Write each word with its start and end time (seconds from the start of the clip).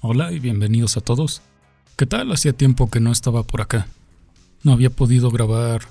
Hola 0.00 0.32
y 0.32 0.40
bienvenidos 0.40 0.96
a 0.96 1.00
todos. 1.00 1.40
¿Qué 1.96 2.04
tal? 2.04 2.32
Hacía 2.32 2.52
tiempo 2.52 2.90
que 2.90 2.98
no 2.98 3.12
estaba 3.12 3.44
por 3.44 3.60
acá. 3.60 3.86
No 4.64 4.72
había 4.72 4.90
podido 4.90 5.30
grabar 5.30 5.82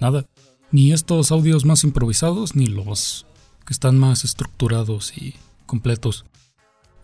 nada. 0.00 0.26
Ni 0.72 0.92
estos 0.92 1.30
audios 1.30 1.64
más 1.64 1.84
improvisados, 1.84 2.56
ni 2.56 2.66
los 2.66 3.24
que 3.64 3.72
están 3.72 3.98
más 3.98 4.24
estructurados 4.24 5.16
y 5.16 5.36
completos. 5.64 6.24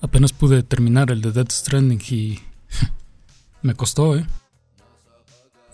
Apenas 0.00 0.32
pude 0.32 0.64
terminar 0.64 1.12
el 1.12 1.20
de 1.20 1.30
Dead 1.30 1.48
Stranding 1.48 2.02
y... 2.10 2.40
me 3.62 3.74
costó, 3.74 4.16
¿eh? 4.16 4.26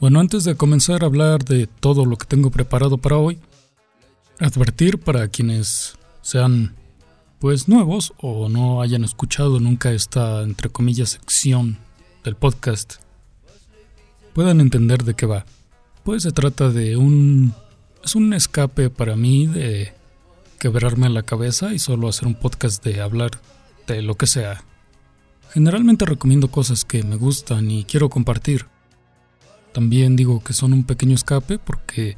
Bueno, 0.00 0.20
antes 0.20 0.44
de 0.44 0.54
comenzar 0.54 1.02
a 1.02 1.06
hablar 1.06 1.44
de 1.44 1.66
todo 1.66 2.04
lo 2.04 2.18
que 2.18 2.26
tengo 2.26 2.50
preparado 2.50 2.98
para 2.98 3.16
hoy, 3.16 3.38
advertir 4.38 4.98
para 4.98 5.28
quienes 5.28 5.96
sean 6.20 6.74
pues 7.38 7.68
nuevos 7.68 8.12
o 8.18 8.48
no 8.48 8.82
hayan 8.82 9.04
escuchado 9.04 9.60
nunca 9.60 9.92
esta 9.92 10.42
entre 10.42 10.70
comillas 10.70 11.10
sección 11.10 11.78
del 12.24 12.34
podcast 12.34 12.96
puedan 14.32 14.60
entender 14.60 15.04
de 15.04 15.14
qué 15.14 15.26
va. 15.26 15.44
Pues 16.04 16.22
se 16.22 16.32
trata 16.32 16.70
de 16.70 16.96
un 16.96 17.54
es 18.04 18.14
un 18.14 18.32
escape 18.32 18.90
para 18.90 19.16
mí 19.16 19.46
de 19.46 19.92
quebrarme 20.58 21.08
la 21.08 21.22
cabeza 21.22 21.72
y 21.72 21.78
solo 21.78 22.08
hacer 22.08 22.26
un 22.26 22.34
podcast 22.34 22.84
de 22.84 23.00
hablar 23.00 23.32
de 23.86 24.02
lo 24.02 24.16
que 24.16 24.26
sea. 24.26 24.64
Generalmente 25.52 26.04
recomiendo 26.04 26.48
cosas 26.48 26.84
que 26.84 27.02
me 27.02 27.16
gustan 27.16 27.70
y 27.70 27.84
quiero 27.84 28.08
compartir 28.10 28.66
también 29.72 30.16
digo 30.16 30.42
que 30.42 30.54
son 30.54 30.72
un 30.72 30.84
pequeño 30.84 31.14
escape 31.14 31.58
porque 31.58 32.16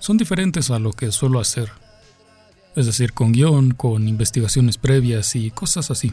son 0.00 0.16
diferentes 0.16 0.70
a 0.70 0.78
lo 0.78 0.92
que 0.92 1.12
suelo 1.12 1.38
hacer. 1.38 1.81
Es 2.74 2.86
decir, 2.86 3.12
con 3.12 3.32
guion, 3.32 3.72
con 3.72 4.08
investigaciones 4.08 4.78
previas 4.78 5.36
y 5.36 5.50
cosas 5.50 5.90
así. 5.90 6.12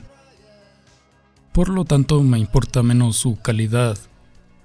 Por 1.54 1.70
lo 1.70 1.86
tanto, 1.86 2.22
me 2.24 2.38
importa 2.38 2.84
menos 2.84 3.18
su 3.18 3.38
calidad 3.40 3.98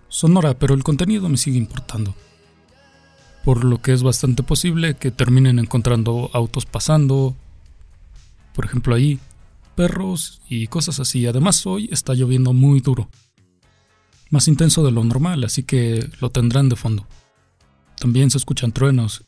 sonora, 0.08 0.58
pero 0.58 0.74
el 0.74 0.84
contenido 0.84 1.28
me 1.28 1.36
sigue 1.36 1.58
importando. 1.58 2.14
Por 3.44 3.64
lo 3.64 3.80
que 3.80 3.92
es 3.92 4.02
bastante 4.02 4.42
posible 4.42 4.94
que 4.94 5.10
terminen 5.10 5.58
encontrando 5.58 6.30
autos 6.32 6.66
pasando, 6.66 7.36
por 8.54 8.64
ejemplo 8.64 8.94
ahí, 8.94 9.18
perros 9.74 10.40
y 10.48 10.66
cosas 10.66 11.00
así. 11.00 11.26
Además, 11.26 11.66
hoy 11.66 11.88
está 11.92 12.14
lloviendo 12.14 12.52
muy 12.52 12.80
duro 12.80 13.08
más 14.34 14.48
intenso 14.48 14.84
de 14.84 14.90
lo 14.90 15.04
normal, 15.04 15.44
así 15.44 15.62
que 15.62 16.10
lo 16.20 16.28
tendrán 16.30 16.68
de 16.68 16.74
fondo. 16.74 17.06
También 18.00 18.30
se 18.30 18.38
escuchan 18.38 18.72
truenos. 18.72 19.22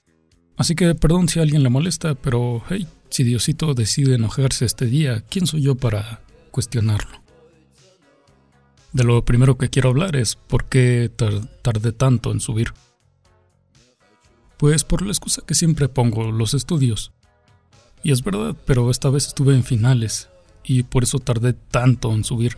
Así 0.57 0.75
que 0.75 0.95
perdón 0.95 1.29
si 1.29 1.41
alguien 1.41 1.63
le 1.63 1.69
molesta, 1.69 2.15
pero 2.15 2.63
hey, 2.69 2.87
si 3.11 3.25
Diosito 3.25 3.75
decide 3.75 4.15
enojarse 4.15 4.65
este 4.65 4.87
día, 4.87 5.23
¿quién 5.29 5.47
soy 5.47 5.63
yo 5.63 5.75
para 5.75 6.21
cuestionarlo? 6.51 7.23
De 8.93 9.05
lo 9.05 9.25
primero 9.25 9.59
que 9.59 9.69
quiero 9.69 9.91
hablar 9.91 10.17
es 10.17 10.37
por 10.37 10.65
qué 10.65 11.11
tardé 11.63 11.93
tanto 11.93 12.33
en 12.33 12.41
subir. 12.41 12.73
Pues 14.57 14.85
por 14.85 15.03
la 15.03 15.09
excusa 15.09 15.43
que 15.47 15.55
siempre 15.55 15.89
pongo, 15.89 16.33
los 16.33 16.55
estudios. 16.55 17.13
Y 18.03 18.13
es 18.13 18.25
verdad, 18.25 18.57
pero 18.65 18.91
esta 18.91 19.11
vez 19.11 19.27
estuve 19.27 19.55
en 19.55 19.65
finales, 19.65 20.31
y 20.65 20.83
por 20.83 21.03
eso 21.03 21.19
tardé 21.19 21.53
tanto 21.53 22.13
en 22.15 22.25
subir 22.25 22.57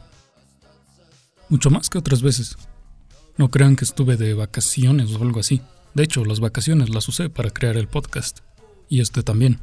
mucho 1.49 1.71
más 1.71 1.89
que 1.89 1.99
otras 1.99 2.23
veces. 2.23 2.57
No 3.37 3.51
crean 3.51 3.75
que 3.75 3.85
estuve 3.85 4.17
de 4.17 4.35
vacaciones 4.35 5.13
o 5.15 5.23
algo 5.23 5.41
así. 5.41 5.61
De 5.95 6.03
hecho, 6.03 6.25
las 6.25 6.41
vacaciones 6.41 6.91
las 6.91 7.09
usé 7.09 7.31
para 7.31 7.51
crear 7.51 7.77
el 7.77 7.89
podcast. 7.89 8.41
Y 8.89 9.01
este 9.01 9.23
también. 9.23 9.61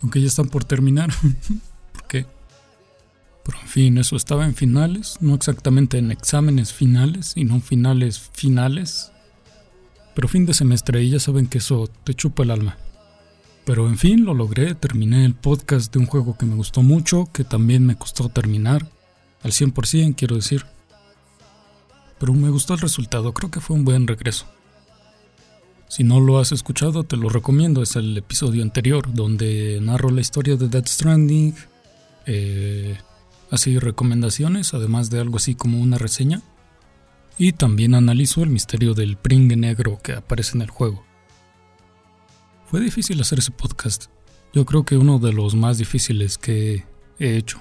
Aunque 0.00 0.20
ya 0.20 0.26
están 0.26 0.48
por 0.48 0.64
terminar. 0.64 1.10
¿Por 1.92 2.06
qué? 2.06 2.26
Pero 3.44 3.58
en 3.60 3.68
fin, 3.68 3.98
eso 3.98 4.16
estaba 4.16 4.44
en 4.44 4.54
finales, 4.54 5.16
no 5.20 5.34
exactamente 5.34 5.98
en 5.98 6.12
exámenes 6.12 6.72
finales 6.72 7.32
y 7.34 7.44
no 7.44 7.60
finales 7.60 8.30
finales. 8.32 9.10
Pero 10.14 10.28
fin 10.28 10.46
de 10.46 10.54
semestre 10.54 11.02
y 11.02 11.10
ya 11.10 11.18
saben 11.18 11.48
que 11.48 11.58
eso 11.58 11.88
te 12.04 12.14
chupa 12.14 12.44
el 12.44 12.52
alma. 12.52 12.78
Pero 13.64 13.88
en 13.88 13.98
fin, 13.98 14.24
lo 14.24 14.34
logré, 14.34 14.74
terminé 14.74 15.24
el 15.24 15.34
podcast 15.34 15.92
de 15.92 15.98
un 15.98 16.06
juego 16.06 16.36
que 16.38 16.46
me 16.46 16.54
gustó 16.54 16.82
mucho, 16.82 17.28
que 17.32 17.44
también 17.44 17.84
me 17.84 17.96
costó 17.96 18.28
terminar, 18.28 18.88
al 19.42 19.52
100% 19.52 20.14
quiero 20.16 20.36
decir 20.36 20.64
pero 22.22 22.34
me 22.34 22.50
gustó 22.50 22.74
el 22.74 22.78
resultado, 22.78 23.34
creo 23.34 23.50
que 23.50 23.58
fue 23.58 23.74
un 23.74 23.84
buen 23.84 24.06
regreso. 24.06 24.46
Si 25.92 26.04
no 26.04 26.20
lo 26.20 26.38
has 26.38 26.52
escuchado, 26.52 27.04
te 27.04 27.18
lo 27.18 27.28
recomiendo, 27.28 27.82
es 27.82 27.96
el 27.96 28.16
episodio 28.16 28.62
anterior 28.62 29.12
donde 29.12 29.78
narro 29.82 30.08
la 30.08 30.22
historia 30.22 30.56
de 30.56 30.68
Dead 30.68 30.86
Stranding, 30.86 31.54
eh, 32.24 32.96
así 33.50 33.78
recomendaciones, 33.78 34.72
además 34.72 35.10
de 35.10 35.20
algo 35.20 35.36
así 35.36 35.54
como 35.54 35.78
una 35.82 35.98
reseña, 35.98 36.40
y 37.36 37.52
también 37.52 37.94
analizo 37.94 38.42
el 38.42 38.48
misterio 38.48 38.94
del 38.94 39.18
pringue 39.18 39.54
negro 39.54 39.98
que 40.02 40.14
aparece 40.14 40.56
en 40.56 40.62
el 40.62 40.70
juego. 40.70 41.04
Fue 42.70 42.80
difícil 42.80 43.20
hacer 43.20 43.40
ese 43.40 43.50
podcast, 43.50 44.06
yo 44.54 44.64
creo 44.64 44.84
que 44.84 44.96
uno 44.96 45.18
de 45.18 45.34
los 45.34 45.54
más 45.54 45.76
difíciles 45.76 46.38
que 46.38 46.86
he 47.18 47.36
hecho. 47.36 47.60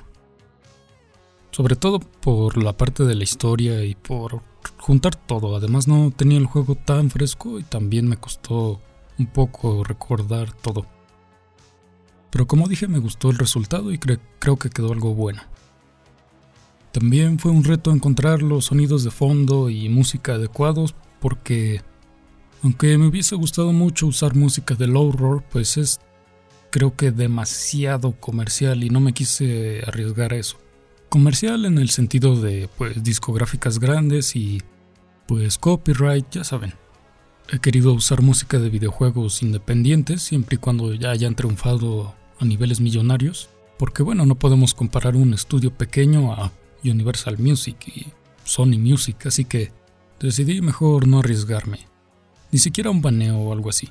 Sobre 1.52 1.76
todo 1.76 2.00
por 2.00 2.64
la 2.64 2.78
parte 2.78 3.04
de 3.04 3.16
la 3.16 3.26
historia 3.26 3.84
y 3.84 3.96
por 3.96 4.42
juntar 4.80 5.16
todo. 5.16 5.56
Además 5.56 5.88
no 5.88 6.12
tenía 6.12 6.38
el 6.38 6.46
juego 6.46 6.76
tan 6.76 7.10
fresco 7.10 7.60
y 7.60 7.64
también 7.64 8.08
me 8.08 8.18
costó 8.18 8.82
un 9.18 9.28
poco 9.28 9.84
recordar 9.84 10.52
todo. 10.54 10.86
Pero 12.30 12.48
como 12.48 12.68
dije 12.68 12.88
me 12.88 13.00
gustó 13.00 13.30
el 13.30 13.38
resultado 13.38 13.92
y 13.92 14.00
creo 14.00 14.58
que 14.58 14.70
quedó 14.70 14.94
algo 14.94 15.14
bueno. 15.14 15.42
También 16.92 17.40
fue 17.40 17.52
un 17.52 17.64
reto 17.64 17.92
encontrar 17.92 18.42
los 18.42 18.66
sonidos 18.66 19.04
de 19.04 19.12
fondo 19.12 19.70
y 19.70 19.88
música 19.90 20.34
adecuados 20.34 20.96
porque 21.20 21.82
aunque 22.64 22.98
me 22.98 23.08
hubiese 23.08 23.36
gustado 23.36 23.72
mucho 23.72 24.08
usar 24.08 24.36
música 24.36 24.76
de 24.76 24.88
low 24.88 25.12
roar, 25.12 25.44
pues 25.50 25.78
es 25.78 26.00
creo 26.70 26.96
que 26.96 27.12
demasiado 27.12 28.14
comercial 28.14 28.84
y 28.84 28.90
no 28.90 29.00
me 29.00 29.14
quise 29.14 29.82
arriesgar 29.88 30.34
a 30.34 30.38
eso 30.38 30.58
comercial 31.12 31.66
en 31.66 31.78
el 31.78 31.90
sentido 31.90 32.40
de 32.40 32.70
pues 32.78 33.04
discográficas 33.04 33.80
grandes 33.80 34.34
y 34.38 34.62
pues 35.28 35.58
copyright, 35.58 36.26
ya 36.32 36.46
saben. 36.46 36.74
He 37.52 37.60
querido 37.60 37.92
usar 37.92 38.22
música 38.22 38.60
de 38.60 38.70
videojuegos 38.70 39.44
independientes 39.44 40.22
siempre 40.22 40.56
y 40.56 40.60
cuando 40.60 40.94
ya 40.94 41.12
hayan 41.12 41.36
triunfado 41.36 42.16
a 42.40 42.46
niveles 42.46 42.80
millonarios, 42.80 43.50
porque 43.78 44.04
bueno, 44.04 44.26
no 44.26 44.36
podemos 44.36 44.74
comparar 44.74 45.18
un 45.18 45.34
estudio 45.34 45.76
pequeño 45.76 46.32
a 46.32 46.54
Universal 46.82 47.38
Music 47.38 47.76
y 47.94 48.08
Sony 48.46 48.80
Music, 48.80 49.26
así 49.26 49.44
que 49.44 49.74
decidí 50.18 50.62
mejor 50.62 51.10
no 51.10 51.20
arriesgarme, 51.20 51.88
ni 52.54 52.60
siquiera 52.60 52.90
un 52.90 53.02
baneo 53.02 53.38
o 53.38 53.52
algo 53.52 53.70
así. 53.70 53.90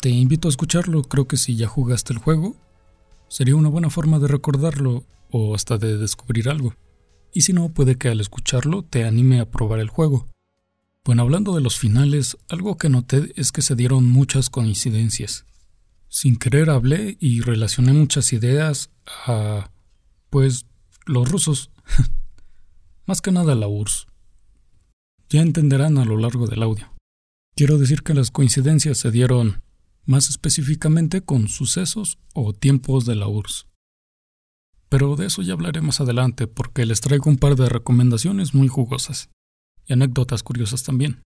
Te 0.00 0.08
invito 0.08 0.46
a 0.46 0.50
escucharlo, 0.50 1.02
creo 1.02 1.26
que 1.26 1.36
si 1.36 1.56
ya 1.56 1.66
jugaste 1.66 2.12
el 2.12 2.20
juego, 2.20 2.54
sería 3.26 3.56
una 3.56 3.68
buena 3.68 3.90
forma 3.90 4.20
de 4.20 4.28
recordarlo 4.28 5.02
o 5.30 5.54
hasta 5.54 5.78
de 5.78 5.96
descubrir 5.96 6.48
algo. 6.48 6.74
Y 7.32 7.42
si 7.42 7.52
no, 7.52 7.68
puede 7.68 7.96
que 7.96 8.08
al 8.08 8.20
escucharlo 8.20 8.82
te 8.82 9.04
anime 9.04 9.40
a 9.40 9.50
probar 9.50 9.80
el 9.80 9.88
juego. 9.88 10.26
Bueno, 11.04 11.22
hablando 11.22 11.54
de 11.54 11.60
los 11.60 11.78
finales, 11.78 12.36
algo 12.48 12.76
que 12.76 12.88
noté 12.88 13.32
es 13.36 13.52
que 13.52 13.62
se 13.62 13.74
dieron 13.74 14.04
muchas 14.04 14.50
coincidencias. 14.50 15.46
Sin 16.08 16.36
querer 16.36 16.70
hablé 16.70 17.16
y 17.20 17.40
relacioné 17.40 17.92
muchas 17.92 18.32
ideas 18.32 18.90
a... 19.26 19.70
pues... 20.28 20.66
los 21.06 21.30
rusos. 21.30 21.70
Más 23.06 23.20
que 23.22 23.32
nada 23.32 23.54
la 23.54 23.68
URSS. 23.68 24.06
Ya 25.30 25.42
entenderán 25.42 25.98
a 25.98 26.04
lo 26.04 26.16
largo 26.16 26.46
del 26.46 26.62
audio. 26.62 26.92
Quiero 27.54 27.78
decir 27.78 28.02
que 28.02 28.14
las 28.14 28.30
coincidencias 28.30 28.98
se 28.98 29.10
dieron 29.10 29.62
más 30.04 30.28
específicamente 30.28 31.20
con 31.20 31.48
sucesos 31.48 32.18
o 32.34 32.52
tiempos 32.52 33.06
de 33.06 33.14
la 33.14 33.28
URSS. 33.28 33.69
Pero 34.90 35.14
de 35.16 35.26
eso 35.26 35.40
ya 35.40 35.54
hablaré 35.54 35.80
más 35.80 36.00
adelante 36.00 36.46
porque 36.48 36.84
les 36.84 37.00
traigo 37.00 37.30
un 37.30 37.38
par 37.38 37.54
de 37.56 37.68
recomendaciones 37.68 38.54
muy 38.54 38.68
jugosas 38.68 39.30
y 39.86 39.92
anécdotas 39.92 40.42
curiosas 40.42 40.82
también. 40.82 41.22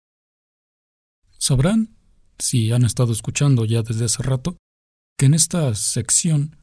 Sabrán, 1.38 1.94
si 2.38 2.72
han 2.72 2.84
estado 2.84 3.12
escuchando 3.12 3.66
ya 3.66 3.82
desde 3.82 4.06
hace 4.06 4.22
rato, 4.22 4.56
que 5.18 5.26
en 5.26 5.34
esta 5.34 5.74
sección 5.74 6.56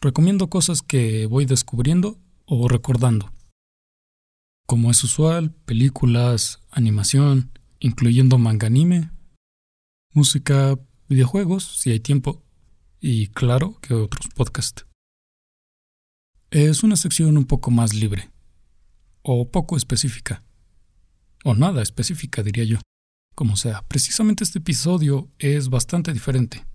recomiendo 0.00 0.48
cosas 0.48 0.82
que 0.82 1.26
voy 1.26 1.44
descubriendo 1.44 2.20
o 2.46 2.68
recordando. 2.68 3.32
Como 4.66 4.92
es 4.92 5.02
usual, 5.02 5.52
películas, 5.64 6.60
animación, 6.70 7.58
incluyendo 7.80 8.38
manga 8.38 8.68
anime, 8.68 9.10
música, 10.12 10.78
videojuegos, 11.08 11.80
si 11.80 11.90
hay 11.90 12.00
tiempo, 12.00 12.44
y 13.00 13.26
claro 13.28 13.78
que 13.80 13.94
otros 13.94 14.28
podcasts. 14.34 14.86
Es 16.52 16.82
una 16.82 16.96
sección 16.96 17.38
un 17.38 17.46
poco 17.46 17.70
más 17.70 17.94
libre, 17.94 18.30
o 19.22 19.50
poco 19.50 19.74
específica, 19.74 20.42
o 21.44 21.54
nada 21.54 21.80
específica 21.80 22.42
diría 22.42 22.64
yo. 22.64 22.78
Como 23.34 23.56
sea, 23.56 23.80
precisamente 23.88 24.44
este 24.44 24.58
episodio 24.58 25.30
es 25.38 25.70
bastante 25.70 26.12
diferente, 26.12 26.66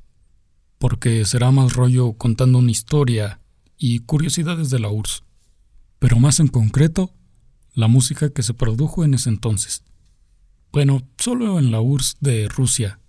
porque 0.79 1.23
será 1.25 1.51
más 1.51 1.73
rollo 1.73 2.13
contando 2.13 2.57
una 2.57 2.71
historia 2.71 3.39
y 3.77 3.99
curiosidades 3.99 4.71
de 4.71 4.79
la 4.79 4.89
URSS, 4.89 5.21
pero 5.99 6.17
más 6.17 6.39
en 6.39 6.47
concreto, 6.47 7.13
la 7.75 7.87
música 7.87 8.31
que 8.33 8.41
se 8.41 8.55
produjo 8.55 9.05
en 9.05 9.13
ese 9.13 9.29
entonces. 9.29 9.83
Bueno, 10.71 11.07
solo 11.19 11.59
en 11.59 11.69
la 11.69 11.81
URSS 11.81 12.17
de 12.19 12.47
Rusia. 12.47 12.99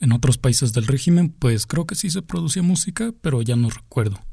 En 0.00 0.12
otros 0.12 0.38
países 0.38 0.72
del 0.72 0.86
régimen, 0.86 1.28
pues 1.28 1.66
creo 1.66 1.86
que 1.86 1.96
sí 1.96 2.08
se 2.08 2.22
producía 2.22 2.62
música, 2.62 3.12
pero 3.20 3.42
ya 3.42 3.56
no 3.56 3.68
recuerdo. 3.68 4.24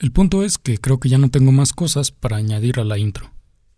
El 0.00 0.12
punto 0.12 0.44
es 0.44 0.58
que 0.58 0.78
creo 0.78 1.00
que 1.00 1.08
ya 1.08 1.18
no 1.18 1.28
tengo 1.28 1.50
más 1.50 1.72
cosas 1.72 2.12
para 2.12 2.36
añadir 2.36 2.78
a 2.78 2.84
la 2.84 2.98
intro. 2.98 3.32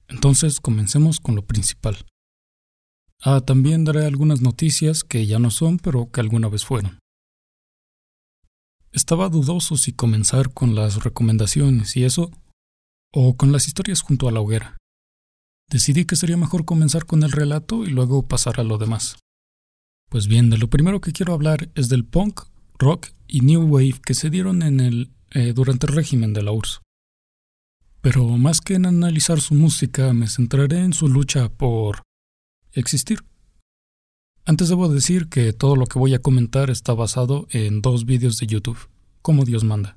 Entonces 0.06 0.60
comencemos 0.60 1.18
con 1.18 1.34
lo 1.34 1.46
principal. 1.46 1.96
Ah, 3.22 3.40
también 3.40 3.84
daré 3.84 4.04
algunas 4.04 4.42
noticias 4.42 5.02
que 5.02 5.26
ya 5.26 5.38
no 5.38 5.50
son, 5.50 5.78
pero 5.78 6.10
que 6.10 6.20
alguna 6.20 6.48
vez 6.48 6.64
fueron. 6.64 6.98
Estaba 8.92 9.30
dudoso 9.30 9.76
si 9.76 9.92
comenzar 9.92 10.52
con 10.52 10.74
las 10.74 11.04
recomendaciones 11.04 11.96
y 11.96 12.04
eso, 12.04 12.30
o 13.12 13.36
con 13.36 13.52
las 13.52 13.66
historias 13.66 14.02
junto 14.02 14.28
a 14.28 14.32
la 14.32 14.40
hoguera. 14.40 14.76
Decidí 15.70 16.04
que 16.04 16.16
sería 16.16 16.36
mejor 16.36 16.64
comenzar 16.64 17.06
con 17.06 17.22
el 17.22 17.32
relato 17.32 17.84
y 17.84 17.90
luego 17.90 18.26
pasar 18.26 18.60
a 18.60 18.64
lo 18.64 18.76
demás. 18.76 19.16
Pues 20.10 20.26
bien, 20.26 20.50
de 20.50 20.58
lo 20.58 20.68
primero 20.68 21.00
que 21.00 21.12
quiero 21.12 21.32
hablar 21.32 21.70
es 21.76 21.88
del 21.88 22.04
punk, 22.04 22.40
rock 22.78 23.08
y 23.28 23.40
new 23.40 23.62
wave 23.62 24.00
que 24.04 24.14
se 24.14 24.28
dieron 24.28 24.62
en 24.62 24.80
el, 24.80 25.12
eh, 25.32 25.52
durante 25.52 25.86
el 25.86 25.94
régimen 25.94 26.32
de 26.32 26.42
la 26.42 26.52
URSS. 26.52 26.80
Pero 28.00 28.26
más 28.38 28.60
que 28.60 28.74
en 28.74 28.86
analizar 28.86 29.40
su 29.40 29.54
música, 29.54 30.12
me 30.12 30.28
centraré 30.28 30.78
en 30.78 30.92
su 30.92 31.08
lucha 31.08 31.48
por 31.50 32.02
existir. 32.72 33.20
Antes 34.46 34.68
debo 34.68 34.88
decir 34.88 35.28
que 35.28 35.52
todo 35.52 35.76
lo 35.76 35.86
que 35.86 35.98
voy 35.98 36.14
a 36.14 36.18
comentar 36.18 36.70
está 36.70 36.94
basado 36.94 37.46
en 37.50 37.82
dos 37.82 38.06
vídeos 38.06 38.38
de 38.38 38.46
YouTube, 38.46 38.88
como 39.22 39.44
Dios 39.44 39.64
manda. 39.64 39.96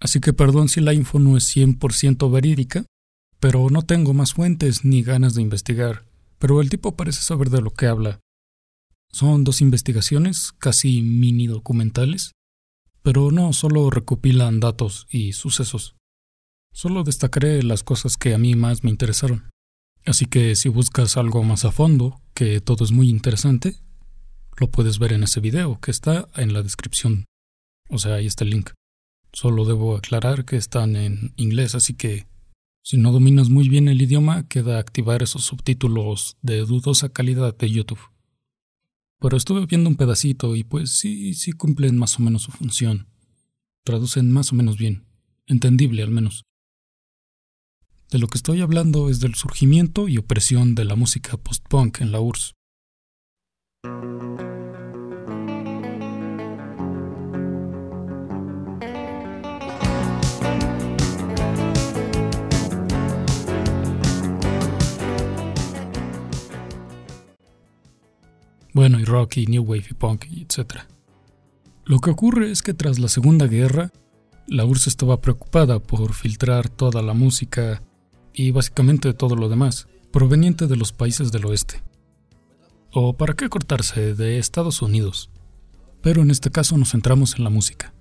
Así 0.00 0.20
que 0.20 0.32
perdón 0.32 0.68
si 0.68 0.80
la 0.80 0.92
info 0.92 1.18
no 1.18 1.36
es 1.36 1.44
100% 1.56 2.30
verídica, 2.30 2.84
pero 3.40 3.70
no 3.70 3.82
tengo 3.82 4.14
más 4.14 4.34
fuentes 4.34 4.84
ni 4.84 5.02
ganas 5.02 5.34
de 5.34 5.42
investigar, 5.42 6.04
pero 6.38 6.60
el 6.60 6.70
tipo 6.70 6.96
parece 6.96 7.22
saber 7.22 7.50
de 7.50 7.62
lo 7.62 7.70
que 7.70 7.86
habla. 7.86 8.20
Son 9.10 9.44
dos 9.44 9.60
investigaciones, 9.60 10.52
casi 10.58 11.02
mini 11.02 11.46
documentales, 11.46 12.32
pero 13.08 13.30
no 13.30 13.54
solo 13.54 13.88
recopilan 13.88 14.60
datos 14.60 15.06
y 15.08 15.32
sucesos. 15.32 15.96
Solo 16.74 17.04
destacaré 17.04 17.62
las 17.62 17.82
cosas 17.82 18.18
que 18.18 18.34
a 18.34 18.38
mí 18.38 18.54
más 18.54 18.84
me 18.84 18.90
interesaron. 18.90 19.48
Así 20.04 20.26
que 20.26 20.54
si 20.56 20.68
buscas 20.68 21.16
algo 21.16 21.42
más 21.42 21.64
a 21.64 21.72
fondo, 21.72 22.20
que 22.34 22.60
todo 22.60 22.84
es 22.84 22.92
muy 22.92 23.08
interesante, 23.08 23.80
lo 24.58 24.70
puedes 24.70 24.98
ver 24.98 25.14
en 25.14 25.22
ese 25.22 25.40
video 25.40 25.80
que 25.80 25.90
está 25.90 26.28
en 26.36 26.52
la 26.52 26.62
descripción. 26.62 27.24
O 27.88 27.96
sea, 27.96 28.16
ahí 28.16 28.26
está 28.26 28.44
el 28.44 28.50
link. 28.50 28.72
Solo 29.32 29.64
debo 29.64 29.96
aclarar 29.96 30.44
que 30.44 30.56
están 30.56 30.94
en 30.94 31.32
inglés, 31.36 31.74
así 31.74 31.94
que 31.94 32.26
si 32.84 32.98
no 32.98 33.10
dominas 33.10 33.48
muy 33.48 33.70
bien 33.70 33.88
el 33.88 34.02
idioma, 34.02 34.46
queda 34.48 34.78
activar 34.78 35.22
esos 35.22 35.46
subtítulos 35.46 36.36
de 36.42 36.58
dudosa 36.58 37.08
calidad 37.08 37.56
de 37.56 37.70
YouTube. 37.70 38.10
Pero 39.20 39.36
estuve 39.36 39.66
viendo 39.66 39.90
un 39.90 39.96
pedacito 39.96 40.54
y 40.54 40.64
pues 40.64 40.90
sí, 40.90 41.34
sí 41.34 41.52
cumplen 41.52 41.98
más 41.98 42.18
o 42.18 42.22
menos 42.22 42.42
su 42.42 42.52
función. 42.52 43.08
Traducen 43.84 44.30
más 44.30 44.52
o 44.52 44.54
menos 44.54 44.78
bien. 44.78 45.06
Entendible 45.46 46.02
al 46.02 46.10
menos. 46.10 46.44
De 48.10 48.18
lo 48.18 48.28
que 48.28 48.38
estoy 48.38 48.60
hablando 48.60 49.10
es 49.10 49.20
del 49.20 49.34
surgimiento 49.34 50.08
y 50.08 50.18
opresión 50.18 50.74
de 50.74 50.84
la 50.84 50.96
música 50.96 51.36
post-punk 51.36 52.00
en 52.00 52.12
la 52.12 52.20
URSS. 52.20 52.54
Bueno, 68.74 69.00
y 69.00 69.04
rock 69.04 69.38
y 69.38 69.46
new 69.46 69.62
wave 69.62 69.86
y 69.90 69.94
punk 69.94 70.26
etc. 70.26 70.82
Lo 71.84 72.00
que 72.00 72.10
ocurre 72.10 72.50
es 72.50 72.62
que 72.62 72.74
tras 72.74 72.98
la 72.98 73.08
Segunda 73.08 73.46
Guerra, 73.46 73.92
la 74.46 74.64
URSS 74.64 74.88
estaba 74.88 75.20
preocupada 75.20 75.78
por 75.78 76.14
filtrar 76.14 76.68
toda 76.68 77.02
la 77.02 77.14
música 77.14 77.82
y 78.32 78.50
básicamente 78.50 79.12
todo 79.14 79.36
lo 79.36 79.48
demás, 79.48 79.88
proveniente 80.12 80.66
de 80.66 80.76
los 80.76 80.92
países 80.92 81.32
del 81.32 81.46
oeste. 81.46 81.82
O 82.92 83.16
para 83.16 83.34
qué 83.34 83.48
cortarse 83.48 84.14
de 84.14 84.38
Estados 84.38 84.80
Unidos. 84.80 85.30
Pero 86.02 86.22
en 86.22 86.30
este 86.30 86.50
caso 86.50 86.76
nos 86.78 86.92
centramos 86.92 87.36
en 87.36 87.44
la 87.44 87.50
música. 87.50 87.92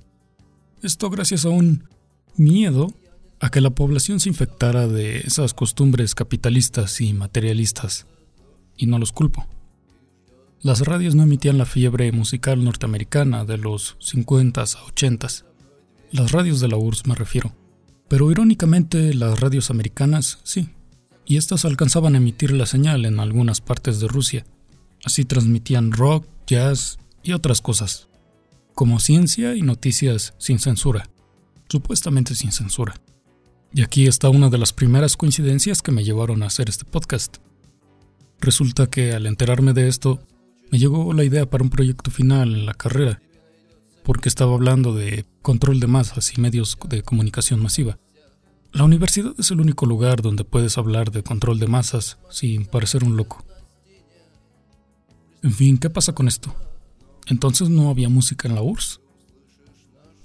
Esto 0.82 1.10
gracias 1.10 1.46
a 1.46 1.50
un 1.50 1.90
miedo 2.36 2.94
a 3.40 3.50
que 3.50 3.62
la 3.62 3.72
población 3.72 4.20
se 4.20 4.30
infectara 4.30 4.88
de 4.88 5.20
esas 5.20 5.54
costumbres 5.54 6.16
capitalistas 6.16 7.02
y 7.02 7.14
materialistas. 7.14 8.06
Y 8.78 8.86
no 8.86 9.00
los 9.00 9.12
culpo. 9.12 9.48
Las 10.62 10.82
radios 10.82 11.14
no 11.14 11.24
emitían 11.24 11.58
la 11.58 11.66
fiebre 11.66 12.12
musical 12.12 12.64
norteamericana 12.64 13.46
de 13.46 13.58
los 13.58 13.98
50s 14.00 14.76
a 14.76 14.86
80s. 14.88 15.46
Las 16.12 16.32
radios 16.32 16.60
de 16.60 16.68
la 16.68 16.78
URSS 16.78 17.06
me 17.06 17.16
refiero. 17.16 17.54
Pero 18.08 18.32
irónicamente 18.32 19.14
las 19.14 19.40
radios 19.40 19.70
americanas 19.70 20.40
sí, 20.44 20.70
y 21.26 21.38
estas 21.38 21.66
alcanzaban 21.66 22.16
a 22.16 22.18
emitir 22.18 22.52
la 22.54 22.66
señal 22.66 23.06
en 23.06 23.20
algunas 23.20 23.62
partes 23.62 24.00
de 24.00 24.08
Rusia. 24.08 24.46
Así 25.04 25.26
transmitían 25.26 25.92
rock, 25.92 26.26
jazz 26.48 26.98
y 27.22 27.34
otras 27.34 27.62
cosas, 27.62 28.08
como 28.74 29.00
ciencia 29.00 29.56
y 29.56 29.62
noticias 29.62 30.34
sin 30.40 30.58
censura, 30.58 31.10
supuestamente 31.70 32.34
sin 32.34 32.52
censura. 32.52 32.96
Y 33.74 33.84
aquí 33.84 34.08
está 34.08 34.30
una 34.30 34.50
de 34.50 34.58
las 34.58 34.74
primeras 34.74 35.18
coincidencias 35.18 35.82
que 35.82 35.92
me 35.92 36.04
llevaron 36.04 36.42
a 36.42 36.48
hacer 36.48 36.70
este 36.70 36.86
podcast. 36.86 37.38
Resulta 38.40 38.88
que 38.88 39.14
al 39.14 39.26
enterarme 39.26 39.74
de 39.74 39.90
esto, 39.90 40.22
me 40.72 40.80
llegó 40.80 41.14
la 41.14 41.24
idea 41.24 41.50
para 41.50 41.64
un 41.64 41.70
proyecto 41.70 42.12
final 42.12 42.54
en 42.54 42.66
la 42.66 42.74
carrera, 42.74 43.22
porque 44.04 44.30
estaba 44.30 44.54
hablando 44.54 44.94
de 44.94 45.26
control 45.42 45.80
de 45.80 45.88
masas 45.88 46.38
y 46.38 46.42
medios 46.42 46.78
de 46.90 47.04
comunicación 47.04 47.62
masiva. 47.62 47.98
La 48.74 48.84
universidad 48.84 49.34
es 49.38 49.50
el 49.52 49.62
único 49.62 49.86
lugar 49.86 50.22
donde 50.22 50.44
puedes 50.44 50.78
hablar 50.78 51.12
de 51.12 51.24
control 51.24 51.60
de 51.60 51.68
masas 51.68 52.18
sin 52.30 52.66
parecer 52.66 53.04
un 53.04 53.18
loco. 53.18 53.46
En 55.42 55.54
fin, 55.54 55.78
¿qué 55.78 55.90
pasa 55.90 56.14
con 56.14 56.28
esto? 56.28 56.54
¿Entonces 57.28 57.70
no 57.70 57.90
había 57.90 58.10
música 58.10 58.48
en 58.48 58.56
la 58.56 58.62
URSS? 58.62 59.02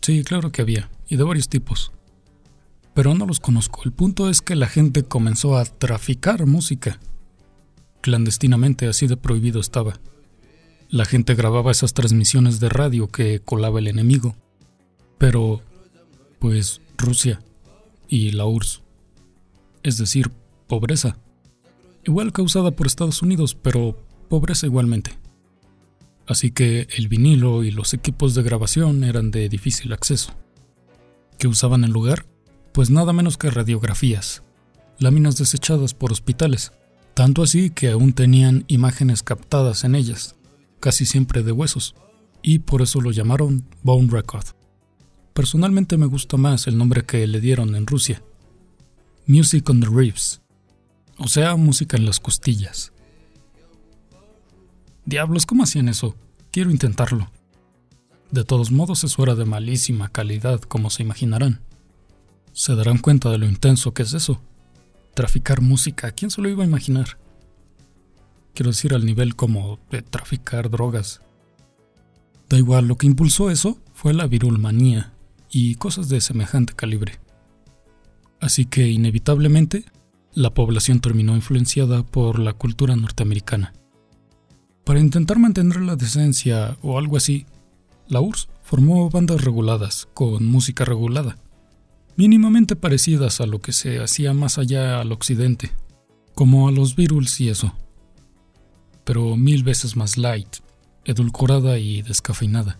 Sí, 0.00 0.24
claro 0.24 0.50
que 0.50 0.62
había, 0.62 0.90
y 1.08 1.16
de 1.16 1.22
varios 1.22 1.48
tipos. 1.48 1.92
Pero 2.94 3.14
no 3.14 3.26
los 3.26 3.40
conozco. 3.40 3.82
El 3.84 3.92
punto 3.92 4.28
es 4.28 4.42
que 4.42 4.56
la 4.56 4.66
gente 4.66 5.04
comenzó 5.04 5.56
a 5.56 5.64
traficar 5.64 6.46
música. 6.46 7.00
Clandestinamente, 8.00 8.88
así 8.88 9.06
de 9.06 9.16
prohibido 9.16 9.60
estaba. 9.60 10.00
La 10.92 11.06
gente 11.06 11.34
grababa 11.34 11.70
esas 11.70 11.94
transmisiones 11.94 12.60
de 12.60 12.68
radio 12.68 13.08
que 13.08 13.40
colaba 13.40 13.78
el 13.78 13.88
enemigo. 13.88 14.36
Pero, 15.16 15.62
pues, 16.38 16.82
Rusia 16.98 17.40
y 18.08 18.32
la 18.32 18.44
URSS. 18.44 18.82
Es 19.82 19.96
decir, 19.96 20.30
pobreza. 20.66 21.16
Igual 22.04 22.34
causada 22.34 22.72
por 22.72 22.86
Estados 22.86 23.22
Unidos, 23.22 23.54
pero 23.54 23.96
pobreza 24.28 24.66
igualmente. 24.66 25.18
Así 26.26 26.50
que 26.50 26.86
el 26.94 27.08
vinilo 27.08 27.64
y 27.64 27.70
los 27.70 27.94
equipos 27.94 28.34
de 28.34 28.42
grabación 28.42 29.02
eran 29.02 29.30
de 29.30 29.48
difícil 29.48 29.94
acceso. 29.94 30.34
¿Qué 31.38 31.48
usaban 31.48 31.84
en 31.84 31.92
lugar? 31.92 32.26
Pues 32.72 32.90
nada 32.90 33.14
menos 33.14 33.38
que 33.38 33.48
radiografías, 33.48 34.42
láminas 34.98 35.38
desechadas 35.38 35.94
por 35.94 36.12
hospitales, 36.12 36.72
tanto 37.14 37.42
así 37.42 37.70
que 37.70 37.88
aún 37.88 38.12
tenían 38.12 38.66
imágenes 38.68 39.22
captadas 39.22 39.84
en 39.84 39.94
ellas, 39.94 40.36
casi 40.82 41.06
siempre 41.06 41.44
de 41.44 41.52
huesos, 41.52 41.94
y 42.42 42.58
por 42.58 42.82
eso 42.82 43.00
lo 43.00 43.12
llamaron 43.12 43.64
Bone 43.82 44.10
Record. 44.10 44.46
Personalmente 45.32 45.96
me 45.96 46.06
gusta 46.06 46.36
más 46.36 46.66
el 46.66 46.76
nombre 46.76 47.04
que 47.04 47.24
le 47.26 47.40
dieron 47.40 47.76
en 47.76 47.86
Rusia, 47.86 48.22
Music 49.26 49.70
on 49.70 49.80
the 49.80 49.86
Ribs, 49.88 50.42
o 51.18 51.28
sea, 51.28 51.54
música 51.54 51.96
en 51.96 52.04
las 52.04 52.18
costillas. 52.18 52.92
Diablos, 55.04 55.46
¿cómo 55.46 55.62
hacían 55.62 55.88
eso? 55.88 56.16
Quiero 56.50 56.70
intentarlo. 56.70 57.30
De 58.32 58.44
todos 58.44 58.72
modos, 58.72 59.04
eso 59.04 59.22
era 59.22 59.36
de 59.36 59.44
malísima 59.44 60.08
calidad, 60.08 60.60
como 60.60 60.90
se 60.90 61.02
imaginarán. 61.02 61.60
Se 62.52 62.74
darán 62.74 62.98
cuenta 62.98 63.30
de 63.30 63.38
lo 63.38 63.46
intenso 63.46 63.94
que 63.94 64.02
es 64.02 64.14
eso. 64.14 64.42
Traficar 65.14 65.60
música, 65.60 66.10
¿quién 66.10 66.30
se 66.30 66.42
lo 66.42 66.48
iba 66.48 66.64
a 66.64 66.66
imaginar? 66.66 67.18
Quiero 68.54 68.70
decir, 68.70 68.94
al 68.94 69.06
nivel 69.06 69.34
como 69.34 69.78
de 69.90 70.02
traficar 70.02 70.70
drogas. 70.70 71.20
Da 72.48 72.58
igual, 72.58 72.86
lo 72.86 72.96
que 72.96 73.06
impulsó 73.06 73.50
eso 73.50 73.78
fue 73.94 74.12
la 74.12 74.26
virulmanía 74.26 75.14
y 75.50 75.76
cosas 75.76 76.08
de 76.08 76.20
semejante 76.20 76.74
calibre. 76.74 77.18
Así 78.40 78.66
que, 78.66 78.88
inevitablemente, 78.88 79.84
la 80.34 80.52
población 80.52 81.00
terminó 81.00 81.36
influenciada 81.36 82.02
por 82.02 82.38
la 82.38 82.52
cultura 82.54 82.96
norteamericana. 82.96 83.72
Para 84.84 85.00
intentar 85.00 85.38
mantener 85.38 85.80
la 85.80 85.96
decencia 85.96 86.76
o 86.82 86.98
algo 86.98 87.16
así, 87.16 87.46
la 88.08 88.20
URSS 88.20 88.48
formó 88.62 89.08
bandas 89.10 89.42
reguladas 89.42 90.08
con 90.12 90.44
música 90.44 90.84
regulada, 90.84 91.36
mínimamente 92.16 92.76
parecidas 92.76 93.40
a 93.40 93.46
lo 93.46 93.60
que 93.60 93.72
se 93.72 94.00
hacía 94.00 94.34
más 94.34 94.58
allá 94.58 95.00
al 95.00 95.12
occidente, 95.12 95.72
como 96.34 96.68
a 96.68 96.72
los 96.72 96.96
Beatles 96.96 97.40
y 97.40 97.48
eso, 97.48 97.74
pero 99.04 99.36
mil 99.36 99.64
veces 99.64 99.96
más 99.96 100.16
light, 100.16 100.56
edulcorada 101.04 101.78
y 101.78 102.02
descafeinada, 102.02 102.78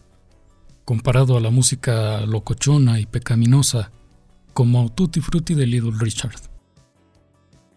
comparado 0.85 1.37
a 1.37 1.41
la 1.41 1.51
música 1.51 2.25
locochona 2.27 3.01
y 3.01 3.07
pecaminosa 3.07 3.91
como 4.53 4.93
Tutti 4.93 5.21
Frutti 5.21 5.55
de 5.55 5.67
Little 5.67 5.93
Richard, 5.99 6.37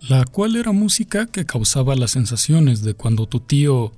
la 0.02 0.25
cual 0.25 0.56
era 0.56 0.72
música 0.72 1.25
que 1.25 1.46
causaba 1.46 1.96
las 1.96 2.12
sensaciones 2.12 2.84
de 2.84 2.94
cuando 2.94 3.28
tu 3.28 3.40
tío 3.40 3.92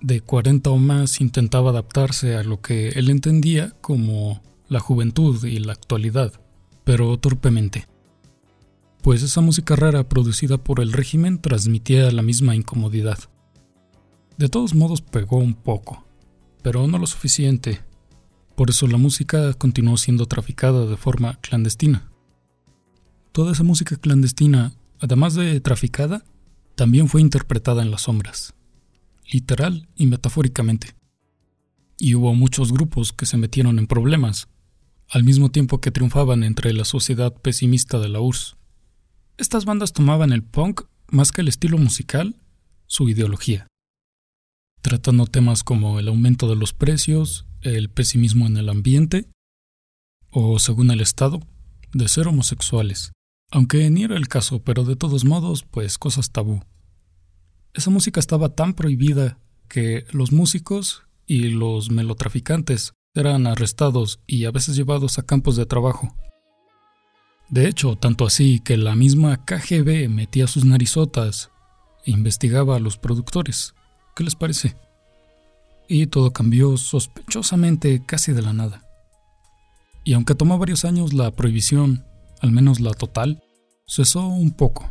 de 0.00 0.20
40 0.20 0.70
o 0.70 0.78
más 0.78 1.20
intentaba 1.20 1.70
adaptarse 1.70 2.36
a 2.36 2.42
lo 2.42 2.60
que 2.60 2.88
él 2.90 3.10
entendía 3.10 3.70
como 3.80 4.42
la 4.68 4.80
juventud 4.80 5.44
y 5.44 5.58
la 5.58 5.72
actualidad, 5.72 6.32
pero 6.84 7.16
torpemente. 7.18 7.86
Pues 9.02 9.22
esa 9.22 9.40
música 9.40 9.76
rara 9.76 10.08
producida 10.08 10.58
por 10.58 10.80
el 10.80 10.92
régimen 10.92 11.40
transmitía 11.40 12.10
la 12.10 12.22
misma 12.22 12.54
incomodidad. 12.54 13.18
De 14.38 14.48
todos 14.48 14.74
modos 14.74 15.02
pegó 15.02 15.38
un 15.38 15.54
poco, 15.54 16.04
pero 16.62 16.86
no 16.86 16.98
lo 16.98 17.06
suficiente. 17.06 17.80
Por 18.56 18.70
eso 18.70 18.86
la 18.86 18.98
música 18.98 19.52
continuó 19.54 19.96
siendo 19.96 20.26
traficada 20.26 20.86
de 20.86 20.96
forma 20.96 21.38
clandestina. 21.40 22.10
Toda 23.32 23.52
esa 23.52 23.62
música 23.62 23.96
clandestina, 23.96 24.74
además 25.00 25.34
de 25.34 25.60
traficada, 25.60 26.24
también 26.74 27.08
fue 27.08 27.20
interpretada 27.20 27.82
en 27.82 27.90
las 27.90 28.02
sombras 28.02 28.54
literal 29.32 29.88
y 29.96 30.06
metafóricamente. 30.06 30.94
Y 31.98 32.14
hubo 32.14 32.34
muchos 32.34 32.72
grupos 32.72 33.12
que 33.12 33.26
se 33.26 33.36
metieron 33.36 33.78
en 33.78 33.86
problemas, 33.86 34.48
al 35.08 35.24
mismo 35.24 35.50
tiempo 35.50 35.80
que 35.80 35.90
triunfaban 35.90 36.42
entre 36.42 36.72
la 36.72 36.84
sociedad 36.84 37.34
pesimista 37.34 37.98
de 37.98 38.08
la 38.08 38.20
URSS. 38.20 38.56
Estas 39.36 39.64
bandas 39.64 39.92
tomaban 39.92 40.32
el 40.32 40.42
punk 40.42 40.82
más 41.08 41.32
que 41.32 41.42
el 41.42 41.48
estilo 41.48 41.78
musical, 41.78 42.36
su 42.86 43.08
ideología, 43.08 43.66
tratando 44.82 45.26
temas 45.26 45.64
como 45.64 45.98
el 45.98 46.08
aumento 46.08 46.48
de 46.48 46.56
los 46.56 46.72
precios, 46.72 47.46
el 47.62 47.88
pesimismo 47.88 48.46
en 48.46 48.56
el 48.56 48.68
ambiente, 48.68 49.28
o, 50.30 50.58
según 50.58 50.90
el 50.90 51.00
Estado, 51.00 51.40
de 51.92 52.08
ser 52.08 52.26
homosexuales, 52.26 53.12
aunque 53.50 53.88
ni 53.90 54.02
era 54.02 54.16
el 54.16 54.28
caso, 54.28 54.62
pero 54.62 54.84
de 54.84 54.96
todos 54.96 55.24
modos, 55.24 55.62
pues 55.62 55.98
cosas 55.98 56.32
tabú. 56.32 56.60
Esa 57.74 57.90
música 57.90 58.20
estaba 58.20 58.50
tan 58.50 58.74
prohibida 58.74 59.38
que 59.68 60.04
los 60.10 60.32
músicos 60.32 61.04
y 61.26 61.48
los 61.48 61.90
melotraficantes 61.90 62.92
eran 63.14 63.46
arrestados 63.46 64.20
y 64.26 64.44
a 64.44 64.50
veces 64.50 64.76
llevados 64.76 65.18
a 65.18 65.22
campos 65.22 65.56
de 65.56 65.66
trabajo. 65.66 66.14
De 67.48 67.68
hecho, 67.68 67.96
tanto 67.96 68.24
así 68.26 68.60
que 68.60 68.76
la 68.78 68.96
misma 68.96 69.44
KGB 69.44 70.08
metía 70.08 70.46
sus 70.46 70.64
narizotas 70.64 71.50
e 72.04 72.10
investigaba 72.10 72.76
a 72.76 72.80
los 72.80 72.96
productores. 72.96 73.74
¿Qué 74.14 74.24
les 74.24 74.34
parece? 74.34 74.76
Y 75.88 76.06
todo 76.06 76.32
cambió 76.32 76.76
sospechosamente 76.76 78.04
casi 78.04 78.32
de 78.32 78.42
la 78.42 78.52
nada. 78.52 78.82
Y 80.04 80.14
aunque 80.14 80.34
tomó 80.34 80.58
varios 80.58 80.84
años 80.84 81.12
la 81.12 81.30
prohibición, 81.30 82.04
al 82.40 82.50
menos 82.50 82.80
la 82.80 82.92
total, 82.92 83.42
cesó 83.86 84.26
un 84.26 84.50
poco 84.50 84.88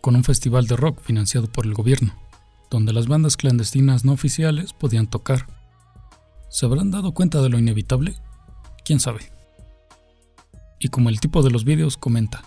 con 0.00 0.16
un 0.16 0.24
festival 0.24 0.66
de 0.66 0.76
rock 0.76 1.00
financiado 1.00 1.48
por 1.48 1.66
el 1.66 1.74
gobierno, 1.74 2.14
donde 2.70 2.92
las 2.92 3.08
bandas 3.08 3.36
clandestinas 3.36 4.04
no 4.04 4.12
oficiales 4.12 4.72
podían 4.72 5.08
tocar. 5.08 5.46
¿Se 6.48 6.64
habrán 6.64 6.90
dado 6.90 7.12
cuenta 7.12 7.42
de 7.42 7.48
lo 7.48 7.58
inevitable? 7.58 8.14
¿Quién 8.84 9.00
sabe? 9.00 9.32
Y 10.78 10.88
como 10.88 11.08
el 11.08 11.20
tipo 11.20 11.42
de 11.42 11.50
los 11.50 11.64
vídeos 11.64 11.96
comenta, 11.96 12.44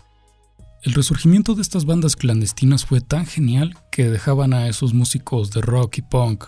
el 0.83 0.93
resurgimiento 0.93 1.55
de 1.55 1.61
estas 1.61 1.85
bandas 1.85 2.15
clandestinas 2.15 2.85
fue 2.85 3.01
tan 3.01 3.25
genial 3.25 3.77
que 3.91 4.09
dejaban 4.09 4.53
a 4.53 4.67
esos 4.67 4.93
músicos 4.93 5.51
de 5.51 5.61
rock 5.61 5.97
y 5.97 6.01
punk, 6.01 6.45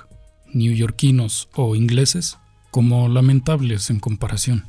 neoyorquinos 0.53 1.49
o 1.55 1.75
ingleses, 1.75 2.37
como 2.71 3.09
lamentables 3.09 3.89
en 3.89 3.99
comparación. 3.99 4.65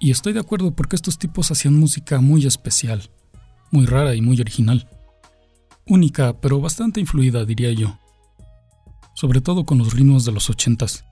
Y 0.00 0.12
estoy 0.12 0.32
de 0.32 0.40
acuerdo 0.40 0.70
porque 0.70 0.96
estos 0.96 1.18
tipos 1.18 1.50
hacían 1.50 1.74
música 1.74 2.20
muy 2.20 2.46
especial, 2.46 3.10
muy 3.70 3.86
rara 3.86 4.14
y 4.14 4.20
muy 4.20 4.40
original 4.40 4.88
única, 5.88 6.38
pero 6.40 6.60
bastante 6.60 7.00
influida, 7.00 7.44
diría 7.44 7.72
yo. 7.72 7.98
Sobre 9.14 9.40
todo 9.40 9.64
con 9.64 9.78
los 9.78 9.94
ritmos 9.94 10.24
de 10.24 10.32
los 10.32 10.48
ochentas. 10.48 11.04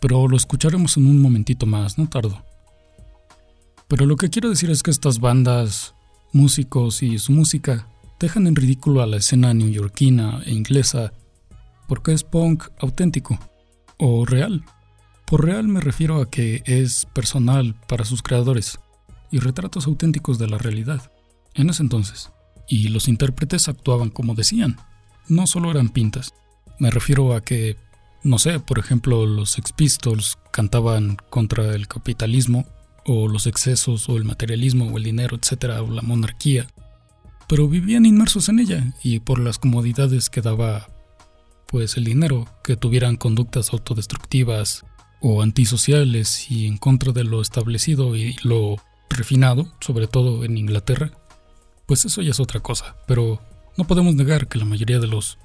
Pero 0.00 0.26
lo 0.26 0.36
escucharemos 0.36 0.96
en 0.96 1.06
un 1.06 1.20
momentito 1.20 1.66
más, 1.66 1.96
no 1.98 2.08
tardo. 2.08 2.44
Pero 3.88 4.06
lo 4.06 4.16
que 4.16 4.30
quiero 4.30 4.50
decir 4.50 4.70
es 4.70 4.82
que 4.82 4.90
estas 4.90 5.20
bandas, 5.20 5.93
músicos 6.34 7.02
y 7.02 7.18
su 7.18 7.32
música 7.32 7.88
dejan 8.20 8.46
en 8.46 8.56
ridículo 8.56 9.02
a 9.02 9.06
la 9.06 9.16
escena 9.16 9.54
neoyorquina 9.54 10.42
e 10.44 10.52
inglesa 10.52 11.12
porque 11.88 12.12
es 12.12 12.24
punk 12.24 12.64
auténtico 12.78 13.38
o 13.98 14.26
real. 14.26 14.64
Por 15.26 15.44
real 15.44 15.68
me 15.68 15.80
refiero 15.80 16.20
a 16.20 16.30
que 16.30 16.62
es 16.66 17.06
personal 17.14 17.74
para 17.88 18.04
sus 18.04 18.22
creadores 18.22 18.78
y 19.30 19.38
retratos 19.38 19.86
auténticos 19.86 20.38
de 20.38 20.48
la 20.48 20.58
realidad 20.58 21.10
en 21.54 21.70
ese 21.70 21.82
entonces 21.82 22.30
y 22.68 22.88
los 22.88 23.08
intérpretes 23.08 23.68
actuaban 23.68 24.10
como 24.10 24.34
decían. 24.34 24.76
No 25.28 25.46
solo 25.46 25.70
eran 25.70 25.88
pintas. 25.88 26.34
Me 26.78 26.90
refiero 26.90 27.34
a 27.34 27.42
que, 27.42 27.76
no 28.22 28.38
sé, 28.38 28.60
por 28.60 28.78
ejemplo, 28.78 29.24
los 29.26 29.50
Sex 29.50 29.72
Pistols 29.72 30.38
cantaban 30.52 31.16
contra 31.30 31.74
el 31.74 31.88
capitalismo, 31.88 32.66
o 33.06 33.28
los 33.28 33.46
excesos, 33.46 34.08
o 34.08 34.16
el 34.16 34.24
materialismo, 34.24 34.86
o 34.86 34.98
el 34.98 35.04
dinero, 35.04 35.36
etcétera, 35.40 35.82
o 35.82 35.90
la 35.90 36.02
monarquía. 36.02 36.66
Pero 37.48 37.68
vivían 37.68 38.06
inmersos 38.06 38.48
en 38.48 38.58
ella, 38.58 38.94
y 39.02 39.20
por 39.20 39.38
las 39.38 39.58
comodidades 39.58 40.30
que 40.30 40.40
daba, 40.40 40.88
pues, 41.66 41.96
el 41.96 42.04
dinero, 42.04 42.46
que 42.62 42.76
tuvieran 42.76 43.16
conductas 43.16 43.72
autodestructivas 43.72 44.84
o 45.20 45.42
antisociales 45.42 46.50
y 46.50 46.66
en 46.66 46.78
contra 46.78 47.12
de 47.12 47.24
lo 47.24 47.40
establecido 47.40 48.16
y 48.16 48.36
lo 48.42 48.76
refinado, 49.08 49.72
sobre 49.80 50.06
todo 50.06 50.44
en 50.44 50.58
Inglaterra, 50.58 51.12
pues 51.86 52.04
eso 52.04 52.22
ya 52.22 52.30
es 52.30 52.40
otra 52.40 52.60
cosa, 52.60 52.96
pero 53.06 53.40
no 53.76 53.84
podemos 53.84 54.14
negar 54.14 54.48
que 54.48 54.58
la 54.58 54.64
mayoría 54.64 54.98
de 54.98 55.06
los 55.06 55.38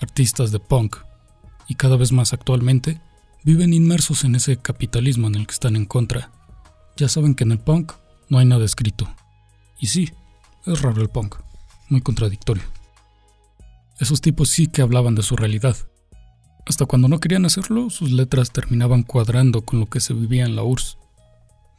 artistas 0.00 0.52
de 0.52 0.58
punk, 0.58 0.96
y 1.68 1.74
cada 1.74 1.96
vez 1.96 2.12
más 2.12 2.32
actualmente, 2.32 3.00
viven 3.44 3.72
inmersos 3.72 4.24
en 4.24 4.34
ese 4.34 4.56
capitalismo 4.56 5.28
en 5.28 5.36
el 5.36 5.46
que 5.46 5.52
están 5.52 5.76
en 5.76 5.86
contra. 5.86 6.30
Ya 6.96 7.08
saben 7.08 7.34
que 7.34 7.44
en 7.44 7.52
el 7.52 7.58
punk 7.58 7.92
no 8.28 8.38
hay 8.38 8.46
nada 8.46 8.64
escrito. 8.64 9.08
Y 9.78 9.86
sí, 9.86 10.10
es 10.66 10.82
raro 10.82 11.02
el 11.02 11.08
punk, 11.08 11.36
muy 11.88 12.00
contradictorio. 12.00 12.62
Esos 13.98 14.20
tipos 14.20 14.48
sí 14.48 14.66
que 14.66 14.82
hablaban 14.82 15.14
de 15.14 15.22
su 15.22 15.36
realidad. 15.36 15.76
Hasta 16.66 16.86
cuando 16.86 17.08
no 17.08 17.18
querían 17.18 17.44
hacerlo, 17.44 17.90
sus 17.90 18.12
letras 18.12 18.52
terminaban 18.52 19.02
cuadrando 19.02 19.62
con 19.62 19.80
lo 19.80 19.86
que 19.86 20.00
se 20.00 20.14
vivía 20.14 20.44
en 20.44 20.56
la 20.56 20.62
URSS. 20.62 20.98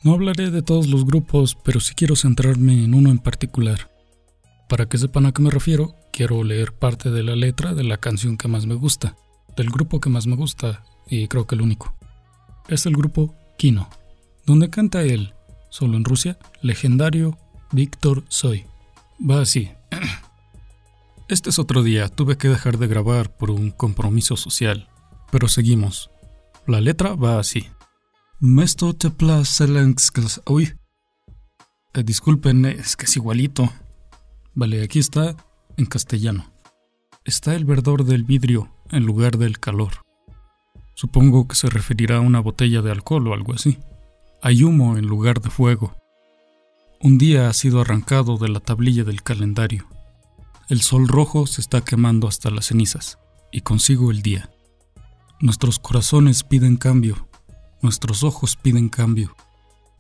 No 0.04 0.14
hablaré 0.14 0.52
de 0.52 0.62
todos 0.62 0.88
los 0.88 1.06
grupos, 1.06 1.56
pero 1.64 1.80
sí 1.80 1.94
quiero 1.96 2.16
centrarme 2.16 2.84
en 2.84 2.94
uno 2.94 3.10
en 3.10 3.20
particular. 3.20 3.90
Para 4.68 4.88
que 4.88 4.98
sepan 4.98 5.26
a 5.26 5.32
qué 5.32 5.42
me 5.42 5.50
refiero, 5.50 5.96
quiero 6.12 6.44
leer 6.44 6.74
parte 6.74 7.10
de 7.10 7.24
la 7.24 7.36
letra 7.36 7.74
de 7.74 7.84
la 7.84 7.98
canción 7.98 8.38
que 8.38 8.50
más 8.50 8.66
me 8.66 8.76
gusta, 8.76 9.16
del 9.56 9.70
grupo 9.70 10.02
que 10.02 10.10
más 10.10 10.28
me 10.28 10.36
gusta, 10.36 10.84
y 11.08 11.28
creo 11.28 11.48
que 11.48 11.56
el 11.56 11.62
único. 11.62 11.96
Es 12.68 12.86
el 12.86 12.96
grupo 12.96 13.34
Kino, 13.58 13.90
donde 14.46 14.70
canta 14.70 15.04
él, 15.04 15.34
solo 15.70 15.98
en 15.98 16.06
Rusia, 16.06 16.38
legendario 16.62 17.38
Víctor 17.72 18.24
Soy. 18.28 18.66
Va 19.20 19.42
así. 19.42 19.72
Este 21.30 21.50
es 21.50 21.58
otro 21.58 21.84
día, 21.84 22.10
tuve 22.10 22.38
que 22.38 22.50
dejar 22.50 22.78
de 22.78 22.88
grabar 22.88 23.36
por 23.36 23.50
un 23.50 23.72
compromiso 23.72 24.36
social, 24.36 24.90
pero 25.32 25.48
seguimos. 25.48 26.12
La 26.68 26.82
letra 26.82 27.16
va 27.16 27.40
así. 27.40 27.68
Mesto 28.40 28.94
te 28.94 29.10
Uy. 30.48 30.74
Eh, 31.94 32.04
disculpen, 32.04 32.66
es 32.66 32.96
que 32.98 33.06
es 33.06 33.16
igualito. 33.16 33.72
Vale, 34.54 34.84
aquí 34.84 35.00
está 35.00 35.36
en 35.78 35.86
castellano. 35.86 36.52
Está 37.24 37.56
el 37.56 37.64
verdor 37.66 38.04
del 38.04 38.26
vidrio 38.26 38.70
en 38.92 39.06
lugar 39.06 39.38
del 39.38 39.60
calor. 39.60 39.94
Supongo 40.94 41.48
que 41.48 41.56
se 41.56 41.70
referirá 41.70 42.18
a 42.18 42.22
una 42.22 42.42
botella 42.42 42.82
de 42.82 42.92
alcohol 42.92 43.28
o 43.30 43.34
algo 43.34 43.54
así. 43.54 43.80
Hay 44.46 44.66
humo 44.66 44.98
en 44.98 45.08
lugar 45.08 45.40
de 45.40 45.50
fuego. 45.50 45.96
Un 47.00 47.18
día 47.18 47.48
ha 47.48 47.54
sido 47.54 47.80
arrancado 47.80 48.38
de 48.38 48.50
la 48.50 48.60
tablilla 48.60 49.06
del 49.06 49.24
calendario. 49.24 49.88
El 50.68 50.82
sol 50.82 51.08
rojo 51.08 51.48
se 51.48 51.62
está 51.62 51.80
quemando 51.80 52.28
hasta 52.28 52.52
las 52.52 52.66
cenizas, 52.66 53.20
y 53.54 53.62
consigo 53.62 54.12
el 54.12 54.22
día. 54.22 54.52
Nuestros 55.40 55.80
corazones 55.80 56.44
piden 56.44 56.76
cambio, 56.76 57.30
nuestros 57.82 58.26
ojos 58.26 58.58
piden 58.58 58.90
cambio, 58.90 59.34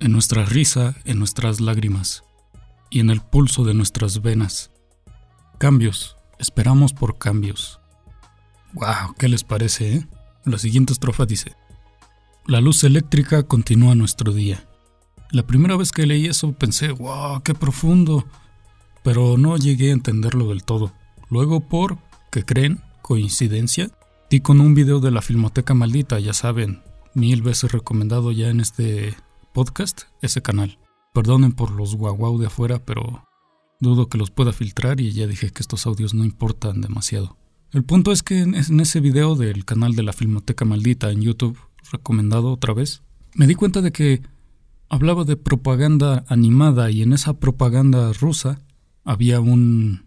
en 0.01 0.11
nuestra 0.11 0.43
risa, 0.43 0.93
en 1.05 1.19
nuestras 1.19 1.61
lágrimas 1.61 2.25
y 2.89 2.99
en 2.99 3.11
el 3.11 3.21
pulso 3.21 3.63
de 3.63 3.73
nuestras 3.73 4.21
venas. 4.21 4.71
Cambios, 5.57 6.17
esperamos 6.37 6.91
por 6.91 7.17
cambios. 7.17 7.79
¡Wow! 8.73 9.15
¿Qué 9.17 9.29
les 9.29 9.45
parece, 9.45 9.95
eh? 9.95 10.07
La 10.43 10.57
siguiente 10.57 10.91
estrofa 10.91 11.25
dice: 11.25 11.55
La 12.45 12.59
luz 12.59 12.83
eléctrica 12.83 13.43
continúa 13.43 13.95
nuestro 13.95 14.33
día. 14.33 14.67
La 15.31 15.47
primera 15.47 15.77
vez 15.77 15.93
que 15.93 16.05
leí 16.05 16.25
eso 16.25 16.51
pensé, 16.51 16.91
wow, 16.91 17.41
qué 17.41 17.53
profundo, 17.53 18.25
pero 19.01 19.37
no 19.37 19.55
llegué 19.55 19.91
a 19.91 19.93
entenderlo 19.93 20.49
del 20.49 20.65
todo. 20.65 20.91
Luego, 21.29 21.61
por, 21.61 21.99
que 22.33 22.43
creen, 22.43 22.81
coincidencia, 23.01 23.91
di 24.29 24.41
con 24.41 24.59
un 24.59 24.75
video 24.75 24.99
de 24.99 25.11
la 25.11 25.21
Filmoteca 25.21 25.73
Maldita, 25.73 26.19
ya 26.19 26.33
saben, 26.33 26.81
mil 27.13 27.41
veces 27.41 27.71
recomendado 27.71 28.33
ya 28.33 28.49
en 28.49 28.59
este 28.59 29.15
podcast, 29.53 30.01
ese 30.21 30.41
canal. 30.41 30.79
Perdonen 31.13 31.53
por 31.53 31.71
los 31.71 31.95
guau 31.95 32.37
de 32.39 32.47
afuera, 32.47 32.83
pero 32.83 33.25
dudo 33.79 34.09
que 34.09 34.17
los 34.17 34.31
pueda 34.31 34.51
filtrar 34.51 34.99
y 34.99 35.13
ya 35.13 35.27
dije 35.27 35.51
que 35.51 35.61
estos 35.61 35.87
audios 35.87 36.13
no 36.13 36.25
importan 36.25 36.81
demasiado. 36.81 37.37
El 37.71 37.85
punto 37.85 38.11
es 38.11 38.21
que 38.21 38.39
en 38.41 38.79
ese 38.81 38.99
video 38.99 39.35
del 39.35 39.63
canal 39.63 39.95
de 39.95 40.03
la 40.03 40.11
Filmoteca 40.11 40.65
Maldita 40.65 41.09
en 41.09 41.21
YouTube, 41.21 41.57
recomendado 41.91 42.51
otra 42.51 42.73
vez, 42.73 43.01
me 43.35 43.47
di 43.47 43.55
cuenta 43.55 43.81
de 43.81 43.91
que 43.91 44.21
hablaba 44.89 45.23
de 45.23 45.37
propaganda 45.37 46.23
animada 46.27 46.91
y 46.91 47.01
en 47.01 47.13
esa 47.13 47.39
propaganda 47.39 48.13
rusa 48.13 48.61
había 49.03 49.39
un, 49.39 50.05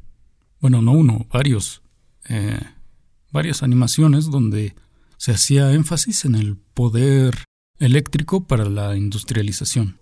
bueno, 0.60 0.82
no 0.82 0.92
uno, 0.92 1.26
varios, 1.32 1.82
eh, 2.28 2.60
varias 3.32 3.62
animaciones 3.62 4.30
donde 4.30 4.74
se 5.16 5.32
hacía 5.32 5.72
énfasis 5.72 6.24
en 6.24 6.34
el 6.34 6.56
poder 6.56 7.44
eléctrico 7.78 8.46
para 8.46 8.68
la 8.68 8.96
industrialización 8.96 9.98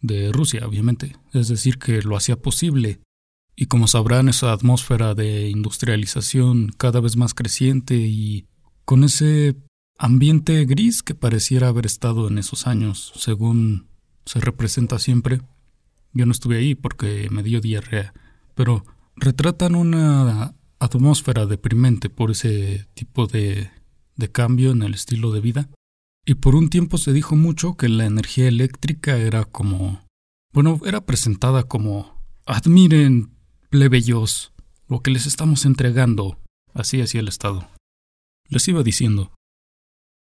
de 0.00 0.32
Rusia, 0.32 0.66
obviamente. 0.66 1.16
Es 1.32 1.48
decir, 1.48 1.78
que 1.78 2.02
lo 2.02 2.16
hacía 2.16 2.36
posible 2.36 3.00
y 3.54 3.66
como 3.66 3.86
sabrán, 3.86 4.28
esa 4.28 4.52
atmósfera 4.52 5.14
de 5.14 5.48
industrialización 5.48 6.72
cada 6.78 7.00
vez 7.00 7.16
más 7.16 7.34
creciente 7.34 7.94
y 7.94 8.46
con 8.84 9.04
ese 9.04 9.56
ambiente 10.02 10.64
gris 10.64 11.04
que 11.04 11.14
pareciera 11.14 11.68
haber 11.68 11.86
estado 11.86 12.26
en 12.26 12.36
esos 12.36 12.66
años, 12.66 13.12
según 13.14 13.86
se 14.26 14.40
representa 14.40 14.98
siempre. 14.98 15.40
Yo 16.12 16.26
no 16.26 16.32
estuve 16.32 16.58
ahí 16.58 16.74
porque 16.74 17.28
me 17.30 17.44
dio 17.44 17.60
diarrea, 17.60 18.12
pero 18.56 18.84
retratan 19.14 19.76
una 19.76 20.56
atmósfera 20.80 21.46
deprimente 21.46 22.10
por 22.10 22.32
ese 22.32 22.88
tipo 22.94 23.28
de, 23.28 23.70
de 24.16 24.32
cambio 24.32 24.72
en 24.72 24.82
el 24.82 24.94
estilo 24.94 25.30
de 25.30 25.40
vida. 25.40 25.70
Y 26.26 26.34
por 26.34 26.56
un 26.56 26.68
tiempo 26.68 26.98
se 26.98 27.12
dijo 27.12 27.36
mucho 27.36 27.76
que 27.76 27.88
la 27.88 28.04
energía 28.04 28.48
eléctrica 28.48 29.16
era 29.16 29.44
como... 29.44 30.04
Bueno, 30.52 30.80
era 30.84 31.06
presentada 31.06 31.62
como... 31.62 32.20
Admiren 32.44 33.30
plebeyos, 33.70 34.52
lo 34.88 35.00
que 35.00 35.12
les 35.12 35.26
estamos 35.26 35.64
entregando, 35.64 36.38
así 36.74 37.00
hacía 37.00 37.20
el 37.20 37.28
Estado. 37.28 37.68
Les 38.48 38.66
iba 38.66 38.82
diciendo, 38.82 39.32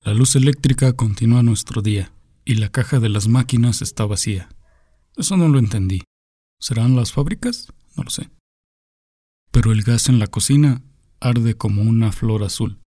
la 0.02 0.14
luz 0.14 0.34
eléctrica 0.34 0.94
continúa 0.94 1.42
nuestro 1.42 1.82
día 1.82 2.12
y 2.46 2.54
la 2.54 2.70
caja 2.70 3.00
de 3.00 3.10
las 3.10 3.28
máquinas 3.28 3.82
está 3.82 4.06
vacía. 4.06 4.48
Eso 5.16 5.36
no 5.36 5.48
lo 5.48 5.58
entendí. 5.58 6.02
¿Serán 6.58 6.96
las 6.96 7.12
fábricas? 7.12 7.68
No 7.96 8.04
lo 8.04 8.10
sé. 8.10 8.30
Pero 9.50 9.72
el 9.72 9.82
gas 9.82 10.08
en 10.08 10.18
la 10.18 10.26
cocina 10.26 10.82
arde 11.20 11.54
como 11.54 11.82
una 11.82 12.12
flor 12.12 12.44
azul. 12.44 12.80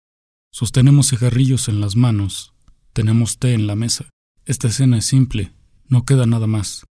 Sostenemos 0.52 1.10
cigarrillos 1.10 1.68
en 1.68 1.82
las 1.82 1.96
manos, 1.96 2.54
tenemos 2.94 3.38
té 3.38 3.54
en 3.54 3.68
la 3.68 3.76
mesa. 3.76 4.10
Esta 4.46 4.68
escena 4.68 4.98
es 4.98 5.06
simple, 5.06 5.54
no 5.88 6.06
queda 6.06 6.26
nada 6.26 6.48
más. 6.48 6.86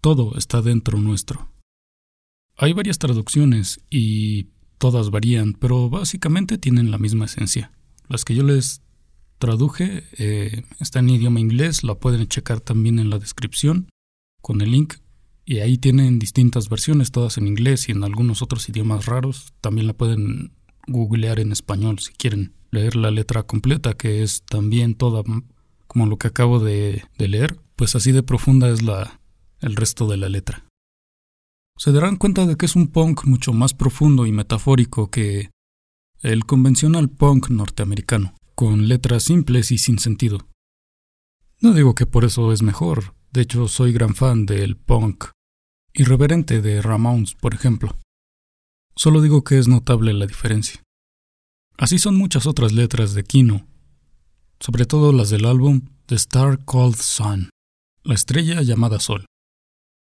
Todo 0.00 0.36
está 0.38 0.62
dentro 0.62 1.00
nuestro. 1.00 1.50
Hay 2.56 2.72
varias 2.72 3.00
traducciones 3.00 3.80
y 3.90 4.50
todas 4.78 5.10
varían, 5.10 5.54
pero 5.54 5.90
básicamente 5.90 6.56
tienen 6.56 6.92
la 6.92 6.98
misma 6.98 7.24
esencia. 7.24 7.72
Las 8.08 8.24
que 8.24 8.34
yo 8.36 8.44
les 8.44 8.83
traduje 9.44 10.04
eh, 10.16 10.62
están 10.80 11.10
en 11.10 11.16
idioma 11.16 11.38
inglés, 11.38 11.84
la 11.84 11.94
pueden 11.96 12.26
checar 12.28 12.60
también 12.60 12.98
en 12.98 13.10
la 13.10 13.18
descripción 13.18 13.90
con 14.40 14.62
el 14.62 14.72
link. 14.72 14.94
Y 15.44 15.58
ahí 15.58 15.76
tienen 15.76 16.18
distintas 16.18 16.70
versiones, 16.70 17.10
todas 17.10 17.36
en 17.36 17.46
inglés 17.46 17.90
y 17.90 17.92
en 17.92 18.04
algunos 18.04 18.40
otros 18.40 18.66
idiomas 18.70 19.04
raros. 19.04 19.52
También 19.60 19.86
la 19.86 19.92
pueden 19.92 20.52
googlear 20.86 21.40
en 21.40 21.52
español 21.52 21.98
si 21.98 22.14
quieren 22.14 22.54
leer 22.70 22.96
la 22.96 23.10
letra 23.10 23.42
completa, 23.42 23.92
que 23.92 24.22
es 24.22 24.42
también 24.46 24.94
toda 24.94 25.22
como 25.86 26.06
lo 26.06 26.16
que 26.16 26.28
acabo 26.28 26.58
de, 26.58 27.04
de 27.18 27.28
leer. 27.28 27.60
Pues 27.76 27.94
así 27.94 28.12
de 28.12 28.22
profunda 28.22 28.70
es 28.70 28.80
la, 28.80 29.20
el 29.60 29.76
resto 29.76 30.08
de 30.08 30.16
la 30.16 30.30
letra 30.30 30.64
se 31.76 31.90
darán 31.92 32.16
cuenta 32.16 32.46
de 32.46 32.56
que 32.56 32.66
es 32.66 32.76
un 32.76 32.86
punk 32.86 33.24
mucho 33.24 33.52
más 33.52 33.74
profundo 33.74 34.26
y 34.26 34.32
metafórico 34.32 35.10
que 35.10 35.50
el 36.20 36.46
convencional 36.46 37.08
punk 37.08 37.50
norteamericano, 37.50 38.34
con 38.54 38.88
letras 38.88 39.24
simples 39.24 39.70
y 39.70 39.78
sin 39.78 39.98
sentido. 39.98 40.48
No 41.60 41.72
digo 41.72 41.94
que 41.94 42.06
por 42.06 42.24
eso 42.24 42.52
es 42.52 42.62
mejor, 42.62 43.14
de 43.32 43.42
hecho 43.42 43.68
soy 43.68 43.92
gran 43.92 44.14
fan 44.14 44.46
del 44.46 44.76
punk 44.76 45.26
irreverente 45.94 46.60
de 46.60 46.82
Ramones, 46.82 47.34
por 47.34 47.54
ejemplo. 47.54 47.96
Solo 48.96 49.20
digo 49.22 49.44
que 49.44 49.58
es 49.58 49.68
notable 49.68 50.12
la 50.12 50.26
diferencia. 50.26 50.82
Así 51.78 51.98
son 51.98 52.16
muchas 52.16 52.46
otras 52.46 52.72
letras 52.72 53.14
de 53.14 53.24
Kino, 53.24 53.66
sobre 54.60 54.86
todo 54.86 55.12
las 55.12 55.30
del 55.30 55.44
álbum 55.44 55.88
The 56.06 56.16
Star 56.16 56.64
Called 56.64 56.96
Sun, 56.96 57.50
la 58.02 58.14
estrella 58.14 58.62
llamada 58.62 59.00
Sol. 59.00 59.26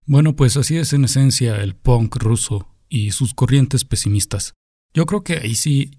Bueno, 0.06 0.34
pues 0.34 0.56
así 0.56 0.76
es 0.76 0.92
en 0.92 1.04
esencia 1.04 1.62
el 1.62 1.76
punk 1.76 2.16
ruso 2.16 2.68
y 2.88 3.12
sus 3.12 3.34
corrientes 3.34 3.84
pesimistas. 3.84 4.54
Yo 4.94 5.06
creo 5.06 5.22
que 5.22 5.34
ahí 5.34 5.54
sí 5.54 5.98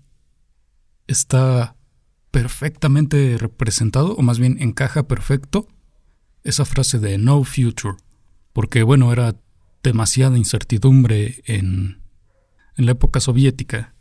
está 1.07 1.77
perfectamente 2.33 3.37
representado, 3.37 4.15
o 4.15 4.23
más 4.23 4.39
bien 4.39 4.57
encaja 4.59 5.07
perfecto, 5.07 5.67
esa 6.43 6.65
frase 6.65 6.97
de 6.97 7.19
no 7.19 7.43
future, 7.43 7.95
porque 8.53 8.81
bueno, 8.81 9.13
era 9.13 9.39
demasiada 9.83 10.35
incertidumbre 10.35 11.43
en, 11.45 12.01
en 12.75 12.85
la 12.87 12.93
época 12.93 13.19
soviética. 13.19 13.93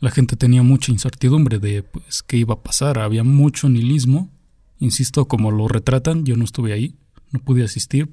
La 0.00 0.10
gente 0.10 0.36
tenía 0.36 0.62
mucha 0.62 0.92
incertidumbre 0.92 1.58
de 1.58 1.82
pues, 1.82 2.22
qué 2.22 2.36
iba 2.36 2.52
a 2.52 2.62
pasar, 2.62 2.98
había 2.98 3.24
mucho 3.24 3.70
nihilismo, 3.70 4.30
insisto, 4.78 5.26
como 5.26 5.50
lo 5.50 5.66
retratan, 5.66 6.26
yo 6.26 6.36
no 6.36 6.44
estuve 6.44 6.74
ahí, 6.74 6.98
no 7.30 7.40
pude 7.40 7.64
asistir, 7.64 8.12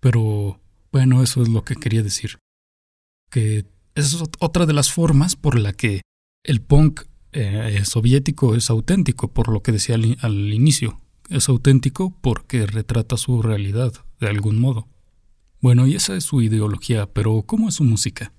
pero 0.00 0.60
bueno, 0.90 1.22
eso 1.22 1.40
es 1.40 1.48
lo 1.48 1.62
que 1.62 1.76
quería 1.76 2.02
decir. 2.02 2.40
Que 3.30 3.64
esa 3.94 4.16
es 4.16 4.22
otra 4.40 4.66
de 4.66 4.72
las 4.72 4.90
formas 4.90 5.36
por 5.36 5.56
la 5.56 5.72
que 5.72 6.00
el 6.42 6.60
punk 6.60 7.02
eh, 7.34 7.84
soviético 7.84 8.54
es 8.54 8.70
auténtico, 8.70 9.28
por 9.28 9.48
lo 9.48 9.62
que 9.62 9.72
decía 9.72 9.96
al, 9.96 10.16
al 10.20 10.52
inicio. 10.52 11.00
Es 11.28 11.48
auténtico 11.48 12.16
porque 12.20 12.66
retrata 12.66 13.16
su 13.16 13.42
realidad, 13.42 13.92
de 14.20 14.28
algún 14.28 14.58
modo. 14.58 14.88
Bueno, 15.60 15.86
y 15.86 15.94
esa 15.94 16.14
es 16.16 16.24
su 16.24 16.42
ideología, 16.42 17.06
pero 17.06 17.42
¿cómo 17.42 17.68
es 17.68 17.76
su 17.76 17.84
música? 17.84 18.32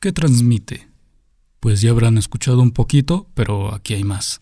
¿Qué 0.00 0.12
transmite? 0.12 0.88
Pues 1.60 1.80
ya 1.80 1.90
habrán 1.90 2.18
escuchado 2.18 2.60
un 2.60 2.72
poquito, 2.72 3.30
pero 3.34 3.74
aquí 3.74 3.94
hay 3.94 4.04
más. 4.04 4.40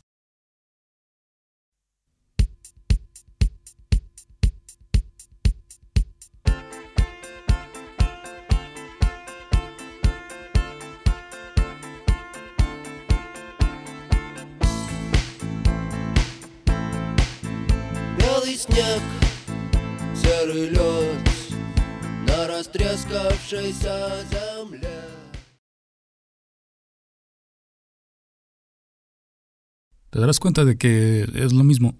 Te 30.10 30.18
darás 30.18 30.40
cuenta 30.40 30.64
de 30.64 30.76
que 30.76 31.22
es 31.34 31.52
lo 31.52 31.64
mismo. 31.64 31.96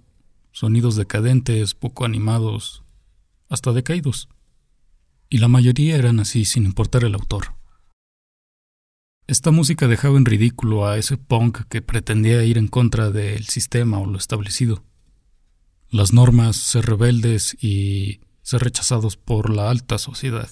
Sonidos 0.53 0.97
decadentes, 0.97 1.75
poco 1.75 2.05
animados, 2.05 2.83
hasta 3.49 3.73
decaídos. 3.73 4.29
Y 5.29 5.39
la 5.39 5.49
mayoría 5.49 5.97
eran 5.97 6.21
así 6.21 6.45
sin 6.45 6.65
importar 6.65 7.05
el 7.05 7.15
autor. 7.15 7.55
Esta 9.27 9.51
música 9.53 9.87
dejaba 9.87 10.19
en 10.19 10.27
ridículo 10.27 10.87
a 10.87 10.99
ese 10.99 11.17
punk 11.17 11.61
que 11.69 11.81
pretendía 11.83 12.45
ir 12.45 12.59
en 12.59 12.67
contra 12.67 13.11
del 13.11 13.45
sistema 13.45 13.99
o 14.01 14.07
lo 14.07 14.19
establecido. 14.19 14.90
Las 15.91 16.13
normas, 16.13 16.57
ser 16.57 16.87
rebeldes 16.87 17.57
y 17.61 18.21
ser 18.43 18.63
rechazados 18.63 19.17
por 19.17 19.51
la 19.51 19.71
alta 19.71 19.99
sociedad. 19.99 20.49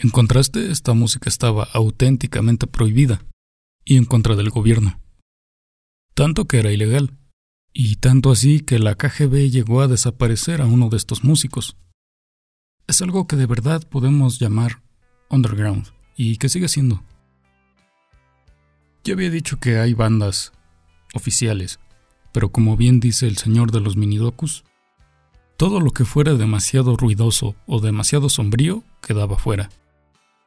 En 0.00 0.10
contraste, 0.10 0.72
esta 0.72 0.94
música 0.94 1.28
estaba 1.28 1.68
auténticamente 1.72 2.66
prohibida 2.66 3.24
y 3.84 3.96
en 3.96 4.04
contra 4.04 4.34
del 4.34 4.50
gobierno. 4.50 5.00
Tanto 6.14 6.46
que 6.46 6.58
era 6.58 6.72
ilegal, 6.72 7.16
y 7.72 7.96
tanto 7.96 8.32
así 8.32 8.60
que 8.60 8.80
la 8.80 8.96
KGB 8.96 9.48
llegó 9.48 9.80
a 9.80 9.88
desaparecer 9.88 10.60
a 10.60 10.66
uno 10.66 10.88
de 10.88 10.96
estos 10.96 11.22
músicos. 11.22 11.76
Es 12.88 13.02
algo 13.02 13.28
que 13.28 13.36
de 13.36 13.46
verdad 13.46 13.88
podemos 13.88 14.40
llamar 14.40 14.82
underground, 15.28 15.86
y 16.16 16.36
que 16.38 16.48
sigue 16.48 16.66
siendo. 16.66 17.04
Ya 19.04 19.14
había 19.14 19.30
dicho 19.30 19.60
que 19.60 19.78
hay 19.78 19.94
bandas 19.94 20.52
oficiales, 21.14 21.78
pero 22.32 22.50
como 22.50 22.76
bien 22.76 23.00
dice 23.00 23.26
el 23.26 23.36
señor 23.36 23.72
de 23.72 23.80
los 23.80 23.96
minidokus, 23.96 24.64
Todo 25.56 25.78
lo 25.78 25.90
que 25.90 26.06
fuera 26.06 26.34
demasiado 26.36 26.96
ruidoso 26.96 27.54
o 27.66 27.80
demasiado 27.80 28.30
sombrío 28.30 28.82
quedaba 29.02 29.36
fuera, 29.36 29.68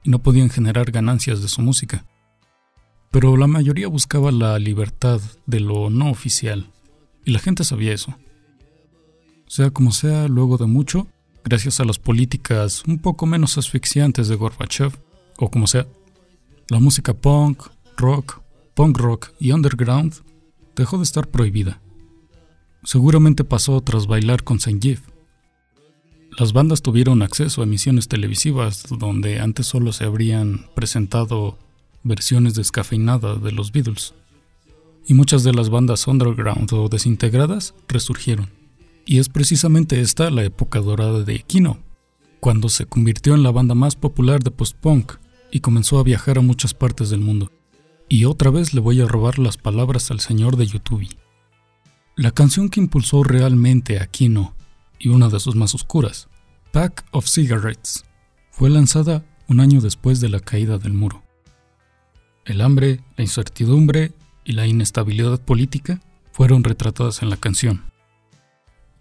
y 0.03 0.09
no 0.09 0.17
podían 0.23 0.49
generar 0.49 0.89
ganancias 0.89 1.43
de 1.43 1.49
su 1.49 1.61
música. 1.61 2.03
Pero 3.11 3.37
la 3.37 3.45
mayoría 3.45 3.87
buscaba 3.89 4.31
la 4.31 4.57
libertad 4.57 5.21
de 5.45 5.59
lo 5.59 5.91
no 5.91 6.09
oficial, 6.09 6.71
y 7.25 7.31
la 7.31 7.37
gente 7.37 7.63
sabía 7.63 7.93
eso. 7.93 8.17
Sea 9.45 9.69
como 9.69 9.91
sea, 9.91 10.27
luego 10.27 10.57
de 10.57 10.65
mucho, 10.65 11.05
gracias 11.43 11.79
a 11.79 11.85
las 11.85 11.99
políticas 11.99 12.83
un 12.87 12.97
poco 12.97 13.27
menos 13.27 13.59
asfixiantes 13.59 14.29
de 14.29 14.35
Gorbachev, 14.35 14.93
o 15.37 15.51
como 15.51 15.67
sea, 15.67 15.85
la 16.69 16.79
música 16.79 17.13
punk, 17.13 17.67
rock, 17.97 18.41
punk 18.73 18.97
rock 18.97 19.29
y 19.39 19.51
underground 19.51 20.15
dejó 20.75 20.97
de 20.97 21.03
estar 21.03 21.29
prohibida. 21.29 21.81
Seguramente 22.83 23.43
pasó 23.43 23.79
tras 23.81 24.07
bailar 24.07 24.43
con 24.43 24.59
Saint 24.59 24.83
Las 26.37 26.51
bandas 26.51 26.81
tuvieron 26.81 27.21
acceso 27.21 27.61
a 27.61 27.63
emisiones 27.63 28.07
televisivas 28.07 28.85
donde 28.89 29.39
antes 29.39 29.67
solo 29.67 29.93
se 29.93 30.03
habrían 30.03 30.67
presentado 30.75 31.57
versiones 32.03 32.55
descafeinadas 32.55 33.41
de 33.41 33.51
los 33.51 33.71
Beatles. 33.71 34.13
Y 35.07 35.13
muchas 35.13 35.43
de 35.43 35.53
las 35.53 35.69
bandas 35.69 36.07
underground 36.07 36.71
o 36.73 36.89
desintegradas 36.89 37.73
resurgieron. 37.87 38.49
Y 39.05 39.19
es 39.19 39.29
precisamente 39.29 40.01
esta 40.01 40.29
la 40.29 40.43
época 40.43 40.79
dorada 40.79 41.23
de 41.23 41.39
Kino, 41.39 41.79
cuando 42.39 42.69
se 42.69 42.85
convirtió 42.85 43.35
en 43.35 43.43
la 43.43 43.51
banda 43.51 43.75
más 43.75 43.95
popular 43.95 44.43
de 44.43 44.51
post-punk 44.51 45.13
y 45.51 45.59
comenzó 45.59 45.99
a 45.99 46.03
viajar 46.03 46.37
a 46.37 46.41
muchas 46.41 46.73
partes 46.73 47.09
del 47.09 47.19
mundo. 47.19 47.49
Y 48.09 48.25
otra 48.25 48.51
vez 48.51 48.73
le 48.73 48.81
voy 48.81 49.01
a 49.01 49.07
robar 49.07 49.39
las 49.39 49.57
palabras 49.57 50.11
al 50.11 50.19
señor 50.19 50.57
de 50.57 50.67
YouTube. 50.67 51.07
La 52.15 52.31
canción 52.31 52.69
que 52.69 52.79
impulsó 52.79 53.23
realmente 53.23 53.99
a 53.99 54.07
Kino, 54.07 54.55
y 54.99 55.09
una 55.09 55.29
de 55.29 55.39
sus 55.39 55.55
más 55.55 55.73
oscuras, 55.73 56.29
Pack 56.71 57.05
of 57.11 57.27
Cigarettes, 57.27 58.05
fue 58.51 58.69
lanzada 58.69 59.25
un 59.47 59.59
año 59.59 59.81
después 59.81 60.19
de 60.19 60.29
la 60.29 60.39
caída 60.39 60.77
del 60.77 60.93
muro. 60.93 61.23
El 62.45 62.61
hambre, 62.61 63.01
la 63.17 63.23
incertidumbre 63.23 64.13
y 64.43 64.53
la 64.53 64.67
inestabilidad 64.67 65.41
política 65.41 66.01
fueron 66.31 66.63
retratadas 66.63 67.21
en 67.21 67.29
la 67.29 67.37
canción. 67.37 67.83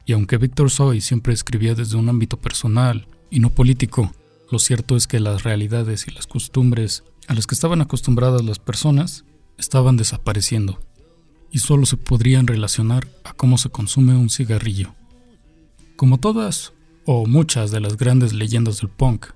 Y 0.06 0.12
aunque 0.12 0.38
Victor 0.38 0.70
Soy 0.70 1.00
siempre 1.00 1.32
escribía 1.32 1.74
desde 1.74 1.96
un 1.96 2.08
ámbito 2.08 2.36
personal 2.36 3.06
y 3.30 3.40
no 3.40 3.50
político, 3.50 4.12
lo 4.50 4.58
cierto 4.58 4.96
es 4.96 5.06
que 5.06 5.20
las 5.20 5.42
realidades 5.42 6.06
y 6.08 6.10
las 6.10 6.26
costumbres 6.26 7.04
a 7.28 7.34
las 7.34 7.46
que 7.46 7.54
estaban 7.54 7.80
acostumbradas 7.80 8.44
las 8.44 8.58
personas 8.58 9.24
estaban 9.58 9.96
desapareciendo 9.96 10.80
y 11.50 11.58
solo 11.58 11.86
se 11.86 11.96
podrían 11.96 12.46
relacionar 12.46 13.06
a 13.24 13.34
cómo 13.34 13.58
se 13.58 13.68
consume 13.68 14.16
un 14.16 14.30
cigarrillo. 14.30 14.94
Como 15.96 16.18
todas 16.18 16.72
o 17.04 17.26
muchas 17.26 17.70
de 17.70 17.80
las 17.80 17.96
grandes 17.96 18.32
leyendas 18.32 18.80
del 18.80 18.88
punk, 18.88 19.26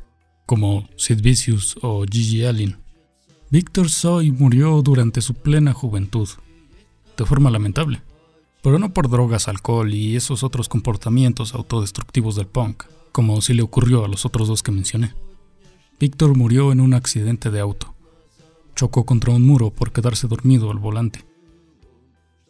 como 0.46 0.88
Sid 0.96 1.20
Vicious 1.20 1.76
o 1.82 2.04
Gigi 2.10 2.44
Allen, 2.44 2.78
Victor 3.50 3.90
Soy 3.90 4.32
murió 4.32 4.80
durante 4.82 5.20
su 5.20 5.34
plena 5.34 5.72
juventud, 5.72 6.28
de 7.16 7.24
forma 7.24 7.50
lamentable, 7.50 8.02
pero 8.62 8.78
no 8.78 8.92
por 8.92 9.08
drogas, 9.08 9.46
alcohol 9.46 9.92
y 9.94 10.16
esos 10.16 10.42
otros 10.42 10.68
comportamientos 10.68 11.54
autodestructivos 11.54 12.36
del 12.36 12.46
punk, 12.46 12.84
como 13.12 13.40
si 13.40 13.54
le 13.54 13.62
ocurrió 13.62 14.04
a 14.04 14.08
los 14.08 14.24
otros 14.24 14.48
dos 14.48 14.62
que 14.62 14.72
mencioné. 14.72 15.14
Victor 15.98 16.36
murió 16.36 16.72
en 16.72 16.80
un 16.80 16.92
accidente 16.92 17.50
de 17.50 17.60
auto. 17.60 17.94
Chocó 18.74 19.06
contra 19.06 19.32
un 19.32 19.42
muro 19.42 19.70
por 19.70 19.92
quedarse 19.92 20.28
dormido 20.28 20.70
al 20.70 20.78
volante. 20.78 21.24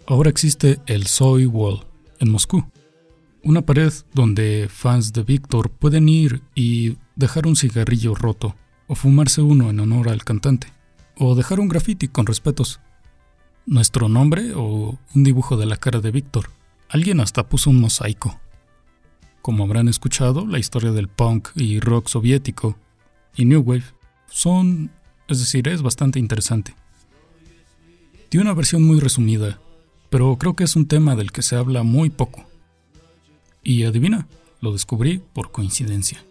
Ahora 0.08 0.30
existe 0.30 0.80
el 0.86 1.06
Soy 1.06 1.46
Wall 1.46 1.86
en 2.18 2.30
Moscú, 2.30 2.64
una 3.44 3.62
pared 3.62 3.92
donde 4.12 4.68
fans 4.68 5.12
de 5.12 5.22
Víctor 5.22 5.70
pueden 5.70 6.08
ir 6.08 6.42
y 6.56 6.96
dejar 7.14 7.46
un 7.46 7.54
cigarrillo 7.54 8.16
roto, 8.16 8.56
o 8.88 8.96
fumarse 8.96 9.42
uno 9.42 9.70
en 9.70 9.78
honor 9.78 10.08
al 10.08 10.24
cantante, 10.24 10.72
o 11.16 11.36
dejar 11.36 11.60
un 11.60 11.68
graffiti 11.68 12.08
con 12.08 12.26
respetos. 12.26 12.80
Nuestro 13.64 14.08
nombre 14.08 14.52
o 14.54 14.98
un 15.14 15.24
dibujo 15.24 15.56
de 15.56 15.66
la 15.66 15.76
cara 15.76 16.00
de 16.00 16.10
Víctor. 16.10 16.50
Alguien 16.88 17.20
hasta 17.20 17.48
puso 17.48 17.70
un 17.70 17.80
mosaico. 17.80 18.40
Como 19.42 19.62
habrán 19.62 19.86
escuchado, 19.86 20.46
la 20.46 20.58
historia 20.58 20.90
del 20.90 21.06
punk 21.06 21.50
y 21.54 21.78
rock 21.78 22.08
soviético 22.08 22.76
y 23.36 23.44
New 23.44 23.60
Wave 23.60 23.84
son, 24.28 24.90
es 25.28 25.38
decir, 25.38 25.68
es 25.68 25.82
bastante 25.82 26.18
interesante. 26.18 26.74
Tiene 28.28 28.44
una 28.44 28.54
versión 28.54 28.82
muy 28.82 28.98
resumida 29.00 29.58
pero 30.10 30.36
creo 30.36 30.54
que 30.54 30.64
es 30.64 30.76
un 30.76 30.86
tema 30.86 31.16
del 31.16 31.32
que 31.32 31.42
se 31.42 31.56
habla 31.56 31.82
muy 31.82 32.10
poco. 32.10 32.44
Y 33.62 33.84
adivina, 33.84 34.28
lo 34.60 34.72
descubrí 34.72 35.20
por 35.32 35.50
coincidencia. 35.50 36.24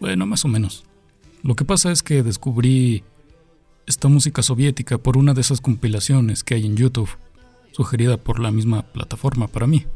Bueno, 0.00 0.26
más 0.26 0.44
o 0.44 0.48
menos. 0.48 0.84
Lo 1.42 1.56
que 1.56 1.64
pasa 1.64 1.90
es 1.90 2.02
que 2.02 2.22
descubrí 2.22 3.02
esta 3.86 4.08
música 4.08 4.42
soviética 4.42 4.98
por 4.98 5.16
una 5.16 5.34
de 5.34 5.40
esas 5.40 5.60
compilaciones 5.60 6.44
que 6.44 6.54
hay 6.54 6.66
en 6.66 6.76
YouTube, 6.76 7.10
sugerida 7.72 8.16
por 8.16 8.40
la 8.40 8.50
misma 8.50 8.82
plataforma 8.82 9.48
para 9.48 9.66
mí. 9.66 9.86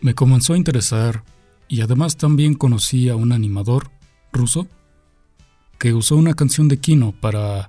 Me 0.00 0.14
comenzó 0.14 0.54
a 0.54 0.58
interesar 0.58 1.24
y 1.68 1.80
además 1.80 2.16
también 2.16 2.54
conocí 2.54 3.08
a 3.08 3.16
un 3.16 3.32
animador 3.32 3.90
ruso 4.32 4.66
que 5.82 5.94
usó 5.94 6.14
una 6.14 6.34
canción 6.34 6.68
de 6.68 6.78
Kino 6.78 7.10
para 7.10 7.68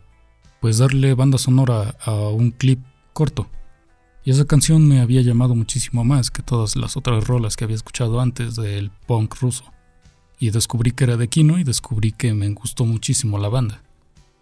pues 0.62 0.78
darle 0.78 1.16
banda 1.16 1.40
sonora 1.40 1.98
a 2.06 2.12
un 2.12 2.52
clip 2.52 2.80
corto. 3.12 3.50
Y 4.24 4.30
esa 4.30 4.46
canción 4.46 4.88
me 4.88 5.00
había 5.00 5.24
llamado 5.24 5.56
muchísimo 5.56 6.04
más 6.04 6.30
que 6.30 6.44
todas 6.44 6.76
las 6.76 6.96
otras 6.96 7.26
rolas 7.26 7.58
que 7.58 7.64
había 7.64 7.76
escuchado 7.76 8.22
antes 8.22 8.56
del 8.56 8.92
punk 9.08 9.34
ruso. 9.42 9.66
Y 10.40 10.52
descubrí 10.52 10.92
que 10.92 11.06
era 11.06 11.18
de 11.18 11.28
Kino 11.28 11.58
y 11.58 11.64
descubrí 11.64 12.12
que 12.12 12.36
me 12.36 12.48
gustó 12.50 12.86
muchísimo 12.86 13.40
la 13.40 13.50
banda. 13.50 13.82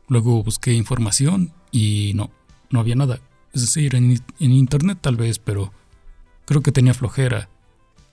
Luego 0.09 0.43
busqué 0.43 0.73
información 0.73 1.53
y 1.71 2.11
no, 2.13 2.29
no 2.71 2.81
había 2.81 2.95
nada. 2.95 3.21
Es 3.53 3.61
decir, 3.61 3.95
en, 3.95 4.21
en 4.41 4.51
internet 4.51 4.97
tal 4.99 5.15
vez, 5.15 5.39
pero 5.39 5.71
creo 6.43 6.61
que 6.61 6.73
tenía 6.73 6.93
flojera 6.93 7.47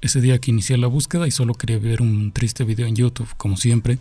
ese 0.03 0.21
día 0.21 0.39
que 0.39 0.53
inicié 0.53 0.77
la 0.79 0.87
búsqueda 0.87 1.27
y 1.27 1.33
solo 1.33 1.55
quería 1.55 1.81
ver 1.81 2.01
un 2.01 2.31
triste 2.31 2.63
video 2.63 2.87
en 2.87 2.95
YouTube, 2.95 3.35
como 3.37 3.57
siempre, 3.57 3.99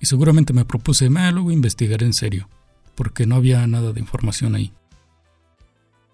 y 0.00 0.06
seguramente 0.06 0.52
me 0.52 0.64
propuse, 0.64 1.10
me 1.10 1.30
luego 1.32 1.50
investigaré 1.50 2.06
en 2.06 2.12
serio, 2.12 2.48
porque 2.94 3.26
no 3.26 3.36
había 3.36 3.66
nada 3.66 3.92
de 3.92 4.00
información 4.00 4.54
ahí. 4.54 4.72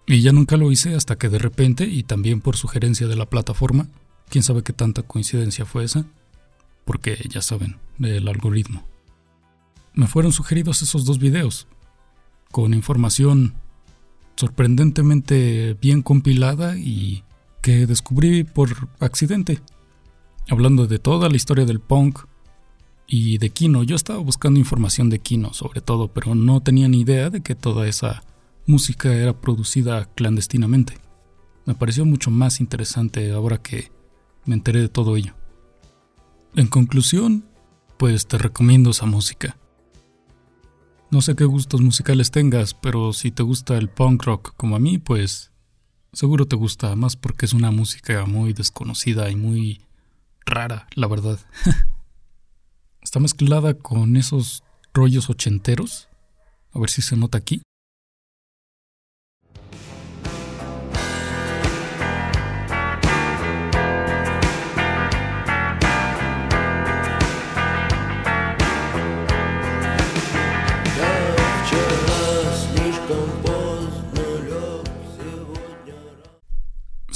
Y 0.07 0.21
ya 0.21 0.31
nunca 0.31 0.57
lo 0.57 0.71
hice 0.71 0.95
hasta 0.95 1.17
que 1.17 1.29
de 1.29 1.39
repente, 1.39 1.85
y 1.85 2.03
también 2.03 2.41
por 2.41 2.57
sugerencia 2.57 3.07
de 3.07 3.15
la 3.15 3.27
plataforma, 3.27 3.87
quién 4.29 4.43
sabe 4.43 4.63
qué 4.63 4.73
tanta 4.73 5.03
coincidencia 5.03 5.65
fue 5.65 5.83
esa, 5.83 6.05
porque 6.85 7.17
ya 7.29 7.41
saben, 7.41 7.77
del 7.97 8.27
algoritmo. 8.27 8.83
Me 9.93 10.07
fueron 10.07 10.31
sugeridos 10.31 10.81
esos 10.81 11.05
dos 11.05 11.19
videos, 11.19 11.67
con 12.51 12.73
información 12.73 13.53
sorprendentemente 14.35 15.77
bien 15.79 16.01
compilada 16.01 16.77
y 16.77 17.23
que 17.61 17.85
descubrí 17.85 18.43
por 18.43 18.89
accidente. 18.99 19.61
Hablando 20.49 20.87
de 20.87 20.99
toda 20.99 21.29
la 21.29 21.35
historia 21.35 21.65
del 21.65 21.79
punk 21.79 22.19
y 23.13 23.39
de 23.39 23.49
Kino, 23.49 23.83
yo 23.83 23.97
estaba 23.97 24.19
buscando 24.19 24.57
información 24.57 25.09
de 25.09 25.19
Kino 25.19 25.53
sobre 25.53 25.81
todo, 25.81 26.07
pero 26.13 26.33
no 26.33 26.61
tenía 26.61 26.87
ni 26.87 27.01
idea 27.01 27.29
de 27.29 27.41
que 27.41 27.55
toda 27.55 27.85
esa 27.85 28.23
música 28.65 29.13
era 29.13 29.33
producida 29.33 30.05
clandestinamente. 30.15 30.97
Me 31.65 31.75
pareció 31.75 32.05
mucho 32.05 32.31
más 32.31 32.61
interesante 32.61 33.29
ahora 33.33 33.57
que 33.57 33.91
me 34.45 34.55
enteré 34.55 34.79
de 34.79 34.87
todo 34.87 35.17
ello. 35.17 35.35
En 36.55 36.67
conclusión, 36.67 37.43
pues 37.97 38.27
te 38.27 38.37
recomiendo 38.37 38.91
esa 38.91 39.05
música. 39.05 39.57
No 41.09 41.21
sé 41.21 41.35
qué 41.35 41.43
gustos 41.43 41.81
musicales 41.81 42.31
tengas, 42.31 42.73
pero 42.73 43.11
si 43.11 43.29
te 43.29 43.43
gusta 43.43 43.77
el 43.77 43.89
punk 43.89 44.23
rock 44.23 44.53
como 44.55 44.77
a 44.77 44.79
mí, 44.79 44.99
pues 44.99 45.51
seguro 46.13 46.45
te 46.45 46.55
gusta 46.55 46.95
más 46.95 47.17
porque 47.17 47.45
es 47.45 47.51
una 47.51 47.71
música 47.71 48.25
muy 48.25 48.53
desconocida 48.53 49.29
y 49.29 49.35
muy 49.35 49.81
rara, 50.45 50.87
la 50.95 51.07
verdad. 51.07 51.41
Está 53.01 53.19
mezclada 53.19 53.73
con 53.73 54.15
esos 54.17 54.63
rollos 54.93 55.29
ochenteros. 55.29 56.09
A 56.73 56.79
ver 56.79 56.89
si 56.89 57.01
se 57.01 57.17
nota 57.17 57.37
aquí. 57.37 57.61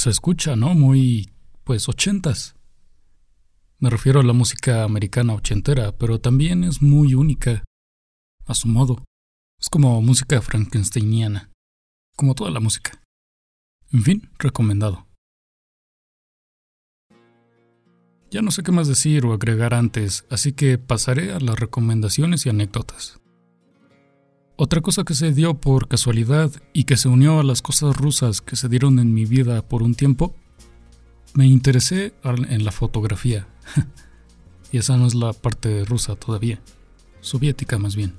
se 0.05 0.11
escucha, 0.11 0.55
¿no? 0.55 0.75
Muy, 0.75 1.31
pues, 1.63 1.89
ochentas. 1.89 2.55
Me 3.77 3.89
refiero 3.89 4.21
a 4.21 4.23
la 4.23 4.31
música 4.31 4.83
americana 4.83 5.33
ochentera, 5.33 5.91
pero 5.97 6.19
también 6.19 6.63
es 6.63 6.81
muy 6.81 7.13
única, 7.13 7.65
a 8.45 8.53
su 8.53 8.69
modo. 8.69 9.03
Es 9.59 9.69
como 9.69 10.01
música 10.01 10.41
frankensteiniana, 10.41 11.51
como 12.15 12.35
toda 12.35 12.51
la 12.51 12.61
música. 12.61 13.01
En 13.91 14.03
fin, 14.03 14.29
recomendado. 14.39 15.07
Ya 18.31 18.41
no 18.41 18.51
sé 18.51 18.63
qué 18.63 18.71
más 18.71 18.87
decir 18.87 19.25
o 19.25 19.33
agregar 19.33 19.73
antes, 19.73 20.25
así 20.29 20.53
que 20.53 20.77
pasaré 20.77 21.33
a 21.33 21.39
las 21.39 21.59
recomendaciones 21.59 22.45
y 22.45 22.49
anécdotas. 22.49 23.19
Otra 24.57 24.79
cosa 24.79 25.03
que 25.03 25.15
se 25.15 25.33
dio 25.33 25.55
por 25.55 25.89
casualidad 25.89 26.49
y 26.71 26.85
que 26.85 26.95
se 26.95 27.09
unió 27.09 27.41
a 27.41 27.43
las 27.43 27.61
cosas 27.61 27.95
rusas 27.97 28.39
que 28.39 28.55
se 28.55 28.69
dieron 28.69 28.99
en 28.99 29.13
mi 29.13 29.25
vida 29.25 29.61
por 29.67 29.83
un 29.83 29.95
tiempo, 29.95 30.33
me 31.35 31.45
interesé 31.45 32.13
en 32.23 32.65
la 32.65 32.71
fotografía. 32.71 33.47
y 34.71 34.77
esa 34.77 34.97
no 34.97 35.05
es 35.05 35.13
la 35.13 35.33
parte 35.33 35.85
rusa 35.85 36.15
todavía, 36.15 36.59
soviética 37.21 37.77
más 37.77 37.95
bien. 37.95 38.15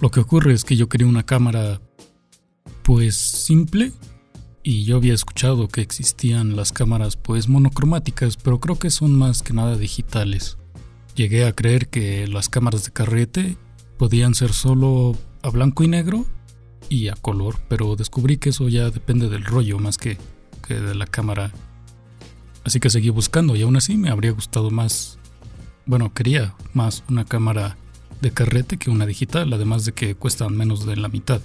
Lo 0.00 0.10
que 0.10 0.20
ocurre 0.20 0.54
es 0.54 0.64
que 0.64 0.76
yo 0.76 0.88
quería 0.88 1.06
una 1.06 1.24
cámara 1.24 1.80
pues 2.82 3.16
simple 3.16 3.92
y 4.62 4.84
yo 4.84 4.96
había 4.96 5.14
escuchado 5.14 5.68
que 5.68 5.82
existían 5.82 6.56
las 6.56 6.72
cámaras 6.72 7.16
pues 7.16 7.48
monocromáticas, 7.48 8.36
pero 8.38 8.58
creo 8.60 8.78
que 8.78 8.90
son 8.90 9.16
más 9.16 9.42
que 9.42 9.52
nada 9.52 9.76
digitales. 9.76 10.56
Llegué 11.14 11.44
a 11.44 11.52
creer 11.52 11.88
que 11.88 12.26
las 12.26 12.48
cámaras 12.48 12.84
de 12.84 12.92
carrete 12.92 13.56
podían 13.98 14.34
ser 14.34 14.52
solo 14.52 15.16
a 15.42 15.50
blanco 15.50 15.84
y 15.84 15.88
negro 15.88 16.24
y 16.88 17.08
a 17.08 17.14
color, 17.14 17.60
pero 17.68 17.94
descubrí 17.94 18.38
que 18.38 18.48
eso 18.48 18.68
ya 18.68 18.90
depende 18.90 19.28
del 19.28 19.44
rollo 19.44 19.78
más 19.78 19.98
que, 19.98 20.18
que 20.66 20.74
de 20.74 20.94
la 20.94 21.06
cámara. 21.06 21.52
Así 22.64 22.80
que 22.80 22.90
seguí 22.90 23.10
buscando 23.10 23.56
y 23.56 23.62
aún 23.62 23.76
así 23.76 23.96
me 23.96 24.10
habría 24.10 24.32
gustado 24.32 24.70
más, 24.70 25.18
bueno, 25.86 26.12
quería 26.14 26.54
más 26.72 27.04
una 27.08 27.24
cámara 27.24 27.76
de 28.22 28.32
carrete 28.32 28.78
que 28.78 28.90
una 28.90 29.04
digital, 29.06 29.52
además 29.52 29.84
de 29.84 29.92
que 29.92 30.14
cuestan 30.14 30.56
menos 30.56 30.86
de 30.86 30.96
la 30.96 31.08
mitad, 31.08 31.42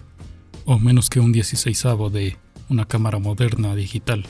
o 0.65 0.79
menos 0.79 1.09
que 1.09 1.19
un 1.19 1.33
16 1.33 1.83
de 2.11 2.37
una 2.69 2.85
cámara 2.85 3.19
moderna 3.19 3.75
digital. 3.75 4.25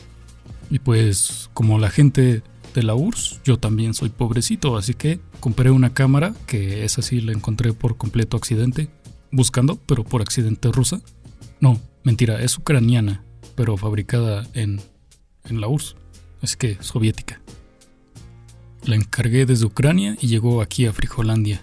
Y 0.71 0.79
pues 0.79 1.49
como 1.53 1.77
la 1.77 1.91
gente 1.91 2.41
de 2.73 2.83
la 2.83 2.95
URSS, 2.95 3.41
yo 3.43 3.57
también 3.57 3.93
soy 3.93 4.09
pobrecito, 4.09 4.77
así 4.77 4.93
que 4.93 5.19
compré 5.39 5.69
una 5.69 5.93
cámara 5.93 6.33
que 6.47 6.85
esa 6.85 7.01
sí 7.01 7.21
la 7.21 7.33
encontré 7.33 7.73
por 7.73 7.97
completo 7.97 8.37
accidente 8.37 8.89
buscando, 9.31 9.77
pero 9.85 10.03
por 10.03 10.21
accidente 10.21 10.71
rusa. 10.71 11.01
No, 11.59 11.79
mentira, 12.03 12.41
es 12.41 12.57
ucraniana, 12.57 13.23
pero 13.55 13.77
fabricada 13.77 14.47
en, 14.53 14.81
en 15.45 15.61
la 15.61 15.67
URSS, 15.67 15.95
así 16.41 16.55
que 16.57 16.77
soviética. 16.81 17.41
La 18.83 18.95
encargué 18.95 19.45
desde 19.45 19.65
Ucrania 19.65 20.17
y 20.21 20.27
llegó 20.27 20.61
aquí 20.61 20.85
a 20.85 20.93
Frijolandia. 20.93 21.61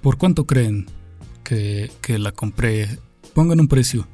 ¿Por 0.00 0.16
cuánto 0.16 0.46
creen 0.46 0.86
que, 1.42 1.90
que 2.00 2.18
la 2.18 2.32
compré? 2.32 2.98
Pongan 3.34 3.60
un 3.60 3.68
precio. 3.68 4.06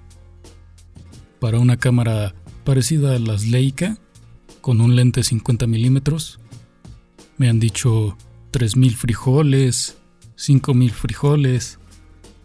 Para 1.40 1.58
una 1.58 1.76
cámara 1.76 2.34
parecida 2.64 3.16
a 3.16 3.18
las 3.18 3.46
Leica, 3.46 3.98
con 4.60 4.80
un 4.80 4.96
lente 4.96 5.22
50 5.22 5.66
milímetros, 5.66 6.38
me 7.36 7.48
han 7.48 7.60
dicho 7.60 8.16
3.000 8.52 8.94
frijoles, 8.94 9.96
5.000 10.36 10.90
frijoles, 10.90 11.78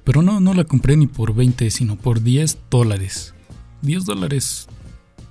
pero 0.03 0.21
no, 0.21 0.39
no 0.39 0.53
la 0.53 0.63
compré 0.63 0.97
ni 0.97 1.07
por 1.07 1.35
20, 1.35 1.69
sino 1.69 1.95
por 1.95 2.23
10 2.23 2.57
dólares. 2.69 3.33
10 3.81 4.05
dólares, 4.05 4.67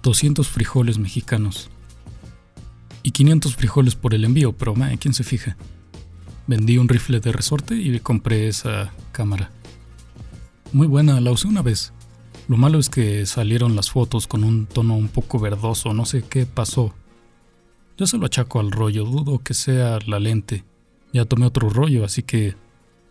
200 0.03 0.47
frijoles 0.49 0.99
mexicanos. 0.99 1.71
Y 3.07 3.13
500 3.13 3.55
frijoles 3.55 3.95
por 3.95 4.15
el 4.15 4.25
envío, 4.25 4.53
pero 4.53 4.75
¿quién 4.99 5.15
se 5.15 5.23
fija? 5.23 5.57
Vendí 6.49 6.77
un 6.77 6.89
rifle 6.89 7.21
de 7.21 7.31
resorte 7.31 7.77
y 7.77 8.01
compré 8.01 8.49
esa 8.49 8.93
cámara. 9.13 9.53
Muy 10.73 10.89
buena, 10.89 11.21
la 11.21 11.31
usé 11.31 11.47
una 11.47 11.63
vez. 11.63 11.93
Lo 12.49 12.57
malo 12.57 12.81
es 12.81 12.89
que 12.89 13.25
salieron 13.25 13.77
las 13.77 13.93
fotos 13.93 14.27
con 14.27 14.43
un 14.43 14.67
tono 14.67 14.97
un 14.97 15.07
poco 15.07 15.39
verdoso, 15.39 15.95
no 15.95 16.05
sé 16.05 16.25
qué 16.29 16.47
pasó. 16.47 16.97
Yo 17.97 18.09
se 18.09 18.19
lo 18.19 18.27
achaco 18.27 18.59
al 18.59 18.73
rollo, 18.73 19.05
dudo 19.05 19.39
que 19.39 19.55
sea 19.55 20.01
la 20.05 20.19
lente. 20.19 20.65
Ya 21.13 21.27
tomé 21.27 21.47
otro 21.47 21.71
rollo, 21.71 22.05
así 22.05 22.25
que 22.25 22.57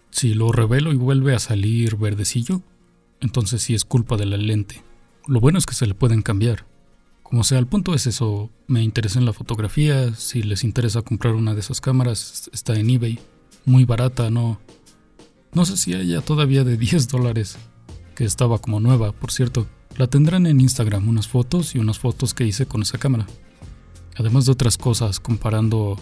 si 0.10 0.34
lo 0.34 0.51
revelo 0.51 0.91
y 0.91 0.97
vuelve 0.97 1.34
a 1.34 1.39
salir 1.39 1.95
verdecillo, 1.95 2.62
entonces 3.21 3.62
sí 3.62 3.73
es 3.73 3.86
culpa 3.86 4.17
de 4.17 4.25
la 4.25 4.36
lente. 4.36 4.84
Lo 5.25 5.39
bueno 5.39 5.58
es 5.58 5.65
que 5.65 5.73
se 5.73 5.88
le 5.88 5.93
pueden 5.93 6.21
cambiar. 6.21 6.65
Como 7.25 7.43
sea, 7.43 7.57
el 7.57 7.65
punto 7.65 7.95
es 7.95 8.05
eso. 8.05 8.51
Me 8.67 8.83
interesa 8.83 9.17
en 9.17 9.25
la 9.25 9.33
fotografía. 9.33 10.13
Si 10.13 10.43
les 10.43 10.63
interesa 10.63 11.01
comprar 11.01 11.33
una 11.33 11.55
de 11.55 11.59
esas 11.59 11.81
cámaras, 11.81 12.51
está 12.53 12.75
en 12.75 12.88
eBay. 12.88 13.19
Muy 13.65 13.83
barata, 13.83 14.29
no. 14.29 14.61
No 15.51 15.65
sé 15.65 15.75
si 15.75 15.95
haya 15.95 16.21
todavía 16.21 16.63
de 16.63 16.77
10 16.77 17.07
dólares. 17.07 17.57
Que 18.13 18.25
estaba 18.25 18.59
como 18.59 18.79
nueva, 18.79 19.11
por 19.11 19.31
cierto. 19.31 19.65
La 19.97 20.05
tendrán 20.05 20.45
en 20.45 20.61
Instagram, 20.61 21.09
unas 21.09 21.27
fotos 21.27 21.73
y 21.73 21.79
unas 21.79 21.97
fotos 21.97 22.35
que 22.35 22.45
hice 22.45 22.67
con 22.67 22.83
esa 22.83 22.99
cámara. 22.99 23.25
Además 24.17 24.45
de 24.45 24.51
otras 24.51 24.77
cosas, 24.77 25.19
comparando. 25.19 25.99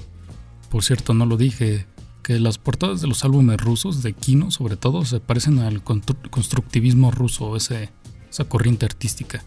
Por 0.69 0.83
cierto, 0.83 1.13
no 1.13 1.25
lo 1.25 1.37
dije 1.37 1.87
que 2.21 2.37
las 2.37 2.57
portadas 2.57 2.99
de 2.99 3.07
los 3.07 3.23
álbumes 3.23 3.61
rusos, 3.61 4.03
de 4.03 4.11
Kino 4.11 4.51
sobre 4.51 4.75
todo, 4.75 5.05
se 5.05 5.21
parecen 5.21 5.59
al 5.59 5.83
constructivismo 5.83 7.11
ruso, 7.11 7.55
ese, 7.55 7.91
esa 8.29 8.43
corriente 8.43 8.85
artística. 8.85 9.45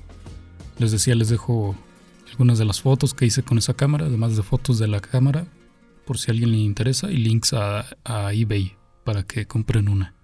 Les 0.78 0.92
decía, 0.92 1.14
les 1.14 1.28
dejo 1.28 1.76
algunas 2.30 2.58
de 2.58 2.64
las 2.64 2.82
fotos 2.82 3.14
que 3.14 3.26
hice 3.26 3.42
con 3.42 3.58
esa 3.58 3.74
cámara, 3.74 4.06
además 4.06 4.36
de 4.36 4.42
fotos 4.42 4.78
de 4.78 4.88
la 4.88 5.00
cámara, 5.00 5.46
por 6.04 6.18
si 6.18 6.30
a 6.30 6.32
alguien 6.32 6.52
le 6.52 6.58
interesa, 6.58 7.10
y 7.10 7.16
links 7.16 7.52
a, 7.52 7.86
a 8.04 8.32
eBay 8.32 8.76
para 9.04 9.22
que 9.22 9.46
compren 9.46 9.88
una. 9.88 10.14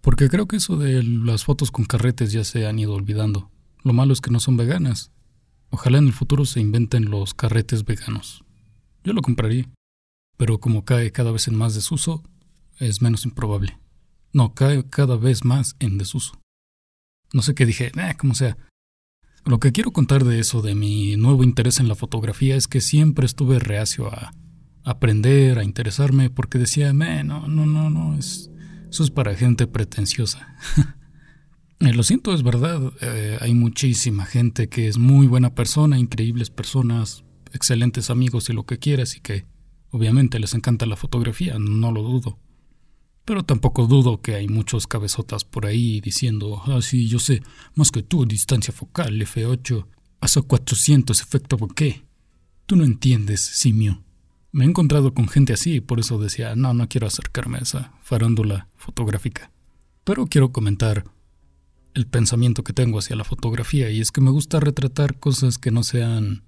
Porque 0.00 0.28
creo 0.28 0.46
que 0.46 0.56
eso 0.56 0.76
de 0.76 1.02
las 1.02 1.44
fotos 1.44 1.70
con 1.70 1.84
carretes 1.84 2.32
ya 2.32 2.44
se 2.44 2.66
han 2.66 2.78
ido 2.78 2.94
olvidando. 2.94 3.50
Lo 3.82 3.92
malo 3.92 4.12
es 4.12 4.20
que 4.20 4.30
no 4.30 4.40
son 4.40 4.56
veganas. 4.56 5.10
Ojalá 5.70 5.98
en 5.98 6.06
el 6.06 6.12
futuro 6.12 6.44
se 6.44 6.60
inventen 6.60 7.10
los 7.10 7.34
carretes 7.34 7.84
veganos. 7.84 8.44
Yo 9.04 9.12
lo 9.12 9.22
compraría 9.22 9.68
pero 10.38 10.60
como 10.60 10.84
cae 10.86 11.12
cada 11.12 11.32
vez 11.32 11.48
en 11.48 11.56
más 11.56 11.74
desuso, 11.74 12.22
es 12.78 13.02
menos 13.02 13.26
improbable. 13.26 13.76
No, 14.32 14.54
cae 14.54 14.88
cada 14.88 15.16
vez 15.16 15.44
más 15.44 15.76
en 15.80 15.98
desuso. 15.98 16.40
No 17.34 17.42
sé 17.42 17.54
qué 17.54 17.66
dije, 17.66 17.90
eh, 17.94 18.14
como 18.16 18.34
sea. 18.34 18.56
Lo 19.48 19.58
que 19.58 19.72
quiero 19.72 19.92
contar 19.92 20.24
de 20.24 20.38
eso, 20.38 20.62
de 20.62 20.74
mi 20.74 21.16
nuevo 21.16 21.42
interés 21.42 21.80
en 21.80 21.88
la 21.88 21.94
fotografía, 21.94 22.54
es 22.54 22.68
que 22.68 22.80
siempre 22.80 23.26
estuve 23.26 23.58
reacio 23.58 24.12
a 24.12 24.32
aprender, 24.84 25.58
a 25.58 25.64
interesarme, 25.64 26.30
porque 26.30 26.58
decía, 26.58 26.92
no, 26.92 27.48
no, 27.48 27.66
no, 27.66 27.90
no, 27.90 28.16
es, 28.16 28.50
eso 28.90 29.02
es 29.02 29.10
para 29.10 29.34
gente 29.34 29.66
pretenciosa. 29.66 30.54
Eh, 31.80 31.94
lo 31.94 32.02
siento, 32.02 32.34
es 32.34 32.42
verdad, 32.42 32.92
eh, 33.00 33.38
hay 33.40 33.54
muchísima 33.54 34.26
gente 34.26 34.68
que 34.68 34.88
es 34.88 34.98
muy 34.98 35.28
buena 35.28 35.54
persona, 35.54 35.96
increíbles 35.96 36.50
personas, 36.50 37.22
excelentes 37.52 38.10
amigos 38.10 38.50
y 38.50 38.52
lo 38.52 38.66
que 38.66 38.80
quieras, 38.80 39.16
y 39.16 39.20
que 39.20 39.46
Obviamente 39.90 40.38
les 40.38 40.54
encanta 40.54 40.86
la 40.86 40.96
fotografía, 40.96 41.56
no 41.58 41.92
lo 41.92 42.02
dudo. 42.02 42.38
Pero 43.28 43.42
tampoco 43.42 43.86
dudo 43.86 44.22
que 44.22 44.36
hay 44.36 44.48
muchos 44.48 44.86
cabezotas 44.86 45.44
por 45.44 45.66
ahí 45.66 46.00
diciendo, 46.00 46.62
ah, 46.64 46.80
sí, 46.80 47.08
yo 47.08 47.18
sé, 47.18 47.42
más 47.74 47.92
que 47.92 48.02
tú, 48.02 48.24
distancia 48.24 48.72
focal, 48.72 49.20
F8, 49.20 49.86
hasta 50.22 50.40
400, 50.40 51.20
efecto 51.20 51.58
bokeh. 51.58 52.06
Tú 52.64 52.76
no 52.76 52.84
entiendes, 52.84 53.42
simio. 53.42 54.02
Me 54.50 54.64
he 54.64 54.68
encontrado 54.68 55.12
con 55.12 55.28
gente 55.28 55.52
así 55.52 55.74
y 55.74 55.80
por 55.82 56.00
eso 56.00 56.18
decía, 56.18 56.56
no, 56.56 56.72
no 56.72 56.88
quiero 56.88 57.06
acercarme 57.06 57.58
a 57.58 57.60
esa 57.60 57.92
farándula 58.00 58.68
fotográfica. 58.76 59.52
Pero 60.04 60.26
quiero 60.28 60.50
comentar 60.50 61.04
el 61.92 62.06
pensamiento 62.06 62.64
que 62.64 62.72
tengo 62.72 62.98
hacia 62.98 63.14
la 63.14 63.24
fotografía 63.24 63.90
y 63.90 64.00
es 64.00 64.10
que 64.10 64.22
me 64.22 64.30
gusta 64.30 64.58
retratar 64.58 65.18
cosas 65.18 65.58
que 65.58 65.70
no 65.70 65.82
sean 65.82 66.44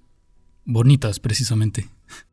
bonitas 0.65 1.19
precisamente. 1.19 1.89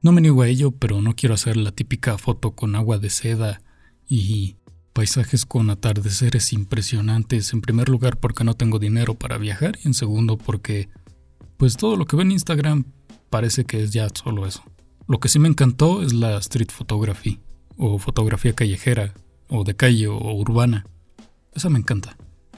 No 0.00 0.12
me 0.12 0.20
niego 0.20 0.42
a 0.42 0.48
ello, 0.48 0.70
pero 0.70 1.00
no 1.00 1.16
quiero 1.16 1.34
hacer 1.34 1.56
la 1.56 1.72
típica 1.72 2.18
foto 2.18 2.50
con 2.50 2.76
agua 2.76 2.98
de 2.98 3.08
seda 3.08 3.62
y 4.08 4.56
paisajes 4.92 5.44
con 5.44 5.70
atardeceres 5.70 6.52
impresionantes, 6.52 7.52
en 7.52 7.60
primer 7.60 7.88
lugar 7.88 8.18
porque 8.18 8.44
no 8.44 8.54
tengo 8.54 8.78
dinero 8.78 9.14
para 9.14 9.38
viajar 9.38 9.78
y 9.82 9.88
en 9.88 9.94
segundo 9.94 10.38
porque 10.38 10.88
pues 11.56 11.76
todo 11.76 11.96
lo 11.96 12.06
que 12.06 12.16
ve 12.16 12.22
en 12.22 12.32
Instagram 12.32 12.84
parece 13.30 13.64
que 13.64 13.82
es 13.82 13.92
ya 13.92 14.08
solo 14.14 14.46
eso. 14.46 14.62
Lo 15.06 15.18
que 15.18 15.28
sí 15.28 15.38
me 15.38 15.48
encantó 15.48 16.02
es 16.02 16.12
la 16.12 16.38
street 16.38 16.70
photography 16.70 17.40
o 17.76 17.98
fotografía 17.98 18.54
callejera 18.54 19.14
o 19.48 19.64
de 19.64 19.74
calle 19.74 20.06
o 20.06 20.34
urbana. 20.34 20.86
Esa 21.52 21.68
me 21.68 21.78
encanta. 21.78 22.16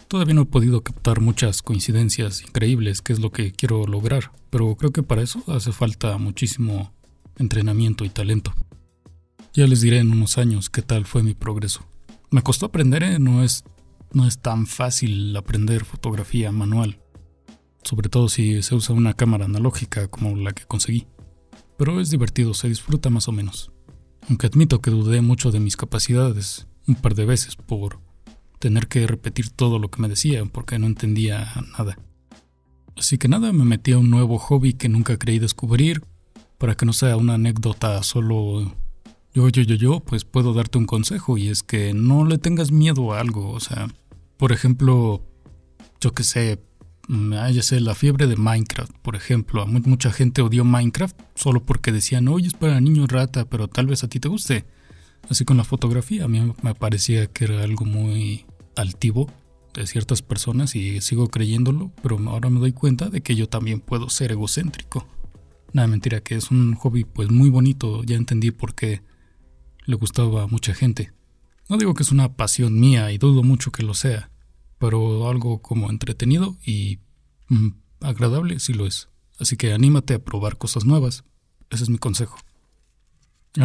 Todavía 0.09 0.35
no 0.35 0.43
he 0.43 0.47
podido 0.47 0.83
captar 0.83 1.21
muchas 1.21 1.63
coincidencias 1.63 2.43
increíbles, 2.43 3.03
que 3.03 3.13
es 3.13 3.19
lo 3.19 3.33
que 3.33 3.53
quiero 3.53 3.87
lograr, 3.87 4.31
pero 4.51 4.77
creo 4.77 4.93
que 4.93 5.03
para 5.03 5.23
eso 5.23 5.43
hace 5.49 5.73
falta 5.73 6.17
muchísimo 6.19 6.93
entrenamiento 7.39 8.05
y 8.05 8.11
talento. 8.11 8.55
Ya 9.57 9.67
les 9.67 9.81
diré 9.81 10.01
en 10.01 10.13
unos 10.13 10.37
años 10.37 10.69
qué 10.69 10.83
tal 10.83 11.07
fue 11.07 11.23
mi 11.23 11.33
progreso. 11.33 11.81
Me 12.31 12.43
costó 12.43 12.67
aprender, 12.67 13.03
¿eh? 13.03 13.19
no, 13.19 13.43
es, 13.43 13.65
no 14.13 14.27
es 14.29 14.39
tan 14.39 14.67
fácil 14.67 15.35
aprender 15.35 15.87
fotografía 15.87 16.53
manual, 16.53 17.01
sobre 17.83 18.11
todo 18.11 18.29
si 18.29 18.63
se 18.63 18.75
usa 18.75 18.95
una 18.95 19.15
cámara 19.15 19.47
analógica 19.47 20.09
como 20.09 20.37
la 20.37 20.53
que 20.53 20.67
conseguí. 20.67 21.07
Pero 21.79 22.03
es 22.03 22.11
divertido, 22.11 22.53
se 22.53 22.69
disfruta 22.69 23.09
más 23.09 23.29
o 23.29 23.33
menos. 23.33 23.73
Aunque 24.29 24.47
admito 24.47 24.83
que 24.83 24.91
dudé 24.91 25.23
mucho 25.23 25.51
de 25.51 25.61
mis 25.61 25.79
capacidades 25.79 26.67
un 26.87 26.97
par 26.97 27.15
de 27.15 27.25
veces 27.25 27.57
por 27.57 28.01
tener 28.59 28.89
que 28.89 29.07
repetir 29.07 29.49
todo 29.49 29.79
lo 29.79 29.91
que 29.91 30.03
me 30.03 30.09
decían 30.09 30.51
porque 30.51 30.79
no 30.79 30.87
entendía 30.87 31.51
nada. 31.79 31.97
Así 32.95 33.17
que 33.17 33.29
nada, 33.29 33.55
me 33.55 33.65
metí 33.65 33.93
a 33.93 33.99
un 33.99 34.11
nuevo 34.11 34.37
hobby 34.37 34.75
que 34.75 34.91
nunca 34.91 35.17
creí 35.17 35.39
descubrir 35.39 36.03
para 36.59 36.75
que 36.75 36.85
no 36.85 36.93
sea 36.93 37.17
una 37.17 37.35
anécdota 37.37 38.03
solo 38.03 38.77
yo, 39.37 39.51
yo, 39.51 39.61
yo, 39.65 39.75
yo, 39.75 40.01
pues 40.01 40.25
puedo 40.25 40.55
darte 40.55 40.79
un 40.79 40.87
consejo 40.87 41.37
y 41.37 41.49
es 41.49 41.63
que 41.63 41.93
no 41.93 42.25
le 42.25 42.39
tengas 42.39 42.73
miedo 42.73 43.13
a 43.13 43.21
algo. 43.21 43.51
O 43.51 43.61
sea, 43.61 43.87
por 44.39 44.51
ejemplo, 44.51 45.27
yo 46.01 46.13
que 46.15 46.25
sé, 46.25 46.59
mm, 47.09 47.35
ah, 47.35 47.51
ya 47.51 47.61
sé, 47.63 47.81
la 47.81 47.95
fiebre 47.95 48.29
de 48.29 48.37
Minecraft, 48.37 48.93
por 49.03 49.15
ejemplo. 49.15 49.67
Mucha 49.67 50.11
gente 50.11 50.41
odió 50.41 50.65
Minecraft 50.65 51.21
solo 51.35 51.67
porque 51.67 51.93
decían, 51.93 52.29
oye, 52.29 52.47
es 52.47 52.55
para 52.55 52.81
niños 52.81 53.13
rata, 53.13 53.45
pero 53.45 53.69
tal 53.69 53.87
vez 53.87 54.03
a 54.05 54.09
ti 54.09 54.21
te 54.21 54.29
guste. 54.29 54.65
Así 55.29 55.45
con 55.45 55.59
la 55.59 55.65
fotografía, 55.65 56.25
a 56.25 56.29
mí 56.29 56.55
me 56.63 56.75
parecía 56.75 57.27
que 57.27 57.45
era 57.45 57.63
algo 57.63 57.85
muy 57.85 58.47
altivo 58.75 59.31
de 59.75 59.87
ciertas 59.87 60.23
personas 60.23 60.75
y 60.75 61.03
sigo 61.03 61.29
creyéndolo, 61.29 61.93
pero 62.03 62.19
ahora 62.31 62.49
me 62.49 62.59
doy 62.59 62.73
cuenta 62.73 63.11
de 63.11 63.21
que 63.21 63.35
yo 63.35 63.51
también 63.51 63.81
puedo 63.81 64.09
ser 64.09 64.33
egocéntrico. 64.33 65.07
Nada, 65.75 65.89
mentira, 65.89 66.21
que 66.23 66.37
es 66.37 66.51
un 66.51 66.75
hobby 66.75 67.05
pues 67.05 67.31
muy 67.31 67.51
bonito, 67.51 68.03
ya 68.03 68.17
entendí 68.17 68.51
por 68.51 68.75
qué 68.75 69.03
le 69.87 69.97
gustaba 69.97 70.43
a 70.43 70.47
mucha 70.47 70.75
gente. 70.75 71.13
No 71.69 71.79
digo 71.79 71.95
que 71.95 72.03
es 72.03 72.13
una 72.13 72.35
pasión 72.35 72.79
mía 72.79 73.11
y 73.13 73.19
dudo 73.19 73.43
mucho 73.43 73.73
que 73.73 73.83
lo 73.83 73.95
sea, 73.95 74.31
pero 74.79 75.29
algo 75.29 75.63
como 75.63 75.91
entretenido 75.91 76.57
y 76.65 76.99
mm, 77.49 77.69
agradable 78.01 78.61
sí 78.61 78.73
lo 78.73 78.87
es. 78.87 79.09
Así 79.39 79.57
que 79.57 79.73
anímate 79.73 80.15
a 80.15 80.25
probar 80.25 80.59
cosas 80.59 80.85
nuevas. 80.85 81.25
Ese 81.71 81.85
es 81.85 81.91
mi 81.91 81.99
consejo. 81.99 82.37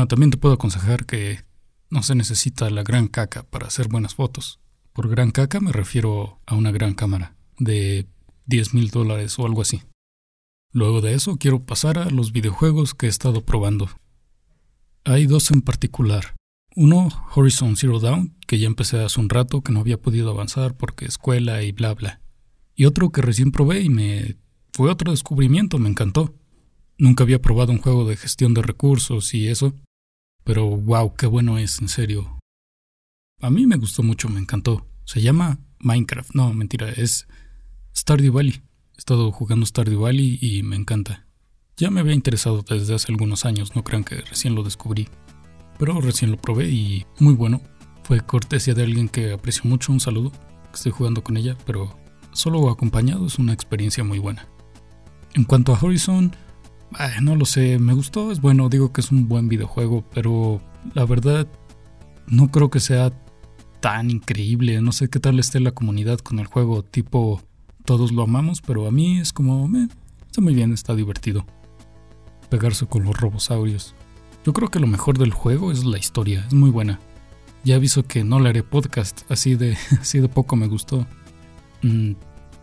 también 0.07 0.31
te 0.31 0.37
puedo 0.37 0.55
aconsejar 0.55 1.05
que 1.05 1.43
no 1.89 2.03
se 2.03 2.15
necesita 2.15 2.69
la 2.69 2.83
gran 2.83 3.07
caca 3.07 3.43
para 3.43 3.67
hacer 3.67 3.87
buenas 3.87 4.15
fotos. 4.15 4.59
Por 4.93 5.09
gran 5.09 5.31
caca 5.31 5.59
me 5.59 5.71
refiero 5.71 6.39
a 6.45 6.55
una 6.55 6.71
gran 6.71 6.93
cámara 6.93 7.35
de 7.57 8.07
10 8.45 8.73
mil 8.73 8.89
dólares 8.89 9.37
o 9.37 9.45
algo 9.45 9.61
así. 9.61 9.83
Luego 10.73 11.01
de 11.01 11.13
eso 11.13 11.37
quiero 11.37 11.63
pasar 11.63 11.99
a 11.99 12.09
los 12.09 12.31
videojuegos 12.31 12.93
que 12.93 13.05
he 13.05 13.09
estado 13.09 13.41
probando. 13.45 13.89
Hay 15.03 15.25
dos 15.25 15.49
en 15.51 15.61
particular. 15.61 16.35
Uno, 16.75 17.09
Horizon 17.35 17.75
Zero 17.75 17.99
Dawn, 17.99 18.35
que 18.47 18.59
ya 18.59 18.67
empecé 18.67 19.03
hace 19.03 19.19
un 19.19 19.29
rato, 19.29 19.61
que 19.61 19.71
no 19.71 19.79
había 19.79 20.01
podido 20.01 20.29
avanzar 20.29 20.77
porque 20.77 21.05
escuela 21.05 21.63
y 21.63 21.71
bla 21.71 21.93
bla. 21.93 22.21
Y 22.75 22.85
otro 22.85 23.11
que 23.11 23.21
recién 23.21 23.51
probé 23.51 23.81
y 23.81 23.89
me 23.89 24.37
fue 24.73 24.89
otro 24.89 25.11
descubrimiento, 25.11 25.79
me 25.79 25.89
encantó. 25.89 26.35
Nunca 26.97 27.23
había 27.23 27.41
probado 27.41 27.71
un 27.71 27.79
juego 27.79 28.07
de 28.07 28.15
gestión 28.15 28.53
de 28.53 28.61
recursos 28.61 29.33
y 29.33 29.47
eso, 29.47 29.73
pero 30.43 30.67
wow, 30.67 31.15
qué 31.15 31.25
bueno 31.25 31.57
es, 31.57 31.81
en 31.81 31.89
serio. 31.89 32.39
A 33.41 33.49
mí 33.49 33.65
me 33.65 33.77
gustó 33.77 34.03
mucho, 34.03 34.29
me 34.29 34.39
encantó. 34.39 34.85
Se 35.03 35.21
llama 35.21 35.59
Minecraft, 35.79 36.35
no, 36.35 36.53
mentira, 36.53 36.89
es 36.91 37.27
Stardew 37.95 38.31
Valley. 38.31 38.61
He 38.93 38.99
estado 38.99 39.31
jugando 39.31 39.65
Stardew 39.65 40.01
Valley 40.01 40.37
y 40.39 40.61
me 40.61 40.75
encanta. 40.75 41.25
Ya 41.81 41.89
me 41.89 42.01
había 42.01 42.13
interesado 42.13 42.61
desde 42.61 42.93
hace 42.93 43.11
algunos 43.11 43.43
años, 43.43 43.75
no 43.75 43.83
crean 43.83 44.03
que 44.03 44.21
recién 44.21 44.53
lo 44.53 44.61
descubrí. 44.61 45.09
Pero 45.79 45.99
recién 45.99 46.29
lo 46.29 46.37
probé 46.37 46.69
y 46.69 47.07
muy 47.19 47.33
bueno. 47.33 47.59
Fue 48.03 48.21
cortesía 48.21 48.75
de 48.75 48.83
alguien 48.83 49.09
que 49.09 49.33
aprecio 49.33 49.63
mucho, 49.67 49.91
un 49.91 49.99
saludo. 49.99 50.31
Estoy 50.71 50.91
jugando 50.91 51.23
con 51.23 51.37
ella, 51.37 51.57
pero 51.65 51.97
solo 52.33 52.69
acompañado 52.69 53.25
es 53.25 53.39
una 53.39 53.51
experiencia 53.51 54.03
muy 54.03 54.19
buena. 54.19 54.47
En 55.33 55.43
cuanto 55.43 55.73
a 55.73 55.79
Horizon, 55.81 56.35
no 57.23 57.35
lo 57.35 57.45
sé, 57.45 57.79
me 57.79 57.93
gustó, 57.93 58.31
es 58.31 58.41
bueno, 58.41 58.69
digo 58.69 58.93
que 58.93 59.01
es 59.01 59.11
un 59.11 59.27
buen 59.27 59.49
videojuego, 59.49 60.05
pero 60.13 60.61
la 60.93 61.05
verdad 61.05 61.47
no 62.27 62.51
creo 62.51 62.69
que 62.69 62.79
sea 62.79 63.11
tan 63.79 64.11
increíble, 64.11 64.79
no 64.81 64.91
sé 64.91 65.09
qué 65.09 65.19
tal 65.19 65.39
esté 65.39 65.59
la 65.59 65.71
comunidad 65.71 66.19
con 66.19 66.37
el 66.37 66.45
juego, 66.45 66.83
tipo 66.83 67.41
todos 67.85 68.11
lo 68.11 68.21
amamos, 68.21 68.61
pero 68.61 68.85
a 68.85 68.91
mí 68.91 69.17
es 69.17 69.33
como, 69.33 69.67
está 70.27 70.41
muy 70.41 70.53
bien, 70.53 70.73
está 70.73 70.93
divertido 70.93 71.43
pegarse 72.51 72.85
con 72.85 73.05
los 73.05 73.17
robosaurios. 73.17 73.95
Yo 74.45 74.51
creo 74.53 74.67
que 74.67 74.79
lo 74.79 74.85
mejor 74.85 75.17
del 75.17 75.31
juego 75.31 75.71
es 75.71 75.85
la 75.85 75.97
historia, 75.97 76.43
es 76.45 76.53
muy 76.53 76.69
buena. 76.69 76.99
Ya 77.63 77.77
aviso 77.77 78.03
que 78.03 78.23
no 78.25 78.39
le 78.39 78.49
haré 78.49 78.61
podcast, 78.61 79.21
así 79.31 79.55
de, 79.55 79.77
así 80.01 80.19
de 80.19 80.27
poco 80.27 80.55
me 80.55 80.67
gustó. 80.67 81.07
Mm, 81.81 82.11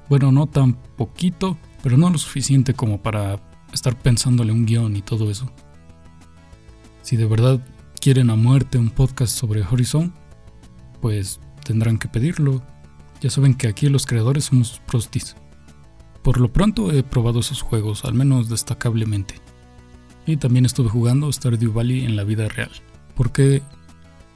bueno, 0.08 0.30
no 0.30 0.46
tan 0.46 0.74
poquito, 0.74 1.56
pero 1.82 1.96
no 1.96 2.10
lo 2.10 2.18
suficiente 2.18 2.74
como 2.74 3.02
para 3.02 3.40
estar 3.72 3.98
pensándole 3.98 4.52
un 4.52 4.66
guion 4.66 4.94
y 4.94 5.02
todo 5.02 5.30
eso. 5.30 5.50
Si 7.02 7.16
de 7.16 7.24
verdad 7.24 7.66
quieren 7.98 8.28
a 8.28 8.36
muerte 8.36 8.76
un 8.76 8.90
podcast 8.90 9.34
sobre 9.34 9.62
Horizon, 9.62 10.12
pues 11.00 11.40
tendrán 11.64 11.98
que 11.98 12.08
pedirlo. 12.08 12.62
Ya 13.22 13.30
saben 13.30 13.54
que 13.54 13.68
aquí 13.68 13.88
los 13.88 14.04
creadores 14.04 14.44
somos 14.44 14.82
prostis. 14.86 15.34
Por 16.22 16.40
lo 16.40 16.52
pronto 16.52 16.92
he 16.92 17.02
probado 17.02 17.40
esos 17.40 17.62
juegos, 17.62 18.04
al 18.04 18.12
menos 18.12 18.50
destacablemente. 18.50 19.47
Y 20.28 20.36
también 20.36 20.66
estuve 20.66 20.90
jugando 20.90 21.32
Stardew 21.32 21.72
Valley 21.72 22.04
en 22.04 22.14
la 22.14 22.22
vida 22.22 22.48
real. 22.48 22.70
¿Por 23.16 23.32
qué? 23.32 23.62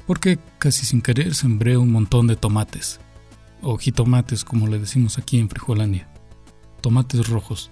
Porque 0.07 0.38
casi 0.59 0.87
sin 0.87 1.02
querer 1.02 1.35
sembré 1.35 1.76
un 1.76 1.92
montón 1.92 2.26
de 2.26 2.35
tomates. 2.35 2.98
O 3.61 3.76
jitomates, 3.76 4.42
como 4.42 4.68
le 4.68 4.78
decimos 4.78 5.18
aquí 5.18 5.38
en 5.38 5.50
Frijolandia. 5.50 6.09
Tomates 6.81 7.28
rojos. 7.28 7.70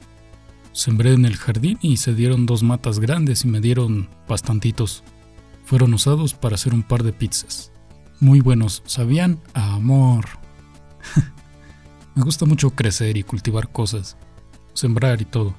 Sembré 0.73 1.15
en 1.15 1.25
el 1.25 1.39
jardín 1.39 1.79
y 1.81 1.97
se 1.97 2.13
dieron 2.13 2.45
dos 2.45 2.63
matas 2.63 2.99
grandes 2.99 3.47
y 3.47 3.49
me 3.49 3.63
dieron 3.63 4.11
bastantitos. 4.29 5.03
Fueron 5.65 5.95
usados 5.95 6.35
para 6.35 6.57
hacer 6.57 6.75
un 6.75 6.83
par 6.83 7.03
de 7.03 7.15
pizzas. 7.15 7.73
Muy 8.21 8.43
buenos, 8.43 8.83
sabían 8.85 9.41
a 9.55 9.77
amor. 9.77 10.27
me 12.15 12.23
gusta 12.23 12.45
mucho 12.45 12.69
crecer 12.69 13.17
y 13.17 13.23
cultivar 13.23 13.73
cosas, 13.73 14.19
sembrar 14.75 15.23
y 15.23 15.25
todo. 15.25 15.55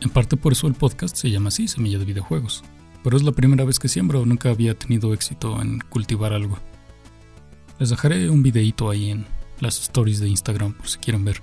En 0.00 0.10
parte 0.10 0.36
por 0.36 0.52
eso 0.52 0.66
el 0.66 0.74
podcast 0.74 1.16
se 1.16 1.30
llama 1.30 1.48
así, 1.48 1.66
Semilla 1.66 1.98
de 1.98 2.04
Videojuegos. 2.04 2.62
Pero 3.02 3.16
es 3.16 3.22
la 3.22 3.32
primera 3.32 3.64
vez 3.64 3.78
que 3.78 3.88
siembro, 3.88 4.24
nunca 4.26 4.50
había 4.50 4.78
tenido 4.78 5.12
éxito 5.12 5.60
en 5.60 5.80
cultivar 5.80 6.32
algo. 6.32 6.58
Les 7.78 7.90
dejaré 7.90 8.28
un 8.30 8.42
videito 8.42 8.90
ahí 8.90 9.10
en 9.10 9.26
las 9.60 9.80
stories 9.80 10.20
de 10.20 10.28
Instagram 10.28 10.74
por 10.74 10.88
si 10.88 10.98
quieren 10.98 11.24
ver. 11.24 11.42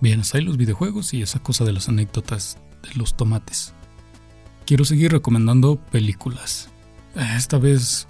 Bien, 0.00 0.20
hasta 0.20 0.38
ahí 0.38 0.44
los 0.44 0.56
videojuegos 0.56 1.12
y 1.12 1.22
esa 1.22 1.42
cosa 1.42 1.64
de 1.64 1.72
las 1.72 1.88
anécdotas 1.88 2.58
de 2.82 2.94
los 2.94 3.16
tomates. 3.16 3.74
Quiero 4.64 4.84
seguir 4.84 5.12
recomendando 5.12 5.76
películas. 5.76 6.70
Eh, 7.16 7.34
esta 7.36 7.58
vez 7.58 8.06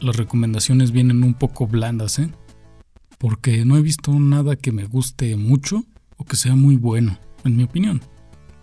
las 0.00 0.16
recomendaciones 0.16 0.90
vienen 0.90 1.22
un 1.22 1.34
poco 1.34 1.66
blandas, 1.66 2.18
¿eh? 2.18 2.30
Porque 3.18 3.64
no 3.64 3.76
he 3.76 3.82
visto 3.82 4.12
nada 4.18 4.56
que 4.56 4.72
me 4.72 4.84
guste 4.84 5.36
mucho 5.36 5.84
o 6.16 6.24
que 6.24 6.36
sea 6.36 6.54
muy 6.54 6.76
bueno, 6.76 7.18
en 7.44 7.56
mi 7.56 7.62
opinión. 7.62 8.00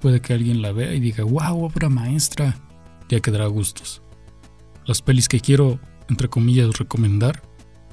Puede 0.01 0.21
que 0.21 0.33
alguien 0.33 0.61
la 0.61 0.71
vea 0.71 0.93
y 0.93 0.99
diga, 0.99 1.23
wow, 1.23 1.63
obra 1.65 1.89
maestra. 1.89 2.57
Ya 3.09 3.19
quedará 3.19 3.45
a 3.45 3.49
gustos. 3.49 4.01
Las 4.85 5.01
pelis 5.01 5.27
que 5.27 5.39
quiero, 5.39 5.79
entre 6.09 6.29
comillas, 6.29 6.77
recomendar, 6.77 7.41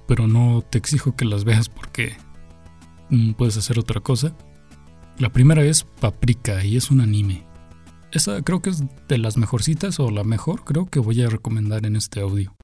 pero 0.06 0.26
no 0.26 0.62
te 0.68 0.78
exijo 0.78 1.16
que 1.16 1.24
las 1.24 1.44
veas 1.44 1.68
porque 1.68 2.16
mm, 3.10 3.32
puedes 3.32 3.56
hacer 3.56 3.78
otra 3.78 4.00
cosa. 4.00 4.36
La 5.18 5.30
primera 5.30 5.62
es 5.64 5.84
Paprika 5.84 6.64
y 6.64 6.76
es 6.76 6.90
un 6.90 7.00
anime. 7.00 7.46
Esa 8.12 8.42
creo 8.42 8.62
que 8.62 8.70
es 8.70 8.84
de 9.08 9.18
las 9.18 9.36
mejorcitas 9.36 9.98
o 9.98 10.10
la 10.10 10.24
mejor 10.24 10.64
creo 10.64 10.86
que 10.86 11.00
voy 11.00 11.22
a 11.22 11.28
recomendar 11.28 11.86
en 11.86 11.96
este 11.96 12.20
audio. 12.20 12.56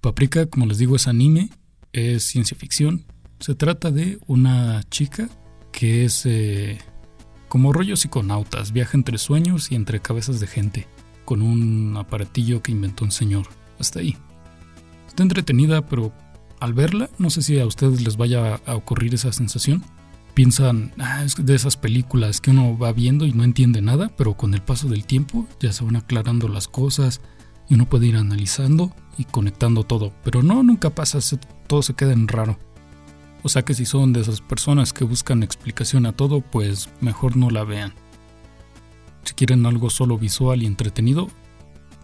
Paprika, 0.00 0.46
como 0.46 0.66
les 0.66 0.76
digo, 0.78 0.96
es 0.96 1.08
anime, 1.08 1.50
es 1.92 2.24
ciencia 2.24 2.56
ficción. 2.56 3.06
Se 3.40 3.54
trata 3.54 3.90
de 3.90 4.18
una 4.26 4.82
chica 4.90 5.28
que 5.72 6.04
es 6.04 6.26
eh, 6.26 6.78
como 7.54 7.72
rollos 7.72 8.00
psiconautas, 8.00 8.72
viaja 8.72 8.96
entre 8.96 9.16
sueños 9.16 9.70
y 9.70 9.76
entre 9.76 10.00
cabezas 10.00 10.40
de 10.40 10.48
gente, 10.48 10.88
con 11.24 11.40
un 11.40 11.96
aparatillo 11.96 12.64
que 12.64 12.72
inventó 12.72 13.04
un 13.04 13.12
señor. 13.12 13.46
Hasta 13.78 14.00
ahí. 14.00 14.16
Está 15.06 15.22
entretenida, 15.22 15.86
pero 15.86 16.12
al 16.58 16.74
verla, 16.74 17.10
no 17.16 17.30
sé 17.30 17.42
si 17.42 17.60
a 17.60 17.64
ustedes 17.64 18.02
les 18.02 18.16
vaya 18.16 18.60
a 18.66 18.74
ocurrir 18.74 19.14
esa 19.14 19.32
sensación. 19.32 19.84
Piensan, 20.34 20.94
ah, 20.98 21.22
es 21.22 21.36
de 21.46 21.54
esas 21.54 21.76
películas 21.76 22.40
que 22.40 22.50
uno 22.50 22.76
va 22.76 22.90
viendo 22.90 23.24
y 23.24 23.30
no 23.30 23.44
entiende 23.44 23.80
nada, 23.80 24.10
pero 24.16 24.34
con 24.34 24.52
el 24.54 24.60
paso 24.60 24.88
del 24.88 25.04
tiempo 25.04 25.46
ya 25.60 25.72
se 25.72 25.84
van 25.84 25.94
aclarando 25.94 26.48
las 26.48 26.66
cosas 26.66 27.20
y 27.68 27.74
uno 27.74 27.88
puede 27.88 28.08
ir 28.08 28.16
analizando 28.16 28.92
y 29.16 29.26
conectando 29.26 29.84
todo. 29.84 30.12
Pero 30.24 30.42
no, 30.42 30.64
nunca 30.64 30.90
pasa, 30.90 31.20
todo 31.68 31.82
se 31.82 31.94
queda 31.94 32.14
en 32.14 32.26
raro. 32.26 32.58
O 33.44 33.50
sea 33.50 33.62
que 33.62 33.74
si 33.74 33.84
son 33.84 34.14
de 34.14 34.22
esas 34.22 34.40
personas 34.40 34.94
que 34.94 35.04
buscan 35.04 35.42
explicación 35.42 36.06
a 36.06 36.12
todo, 36.12 36.40
pues 36.40 36.88
mejor 37.02 37.36
no 37.36 37.50
la 37.50 37.62
vean. 37.62 37.92
Si 39.22 39.34
quieren 39.34 39.66
algo 39.66 39.90
solo 39.90 40.16
visual 40.16 40.62
y 40.62 40.66
entretenido, 40.66 41.28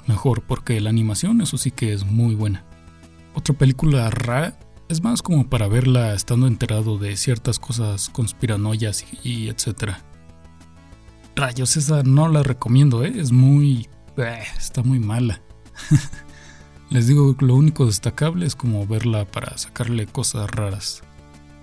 mejor, 0.07 0.43
porque 0.43 0.79
la 0.81 0.91
animación 0.91 1.41
eso 1.41 1.57
sí 1.57 1.71
que 1.71 1.95
es 1.95 2.05
muy 2.05 2.35
buena. 2.35 2.63
Otra 3.35 3.55
película 3.55 4.11
rara 4.11 4.59
es 4.91 5.03
más 5.03 5.23
como 5.23 5.49
para 5.49 5.67
verla 5.67 6.13
estando 6.13 6.47
enterado 6.47 6.99
de 6.99 7.17
ciertas 7.17 7.59
cosas 7.59 8.11
conspiranoias 8.11 9.07
y, 9.23 9.49
etcétera. 9.49 10.05
Rayos, 11.37 11.79
esa 11.79 12.03
no 12.03 12.29
la 12.29 12.43
recomiendo, 12.43 13.03
¿eh? 13.03 13.15
es 13.17 13.33
muy... 13.33 13.89
Eh, 14.19 14.43
está 14.59 14.83
muy 14.83 14.99
mala. 14.99 15.41
Les 16.91 17.07
digo, 17.07 17.35
lo 17.39 17.55
único 17.55 17.87
destacable 17.87 18.45
es 18.45 18.55
como 18.55 18.87
verla 18.87 19.25
para 19.25 19.57
sacarle 19.57 20.07
cosas 20.07 20.51
raras. 20.51 21.03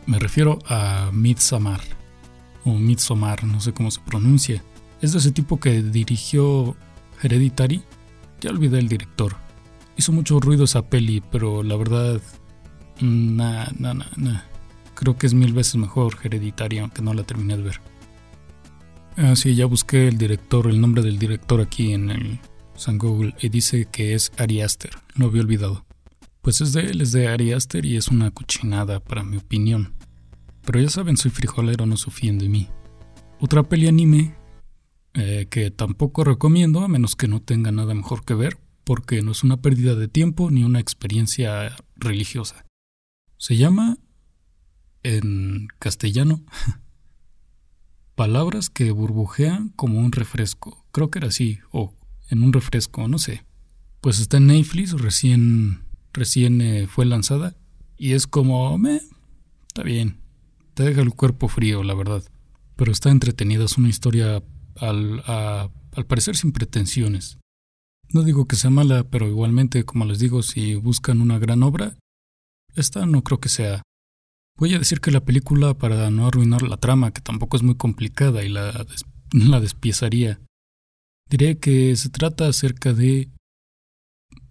Me 0.07 0.19
refiero 0.19 0.59
a 0.67 1.11
Midsommar, 1.11 1.81
o 2.63 2.73
Midsommar, 2.73 3.43
no 3.43 3.59
sé 3.59 3.73
cómo 3.73 3.91
se 3.91 3.99
pronuncia. 3.99 4.63
Es 5.01 5.11
de 5.11 5.19
ese 5.19 5.31
tipo 5.31 5.59
que 5.59 5.83
dirigió 5.83 6.77
Hereditary, 7.21 7.83
ya 8.39 8.51
olvidé 8.51 8.79
el 8.79 8.87
director. 8.87 9.35
Hizo 9.97 10.13
mucho 10.13 10.39
ruido 10.39 10.63
esa 10.63 10.89
peli, 10.89 11.21
pero 11.29 11.61
la 11.61 11.75
verdad, 11.75 12.21
nah, 13.01 13.67
nah, 13.77 13.93
nah, 13.93 14.05
nah. 14.15 14.41
Creo 14.95 15.17
que 15.17 15.27
es 15.27 15.33
mil 15.33 15.51
veces 15.51 15.75
mejor 15.75 16.17
Hereditary, 16.23 16.79
aunque 16.79 17.01
no 17.01 17.13
la 17.13 17.23
terminé 17.23 17.57
de 17.57 17.63
ver. 17.63 17.81
Ah, 19.17 19.35
sí, 19.35 19.55
ya 19.55 19.65
busqué 19.65 20.07
el 20.07 20.17
director, 20.17 20.67
el 20.67 20.79
nombre 20.79 21.03
del 21.03 21.19
director 21.19 21.59
aquí 21.59 21.91
en 21.91 22.11
el 22.11 22.39
San 22.75 22.97
Google 22.97 23.35
y 23.41 23.49
dice 23.49 23.89
que 23.91 24.13
es 24.13 24.31
Ari 24.37 24.61
Aster. 24.61 24.91
Lo 25.15 25.25
había 25.25 25.41
olvidado. 25.41 25.85
Pues 26.41 26.61
es 26.61 26.71
de 26.71 26.81
él, 26.81 27.01
es 27.01 27.11
de 27.11 27.27
Ari 27.27 27.51
Aster 27.51 27.85
y 27.85 27.97
es 27.97 28.07
una 28.07 28.31
cochinada 28.31 29.01
para 29.01 29.23
mi 29.23 29.35
opinión. 29.37 29.96
Pero 30.67 30.81
ya 30.81 30.89
saben, 30.89 31.15
soy 31.15 31.31
frijolero, 31.31 31.85
no 31.85 31.95
se 31.95 32.11
de 32.33 32.49
mí. 32.49 32.67
Otra 33.39 33.63
peli 33.63 33.87
anime 33.87 34.35
eh, 35.13 35.47
que 35.49 35.71
tampoco 35.71 36.25
recomiendo 36.25 36.81
a 36.81 36.89
menos 36.89 37.15
que 37.15 37.29
no 37.29 37.41
tenga 37.41 37.71
nada 37.71 37.93
mejor 37.93 38.25
que 38.25 38.33
ver, 38.33 38.57
porque 38.83 39.21
no 39.21 39.31
es 39.31 39.45
una 39.45 39.61
pérdida 39.61 39.95
de 39.95 40.09
tiempo 40.09 40.51
ni 40.51 40.65
una 40.65 40.81
experiencia 40.81 41.73
religiosa. 41.95 42.65
Se 43.37 43.55
llama, 43.55 43.97
en 45.03 45.69
castellano, 45.79 46.43
Palabras 48.15 48.69
que 48.69 48.91
burbujean 48.91 49.69
como 49.69 49.99
un 49.99 50.11
refresco. 50.11 50.85
Creo 50.91 51.09
que 51.09 51.19
era 51.19 51.29
así, 51.29 51.59
o 51.71 51.93
en 52.29 52.43
un 52.43 52.51
refresco, 52.51 53.07
no 53.07 53.19
sé. 53.19 53.45
Pues 54.01 54.19
está 54.19 54.35
en 54.35 54.47
Netflix, 54.47 54.91
recién, 54.99 55.85
recién 56.11 56.59
eh, 56.59 56.87
fue 56.87 57.05
lanzada, 57.05 57.55
y 57.95 58.13
es 58.13 58.27
como, 58.27 58.77
me, 58.77 58.99
está 59.67 59.83
bien, 59.83 60.26
te 60.77 60.83
deja 60.83 61.01
el 61.01 61.15
cuerpo 61.15 61.47
frío, 61.47 61.81
la 61.81 61.95
verdad. 61.95 62.23
Pero 62.75 62.91
está 62.91 63.09
entretenida, 63.09 63.65
es 63.65 63.79
una 63.79 63.89
historia 63.89 64.43
al, 64.75 65.23
al 65.25 66.05
parecer 66.05 66.37
sin 66.37 66.51
pretensiones. 66.51 67.39
No 68.13 68.21
digo 68.21 68.45
que 68.47 68.55
sea 68.55 68.69
mala, 68.69 69.03
pero 69.09 69.27
igualmente, 69.27 69.85
como 69.85 70.05
les 70.05 70.19
digo, 70.19 70.43
si 70.43 70.75
buscan 70.75 71.19
una 71.19 71.39
gran 71.39 71.63
obra, 71.63 71.97
esta 72.75 73.07
no 73.07 73.23
creo 73.23 73.39
que 73.39 73.49
sea. 73.49 73.81
Voy 74.55 74.75
a 74.75 74.79
decir 74.79 75.01
que 75.01 75.09
la 75.09 75.25
película, 75.25 75.73
para 75.73 76.11
no 76.11 76.27
arruinar 76.27 76.61
la 76.61 76.77
trama, 76.77 77.11
que 77.11 77.21
tampoco 77.21 77.57
es 77.57 77.63
muy 77.63 77.75
complicada 77.75 78.43
y 78.43 78.49
la, 78.49 78.85
la 79.31 79.59
despiezaría, 79.59 80.39
diré 81.27 81.57
que 81.57 81.95
se 81.95 82.09
trata 82.09 82.47
acerca 82.47 82.93
de 82.93 83.31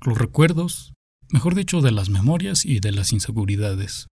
los 0.05 0.19
recuerdos, 0.19 0.93
mejor 1.31 1.55
dicho, 1.55 1.83
de 1.83 1.93
las 1.93 2.11
memorias 2.11 2.65
y 2.65 2.81
de 2.81 2.91
las 2.91 3.13
inseguridades. 3.13 4.09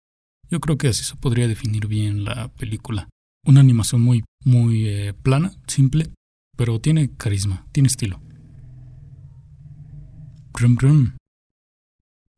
Yo 0.50 0.60
creo 0.60 0.78
que 0.78 0.88
así 0.88 1.04
se 1.04 1.16
podría 1.16 1.48
definir 1.48 1.86
bien 1.86 2.24
la 2.24 2.48
película. 2.48 3.08
Una 3.46 3.60
animación 3.60 4.00
muy, 4.00 4.24
muy 4.44 4.86
eh, 4.88 5.14
plana, 5.14 5.52
simple, 5.66 6.10
pero 6.56 6.80
tiene 6.80 7.10
carisma, 7.16 7.66
tiene 7.72 7.88
estilo. 7.88 8.20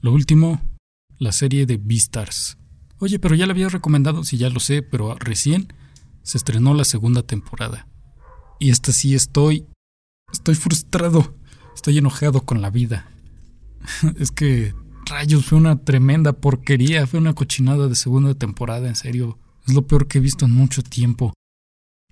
Lo 0.00 0.12
último, 0.12 0.60
la 1.18 1.32
serie 1.32 1.66
de 1.66 1.76
Beastars. 1.76 2.56
Oye, 2.98 3.18
pero 3.18 3.34
ya 3.34 3.46
la 3.46 3.52
había 3.52 3.68
recomendado, 3.68 4.24
si 4.24 4.38
ya 4.38 4.48
lo 4.48 4.60
sé, 4.60 4.82
pero 4.82 5.14
recién 5.16 5.72
se 6.22 6.38
estrenó 6.38 6.74
la 6.74 6.84
segunda 6.84 7.22
temporada. 7.22 7.86
Y 8.58 8.70
esta 8.70 8.92
sí 8.92 9.14
estoy. 9.14 9.66
Estoy 10.32 10.54
frustrado. 10.54 11.36
Estoy 11.74 11.98
enojado 11.98 12.40
con 12.40 12.62
la 12.62 12.70
vida. 12.70 13.10
es 14.18 14.30
que. 14.30 14.74
Rayos, 15.06 15.46
fue 15.46 15.58
una 15.58 15.76
tremenda 15.76 16.32
porquería. 16.32 17.06
Fue 17.06 17.20
una 17.20 17.34
cochinada 17.34 17.88
de 17.88 17.94
segunda 17.94 18.34
temporada, 18.34 18.88
en 18.88 18.96
serio. 18.96 19.38
Es 19.66 19.74
lo 19.74 19.86
peor 19.86 20.08
que 20.08 20.18
he 20.18 20.20
visto 20.20 20.44
en 20.44 20.52
mucho 20.52 20.82
tiempo. 20.82 21.32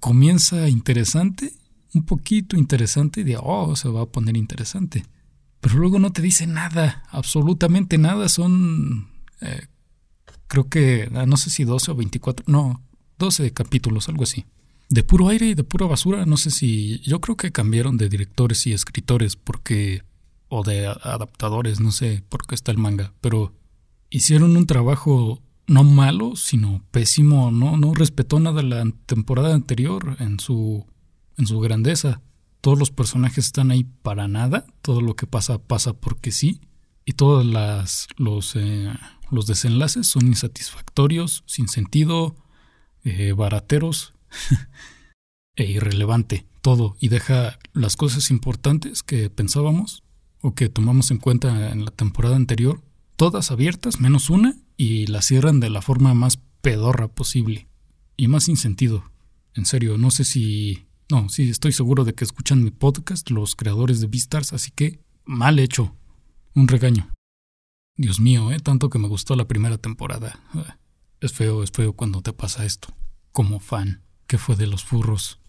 Comienza 0.01 0.69
interesante, 0.69 1.53
un 1.95 2.05
poquito 2.05 2.57
interesante, 2.57 3.25
de 3.25 3.37
oh, 3.41 3.75
se 3.77 3.89
va 3.89 4.03
a 4.03 4.07
poner 4.07 4.37
interesante. 4.37 5.05
Pero 5.61 5.77
luego 5.77 5.99
no 5.99 6.13
te 6.13 6.23
dice 6.23 6.47
nada, 6.47 7.05
absolutamente 7.11 7.97
nada. 7.99 8.29
Son, 8.29 9.09
eh, 9.41 9.67
creo 10.47 10.69
que, 10.69 11.09
ah, 11.15 11.27
no 11.27 11.37
sé 11.37 11.51
si 11.51 11.65
12 11.65 11.93
o 11.93 11.95
24, 11.95 12.45
no, 12.49 12.83
12 13.19 13.53
capítulos, 13.53 14.09
algo 14.09 14.25
así. 14.25 14.45
De 14.91 15.03
puro 15.03 15.29
aire 15.29 15.47
y 15.47 15.55
de 15.55 15.65
pura 15.65 15.87
basura, 15.87 16.27
no 16.27 16.37
sé 16.37 16.51
si, 16.51 17.01
yo 17.01 17.21
creo 17.21 17.37
que 17.37 17.51
cambiaron 17.51 17.97
de 17.97 18.09
directores 18.09 18.67
y 18.67 18.73
escritores 18.73 19.37
porque, 19.37 20.03
o 20.57 20.63
de 20.63 20.87
adaptadores, 20.87 21.81
no 21.81 21.91
sé 21.91 22.23
por 22.29 22.47
qué 22.47 22.55
está 22.55 22.71
el 22.71 22.79
manga, 22.79 23.13
pero 23.21 23.53
hicieron 24.09 24.57
un 24.57 24.67
trabajo 24.67 25.43
no 25.67 25.83
malo, 25.83 26.37
sino 26.37 26.81
pésimo, 26.93 27.51
no, 27.51 27.77
no 27.77 27.93
respetó 27.93 28.39
nada 28.39 28.63
la 28.63 28.89
temporada 29.07 29.53
anterior 29.53 30.17
en 30.21 30.39
su, 30.39 30.87
en 31.39 31.49
su 31.49 31.59
grandeza. 31.59 32.21
Todos 32.61 32.79
los 32.79 32.93
personajes 32.93 33.47
están 33.47 33.73
ahí 33.73 33.83
para 34.03 34.29
nada, 34.29 34.65
todo 34.81 35.01
lo 35.01 35.17
que 35.17 35.27
pasa 35.27 35.59
pasa 35.59 35.93
porque 35.93 36.31
sí, 36.31 36.61
y 37.05 37.15
todos 37.15 37.45
las, 37.45 38.07
los, 38.17 38.55
eh, 38.55 38.95
los 39.33 39.49
desenlaces 39.49 40.07
son 40.07 40.29
insatisfactorios, 40.29 41.43
sin 41.47 41.67
sentido, 41.67 42.37
eh, 43.03 43.33
barateros 43.33 44.15
e 45.57 45.65
irrelevante, 45.65 46.47
todo, 46.61 46.97
y 47.01 47.09
deja 47.09 47.59
las 47.73 47.97
cosas 47.97 48.31
importantes 48.31 49.03
que 49.03 49.31
pensábamos 49.31 50.04
o 50.45 50.55
que 50.55 50.69
tomamos 50.69 51.11
en 51.11 51.17
cuenta 51.17 51.73
en 51.73 51.87
la 51.87 51.91
temporada 51.91 52.37
anterior, 52.37 52.83
todas 53.17 53.51
abiertas, 53.51 53.99
menos 53.99 54.29
una, 54.29 54.55
y 54.77 55.07
la 55.07 55.23
cierran 55.23 55.59
de 55.59 55.71
la 55.71 55.81
forma 55.81 56.13
más 56.13 56.39
pedorra 56.61 57.09
posible 57.09 57.67
y 58.19 58.29
más 58.29 58.45
sin 58.45 58.59
sentido. 58.59 59.11
En 59.55 59.65
serio, 59.65 59.97
no 59.97 60.11
sé 60.11 60.25
si... 60.25 60.85
No, 61.11 61.31
sí, 61.31 61.49
estoy 61.49 61.73
seguro 61.73 62.05
de 62.05 62.15
que 62.15 62.25
escuchan 62.25 62.63
mi 62.63 62.71
podcast 62.71 63.31
los 63.31 63.57
creadores 63.57 64.03
de 64.03 64.07
Beastars, 64.07 64.53
así 64.53 64.71
que 64.71 65.01
mal 65.25 65.59
hecho. 65.59 65.97
Un 66.55 66.69
regaño. 66.69 67.11
Dios 67.97 68.21
mío, 68.21 68.53
¿eh? 68.53 68.61
Tanto 68.61 68.91
que 68.91 68.99
me 68.99 69.09
gustó 69.09 69.37
la 69.37 69.49
primera 69.49 69.79
temporada. 69.79 70.41
Es 71.21 71.33
feo, 71.33 71.63
es 71.63 71.71
feo 71.71 71.95
cuando 71.95 72.21
te 72.21 72.35
pasa 72.35 72.67
esto. 72.67 72.89
Como 73.33 73.61
fan, 73.61 74.03
que 74.27 74.37
fue 74.37 74.57
de 74.57 74.67
los 74.67 74.85
furros. 74.85 75.41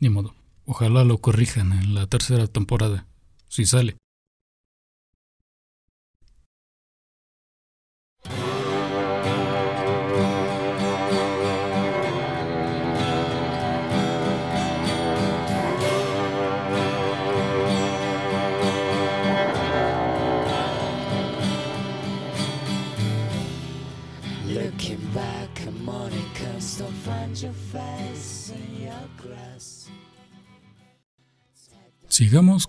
Ni 0.00 0.08
modo. 0.08 0.34
Ojalá 0.64 1.04
lo 1.04 1.18
corrijan 1.18 1.72
en 1.72 1.94
la 1.94 2.08
tercera 2.08 2.48
temporada. 2.48 3.06
Si 3.46 3.66
sale. 3.66 3.96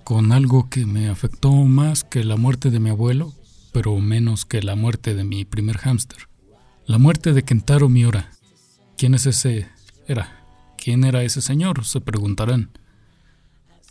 Con 0.03 0.31
algo 0.31 0.69
que 0.69 0.85
me 0.85 1.09
afectó 1.09 1.51
más 1.51 2.03
que 2.03 2.23
la 2.23 2.35
muerte 2.35 2.69
de 2.71 2.79
mi 2.79 2.89
abuelo, 2.89 3.33
pero 3.71 3.97
menos 3.99 4.45
que 4.45 4.61
la 4.61 4.75
muerte 4.75 5.15
de 5.15 5.23
mi 5.23 5.45
primer 5.45 5.77
hámster. 5.77 6.29
La 6.85 6.97
muerte 6.97 7.33
de 7.33 7.43
Kentaro 7.43 7.89
Miura. 7.89 8.31
¿Quién 8.97 9.15
es 9.15 9.25
ese? 9.25 9.69
Era. 10.07 10.45
¿Quién 10.77 11.03
era 11.03 11.23
ese 11.23 11.41
señor? 11.41 11.85
Se 11.85 12.01
preguntarán. 12.01 12.71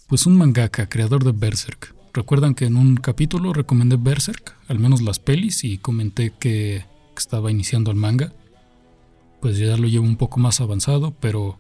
Pues 0.07 0.27
un 0.27 0.37
mangaka, 0.37 0.89
creador 0.89 1.25
de 1.25 1.33
Berserk. 1.33 1.95
Recuerdan 2.13 2.55
que 2.55 2.67
en 2.67 2.77
un 2.77 2.97
capítulo 2.97 3.55
recomendé 3.55 3.97
Berserk, 3.97 4.55
al 4.69 4.79
menos 4.79 5.01
las 5.01 5.19
pelis, 5.19 5.65
y 5.65 5.79
comenté 5.79 6.35
que 6.39 6.85
estaba 7.17 7.51
iniciando 7.51 7.91
el 7.91 7.97
manga. 7.97 8.35
Pues 9.41 9.57
ya 9.57 9.77
lo 9.79 9.89
llevo 9.89 10.05
un 10.05 10.17
poco 10.17 10.39
más 10.39 10.61
avanzado, 10.61 11.13
pero 11.19 11.59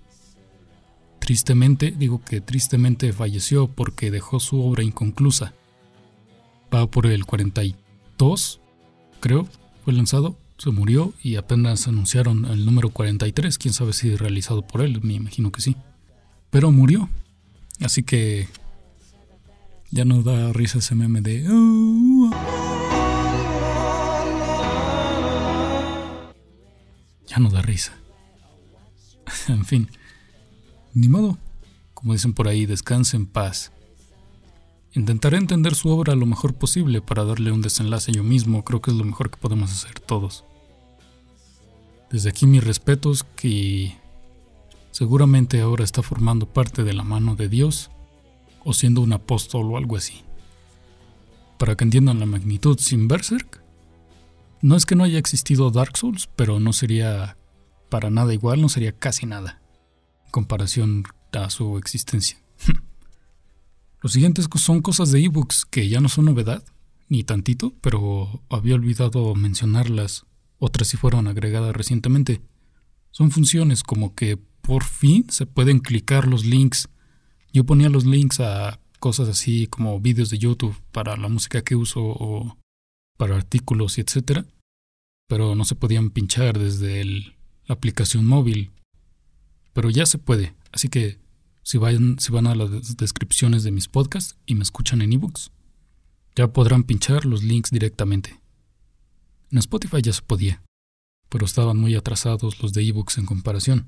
Tristemente, 1.23 1.95
digo 1.97 2.21
que 2.21 2.41
tristemente 2.41 3.13
falleció 3.13 3.69
porque 3.69 4.11
dejó 4.11 4.41
su 4.41 4.61
obra 4.61 4.83
inconclusa. 4.83 5.55
Va 6.75 6.91
por 6.91 7.07
el 7.07 7.25
42, 7.27 8.61
creo, 9.21 9.47
fue 9.85 9.93
lanzado, 9.93 10.37
se 10.59 10.71
murió 10.71 11.15
y 11.23 11.37
apenas 11.37 11.87
anunciaron 11.87 12.47
el 12.47 12.67
número 12.67 12.89
43, 12.89 13.57
quién 13.57 13.73
sabe 13.73 13.93
si 13.93 14.17
realizado 14.17 14.63
por 14.63 14.81
él, 14.81 15.01
me 15.01 15.15
imagino 15.15 15.53
que 15.53 15.61
sí. 15.61 15.77
Pero 16.51 16.73
murió. 16.73 17.09
Así 17.81 18.03
que 18.03 18.49
ya 19.93 20.05
no 20.05 20.25
da 20.25 20.53
risa 20.53 20.79
ese 20.79 20.97
meme 20.97 21.21
de... 21.21 21.45
Ya 27.29 27.39
no 27.39 27.49
da 27.49 27.63
risa. 27.63 27.93
en 29.47 29.65
fin. 29.65 29.89
Ni 30.95 31.09
modo, 31.09 31.39
como 31.95 32.13
dicen 32.13 32.35
por 32.35 32.49
ahí, 32.49 32.67
descanse 32.67 33.17
en 33.17 33.27
paz. 33.27 33.73
Intentaré 34.93 35.39
entender 35.39 35.75
su 35.75 35.89
obra 35.89 36.15
lo 36.15 36.27
mejor 36.27 36.53
posible 36.53 37.01
para 37.01 37.25
darle 37.25 37.51
un 37.51 37.63
desenlace 37.63 38.13
yo 38.13 38.23
mismo, 38.23 38.63
creo 38.63 38.83
que 38.83 38.91
es 38.91 38.97
lo 38.99 39.05
mejor 39.05 39.31
que 39.31 39.39
podemos 39.39 39.73
hacer 39.73 40.01
todos. 40.01 40.45
Desde 42.11 42.29
aquí 42.29 42.47
mis 42.47 42.63
respetos 42.63 43.25
que 43.25 43.97
seguramente 44.91 45.63
ahora 45.63 45.83
está 45.83 46.03
formando 46.03 46.45
parte 46.45 46.85
de 46.85 46.93
la 46.93 47.05
mano 47.05 47.37
de 47.37 47.49
Dios 47.49 47.91
o 48.63 48.75
siendo 48.75 49.01
un 49.01 49.15
apóstol 49.15 49.73
o 49.73 49.79
algo 49.79 49.97
así. 49.97 50.21
Para 51.57 51.75
que 51.75 51.85
entiendan 51.85 52.21
la 52.21 52.27
magnitud 52.27 52.79
sin 52.79 53.09
Berserk, 53.09 53.63
no 54.61 54.77
es 54.77 54.85
que 54.85 54.95
no 54.95 55.05
haya 55.05 55.19
existido 55.19 55.71
Dark 55.71 55.97
Souls, 55.97 56.29
pero 56.37 56.61
no 56.61 56.75
sería 56.75 57.39
para 57.89 58.11
nada 58.11 58.35
igual, 58.35 58.61
no 58.61 58.69
sería 58.69 58.93
casi 58.93 59.25
nada 59.25 59.62
comparación 60.33 61.05
a 61.33 61.49
su 61.51 61.79
existencia. 61.79 62.39
Los 64.01 64.15
siguientes 64.15 64.49
son 64.57 64.83
cosas 64.83 65.13
de 65.13 65.25
ebooks 65.25 65.65
que 65.65 65.89
ya 65.89 66.01
no 66.01 66.09
son 66.09 66.25
novedad, 66.25 66.65
ni 67.09 67.23
tantito, 67.23 67.73
pero 67.81 68.43
había 68.51 68.75
olvidado 68.75 69.37
mencionarlas. 69.37 70.27
Otras 70.59 70.89
sí 70.89 70.97
fueron 70.97 71.29
agregadas 71.29 71.77
recientemente. 71.77 72.41
Son 73.13 73.31
funciones 73.31 73.85
como 73.85 74.17
que 74.17 74.39
por 74.61 74.83
fin 74.83 75.27
se 75.29 75.47
pueden 75.47 75.79
clicar 75.79 76.27
los 76.27 76.45
links. 76.45 76.89
Yo 77.53 77.65
ponía 77.65 77.89
los 77.91 78.05
links 78.05 78.41
a 78.41 78.81
cosas 78.99 79.29
así 79.29 79.69
como 79.69 80.01
vídeos 80.01 80.31
de 80.31 80.39
YouTube 80.39 80.77
para 80.91 81.17
la 81.17 81.29
música 81.29 81.63
que 81.63 81.77
uso 81.77 82.01
o 82.03 82.57
para 83.19 83.37
artículos 83.37 83.99
y 83.99 84.01
etcétera, 84.01 84.47
pero 85.29 85.55
no 85.55 85.65
se 85.65 85.75
podían 85.75 86.11
pinchar 86.11 86.59
desde 86.59 87.05
la 87.05 87.35
aplicación 87.69 88.27
móvil. 88.27 88.71
Pero 89.73 89.91
ya 89.91 90.07
se 90.07 90.19
puede, 90.19 90.55
así 90.73 90.89
que 90.89 91.19
si, 91.63 91.79
van 91.79 92.47
a 92.47 92.55
las 92.55 92.97
descripciones 92.97 93.63
de 93.63 93.71
mis 93.71 93.89
podcasts 93.89 94.37
y 94.47 94.55
me 94.55 94.63
escuchan 94.63 95.01
en 95.01 95.13
ebooks, 95.13 95.53
ya 96.35 96.53
podrán 96.53 96.83
pinchar 96.83 97.25
los 97.25 97.43
links 97.43 97.71
directamente. 97.71 98.41
En 99.51 99.59
Spotify 99.59 100.03
ya 100.03 100.13
se 100.13 100.23
podía, 100.23 100.63
pero 101.29 101.47
estaban 101.47 101.79
muy 101.79 101.95
atrasados 101.95 102.61
los 102.63 102.73
de 102.73 102.83
ebooks 102.89 103.19
en 103.19 103.27
comparación. 103.27 103.87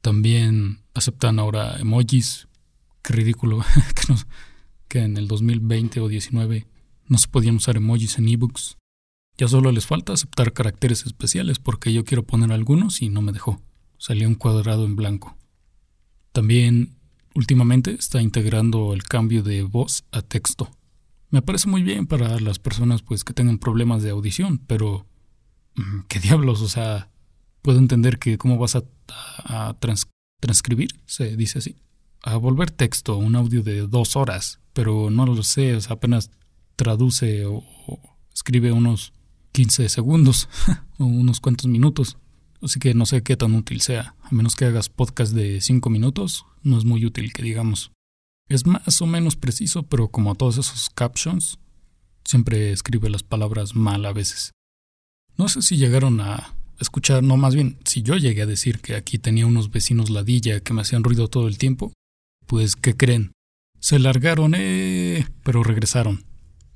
También 0.00 0.80
aceptan 0.94 1.38
ahora 1.38 1.76
emojis. 1.78 2.48
Qué 3.02 3.12
ridículo 3.12 3.64
que, 3.94 4.14
que 4.88 4.98
en 5.00 5.16
el 5.16 5.28
2020 5.28 6.00
o 6.00 6.08
19 6.08 6.66
no 7.08 7.18
se 7.18 7.28
podían 7.28 7.56
usar 7.56 7.76
emojis 7.76 8.18
en 8.18 8.28
ebooks. 8.28 8.78
Ya 9.36 9.48
solo 9.48 9.70
les 9.70 9.86
falta 9.86 10.12
aceptar 10.12 10.52
caracteres 10.52 11.04
especiales 11.04 11.58
porque 11.58 11.92
yo 11.92 12.04
quiero 12.04 12.24
poner 12.24 12.52
algunos 12.52 13.02
y 13.02 13.08
no 13.08 13.22
me 13.22 13.32
dejó. 13.32 13.60
Salió 14.02 14.26
un 14.26 14.34
cuadrado 14.34 14.84
en 14.84 14.96
blanco. 14.96 15.36
También 16.32 16.96
últimamente 17.36 17.92
está 17.92 18.20
integrando 18.20 18.94
el 18.94 19.04
cambio 19.04 19.44
de 19.44 19.62
voz 19.62 20.02
a 20.10 20.22
texto. 20.22 20.68
Me 21.30 21.40
parece 21.40 21.68
muy 21.68 21.84
bien 21.84 22.08
para 22.08 22.40
las 22.40 22.58
personas 22.58 23.00
pues 23.00 23.22
que 23.22 23.32
tengan 23.32 23.58
problemas 23.58 24.02
de 24.02 24.10
audición, 24.10 24.58
pero 24.58 25.06
mm, 25.76 26.00
qué 26.08 26.18
diablos, 26.18 26.62
o 26.62 26.68
sea, 26.68 27.10
puedo 27.62 27.78
entender 27.78 28.18
que 28.18 28.38
cómo 28.38 28.58
vas 28.58 28.74
a, 28.74 28.82
transcribir, 30.40 30.88
se 31.06 31.36
dice 31.36 31.60
así, 31.60 31.76
a 32.24 32.34
volver 32.38 32.72
texto, 32.72 33.16
un 33.16 33.36
audio 33.36 33.62
de 33.62 33.86
dos 33.86 34.16
horas, 34.16 34.58
pero 34.72 35.10
no 35.10 35.26
lo 35.26 35.44
sé, 35.44 35.78
apenas 35.88 36.32
traduce 36.74 37.46
o, 37.46 37.62
o 37.86 38.16
escribe 38.34 38.72
unos 38.72 39.12
15 39.52 39.88
segundos 39.88 40.48
o 40.98 41.04
unos 41.04 41.38
cuantos 41.38 41.66
minutos. 41.66 42.16
Así 42.62 42.78
que 42.78 42.94
no 42.94 43.06
sé 43.06 43.22
qué 43.22 43.36
tan 43.36 43.54
útil 43.54 43.80
sea, 43.80 44.14
a 44.22 44.30
menos 44.30 44.54
que 44.54 44.66
hagas 44.66 44.88
podcast 44.88 45.32
de 45.32 45.60
5 45.60 45.90
minutos, 45.90 46.46
no 46.62 46.78
es 46.78 46.84
muy 46.84 47.04
útil 47.04 47.32
que 47.32 47.42
digamos. 47.42 47.90
Es 48.48 48.66
más 48.66 49.02
o 49.02 49.06
menos 49.06 49.34
preciso, 49.34 49.82
pero 49.82 50.08
como 50.08 50.34
todos 50.36 50.58
esos 50.58 50.88
captions, 50.90 51.58
siempre 52.24 52.70
escribe 52.70 53.10
las 53.10 53.24
palabras 53.24 53.74
mal 53.74 54.06
a 54.06 54.12
veces. 54.12 54.52
No 55.36 55.48
sé 55.48 55.62
si 55.62 55.76
llegaron 55.76 56.20
a 56.20 56.54
escuchar, 56.78 57.24
no 57.24 57.36
más 57.36 57.54
bien, 57.54 57.78
si 57.84 58.02
yo 58.02 58.16
llegué 58.16 58.42
a 58.42 58.46
decir 58.46 58.80
que 58.80 58.94
aquí 58.94 59.18
tenía 59.18 59.46
unos 59.46 59.70
vecinos 59.70 60.10
ladilla 60.10 60.60
que 60.60 60.72
me 60.72 60.82
hacían 60.82 61.02
ruido 61.02 61.28
todo 61.28 61.48
el 61.48 61.58
tiempo, 61.58 61.92
pues 62.46 62.76
¿qué 62.76 62.96
creen? 62.96 63.32
Se 63.80 63.98
largaron, 63.98 64.54
eh, 64.56 65.26
pero 65.42 65.64
regresaron. 65.64 66.24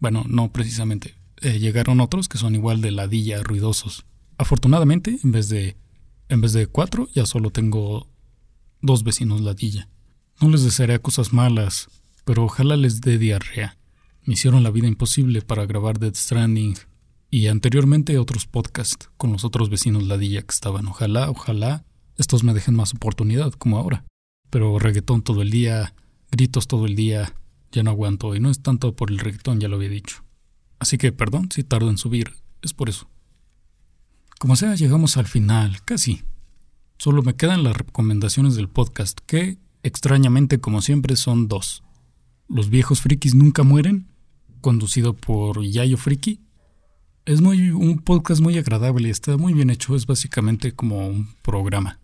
Bueno, 0.01 0.25
no 0.29 0.51
precisamente. 0.51 1.15
Eh, 1.43 1.61
llegaron 1.61 2.01
otros 2.01 2.29
que 2.29 2.39
son 2.39 2.57
igual 2.57 2.81
de 2.81 2.91
ladilla 2.91 3.43
ruidosos. 3.43 4.05
Afortunadamente, 4.39 5.19
en 5.23 5.33
vez 5.33 5.49
de 5.49 5.77
en 6.29 6.41
vez 6.41 6.53
de 6.53 6.67
cuatro, 6.67 7.09
ya 7.15 7.25
solo 7.25 7.51
tengo 7.51 8.09
dos 8.83 9.05
vecinos 9.05 9.41
ladilla. 9.41 9.89
No 10.41 10.49
les 10.49 10.65
desearé 10.65 11.01
cosas 11.01 11.33
malas, 11.33 11.89
pero 12.25 12.45
ojalá 12.45 12.77
les 12.77 13.01
dé 13.01 13.17
diarrea. 13.17 13.79
Me 14.25 14.35
hicieron 14.35 14.65
la 14.65 14.73
vida 14.73 14.89
imposible 14.89 15.43
para 15.43 15.67
grabar 15.67 16.01
Dead 16.01 16.15
Stranding 16.15 16.75
y 17.31 17.47
anteriormente 17.47 18.19
otros 18.19 18.47
podcasts 18.47 19.09
con 19.17 19.31
los 19.31 19.45
otros 19.45 19.71
vecinos 19.71 20.03
ladilla 20.03 20.43
que 20.43 20.53
estaban. 20.53 20.89
Ojalá, 20.89 21.31
ojalá 21.31 21.85
estos 22.17 22.43
me 22.43 22.55
dejen 22.55 22.75
más 22.75 22.93
oportunidad 22.93 23.53
como 23.53 23.79
ahora. 23.79 24.05
Pero 24.51 24.79
reggaetón 24.81 25.23
todo 25.23 25.43
el 25.43 25.51
día, 25.51 25.95
gritos 26.33 26.67
todo 26.67 26.87
el 26.87 26.97
día, 26.97 27.35
ya 27.71 27.85
no 27.85 27.91
aguanto 27.91 28.35
y 28.35 28.41
no 28.41 28.51
es 28.51 28.63
tanto 28.63 28.97
por 28.97 29.13
el 29.13 29.19
reggaetón, 29.19 29.61
ya 29.61 29.69
lo 29.69 29.77
había 29.77 29.91
dicho. 29.91 30.25
Así 30.81 30.99
que 30.99 31.13
perdón 31.13 31.51
si 31.53 31.63
tardo 31.63 31.89
en 31.89 31.99
subir, 31.99 32.35
es 32.63 32.75
por 32.75 32.89
eso. 32.89 33.09
Como 34.39 34.57
sea, 34.57 34.75
llegamos 34.75 35.17
al 35.17 35.27
final, 35.27 35.83
casi. 35.85 36.23
Solo 36.99 37.23
me 37.23 37.37
quedan 37.37 37.63
las 37.63 37.77
recomendaciones 37.77 38.55
del 38.55 38.69
podcast 38.69 39.19
que 39.27 39.59
Extrañamente, 39.87 40.59
como 40.59 40.83
siempre, 40.83 41.15
son 41.15 41.47
dos. 41.47 41.85
Los 42.49 42.71
viejos 42.71 43.01
frikis 43.01 43.37
nunca 43.37 43.63
mueren, 43.63 44.09
conducido 44.61 45.15
por 45.15 45.63
Yayo 45.63 45.97
Friki. 45.97 46.41
Es 47.25 47.41
muy 47.41 47.71
un 47.71 48.01
podcast 48.01 48.41
muy 48.41 48.59
agradable, 48.59 49.11
está 49.11 49.37
muy 49.37 49.53
bien 49.53 49.71
hecho, 49.71 49.95
es 49.95 50.07
básicamente 50.07 50.73
como 50.73 51.07
un 51.07 51.29
programa. 51.41 52.01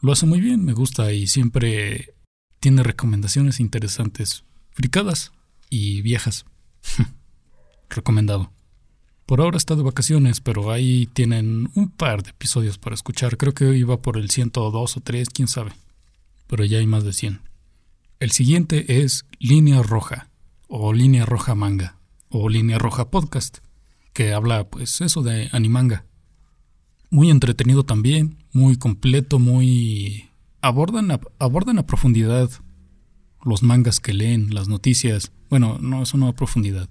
Lo 0.00 0.12
hace 0.12 0.26
muy 0.26 0.40
bien, 0.40 0.64
me 0.64 0.74
gusta 0.74 1.12
y 1.12 1.26
siempre 1.26 2.14
tiene 2.60 2.84
recomendaciones 2.84 3.58
interesantes, 3.58 4.44
fricadas 4.70 5.32
y 5.70 6.02
viejas. 6.02 6.44
Recomendado. 7.90 8.52
Por 9.32 9.40
ahora 9.40 9.56
está 9.56 9.76
de 9.76 9.82
vacaciones, 9.82 10.42
pero 10.42 10.70
ahí 10.70 11.06
tienen 11.06 11.70
un 11.74 11.88
par 11.88 12.22
de 12.22 12.28
episodios 12.28 12.76
para 12.76 12.92
escuchar. 12.94 13.38
Creo 13.38 13.54
que 13.54 13.74
iba 13.74 13.96
por 13.96 14.18
el 14.18 14.28
102 14.28 14.96
o 14.98 15.00
3, 15.00 15.30
quién 15.30 15.48
sabe 15.48 15.72
pero 16.46 16.66
ya 16.66 16.76
hay 16.76 16.86
más 16.86 17.02
de 17.02 17.14
100. 17.14 17.40
El 18.20 18.30
siguiente 18.30 19.02
es 19.02 19.24
Línea 19.38 19.82
Roja, 19.82 20.28
o 20.68 20.92
Línea 20.92 21.24
Roja 21.24 21.54
Manga, 21.54 21.96
o 22.28 22.50
Línea 22.50 22.78
Roja 22.78 23.10
Podcast, 23.10 23.60
que 24.12 24.34
habla 24.34 24.68
pues 24.68 25.00
eso 25.00 25.22
de 25.22 25.48
animanga. 25.52 26.04
Muy 27.08 27.30
entretenido 27.30 27.84
también, 27.84 28.36
muy 28.52 28.76
completo, 28.76 29.38
muy... 29.38 30.28
abordan 30.60 31.10
a, 31.10 31.20
abordan 31.38 31.78
a 31.78 31.86
profundidad 31.86 32.50
los 33.42 33.62
mangas 33.62 33.98
que 33.98 34.12
leen, 34.12 34.52
las 34.54 34.68
noticias. 34.68 35.32
Bueno, 35.48 35.78
no, 35.80 36.02
eso 36.02 36.18
no 36.18 36.28
a 36.28 36.34
profundidad. 36.34 36.90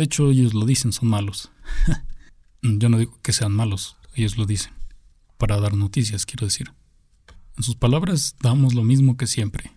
De 0.00 0.04
hecho, 0.04 0.30
ellos 0.30 0.54
lo 0.54 0.64
dicen, 0.64 0.94
son 0.94 1.10
malos. 1.10 1.50
Yo 2.62 2.88
no 2.88 2.96
digo 2.96 3.18
que 3.20 3.34
sean 3.34 3.52
malos, 3.52 3.98
ellos 4.14 4.38
lo 4.38 4.46
dicen. 4.46 4.72
Para 5.36 5.60
dar 5.60 5.76
noticias, 5.76 6.24
quiero 6.24 6.46
decir. 6.46 6.72
En 7.58 7.62
sus 7.62 7.76
palabras 7.76 8.34
damos 8.40 8.72
lo 8.72 8.82
mismo 8.82 9.18
que 9.18 9.26
siempre, 9.26 9.72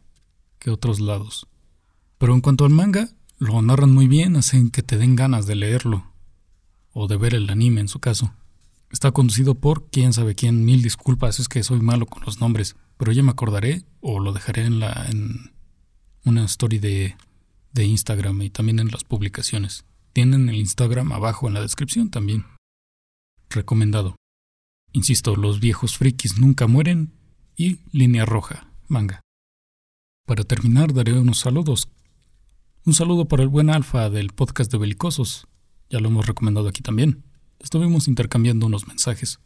que 0.60 0.70
otros 0.70 1.02
lados. 1.02 1.48
Pero 2.20 2.34
en 2.34 2.40
cuanto 2.40 2.64
al 2.64 2.72
manga, 2.72 3.10
lo 3.38 3.62
narran 3.62 3.92
muy 3.92 4.08
bien, 4.08 4.38
hacen 4.38 4.70
que 4.70 4.82
te 4.82 4.98
den 4.98 5.18
ganas 5.18 5.46
de 5.46 5.56
leerlo, 5.56 6.10
o 6.94 7.10
de 7.10 7.18
ver 7.18 7.36
el 7.36 7.50
anime 7.50 7.82
en 7.82 7.90
su 7.90 8.00
caso. 8.00 8.34
Está 8.92 9.12
conducido 9.12 9.56
por 9.56 9.90
quién 9.90 10.14
sabe 10.14 10.36
quién, 10.36 10.64
mil 10.64 10.82
disculpas, 10.84 11.42
es 11.42 11.50
que 11.50 11.64
soy 11.64 11.82
malo 11.82 12.06
con 12.06 12.24
los 12.24 12.40
nombres, 12.40 12.78
pero 12.98 13.12
ya 13.12 13.24
me 13.24 13.32
acordaré 13.32 13.84
o 14.00 14.22
lo 14.22 14.32
dejaré 14.32 14.64
en, 14.64 14.80
la, 14.80 15.06
en 15.10 15.52
una 16.24 16.46
story 16.46 16.80
de, 16.80 17.18
de 17.74 17.84
Instagram 17.84 18.42
y 18.42 18.50
también 18.50 18.80
en 18.80 18.88
las 18.88 19.04
publicaciones. 19.04 19.84
Tienen 20.14 20.48
el 20.48 20.58
Instagram 20.58 21.12
abajo 21.12 21.48
en 21.48 21.56
la 21.56 21.62
descripción 21.62 22.12
también. 22.12 22.46
Recomendado. 23.50 24.16
Insisto, 24.92 25.36
los 25.36 25.60
viejos 25.60 25.98
frikis 25.98 26.38
nunca 26.38 26.68
mueren 26.68 27.14
y 27.56 27.80
Línea 27.92 28.24
Roja, 28.24 28.72
manga. 28.88 29.22
Para 30.28 30.44
terminar, 30.44 30.94
daré 30.94 31.18
unos 31.18 31.40
saludos. 31.40 31.90
Un 32.86 32.94
saludo 32.94 33.28
para 33.28 33.42
el 33.42 33.50
buen 33.50 33.72
Alfa 33.72 34.12
del 34.12 34.30
podcast 34.30 34.72
de 34.72 34.78
Belicosos. 34.78 35.48
Ya 35.90 36.00
lo 36.00 36.10
hemos 36.10 36.28
recomendado 36.28 36.68
aquí 36.68 36.84
también. 36.84 37.24
Estuvimos 37.60 38.08
intercambiando 38.08 38.68
unos 38.68 38.88
mensajes. 38.88 39.40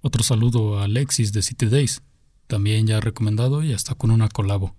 Otro 0.00 0.22
saludo 0.22 0.78
a 0.78 0.84
Alexis 0.84 1.34
de 1.34 1.42
City 1.42 1.66
Days. 1.66 2.02
También 2.46 2.86
ya 2.86 3.00
recomendado 3.00 3.62
y 3.62 3.74
hasta 3.74 3.94
con 3.94 4.10
una 4.10 4.28
colabo. 4.28 4.74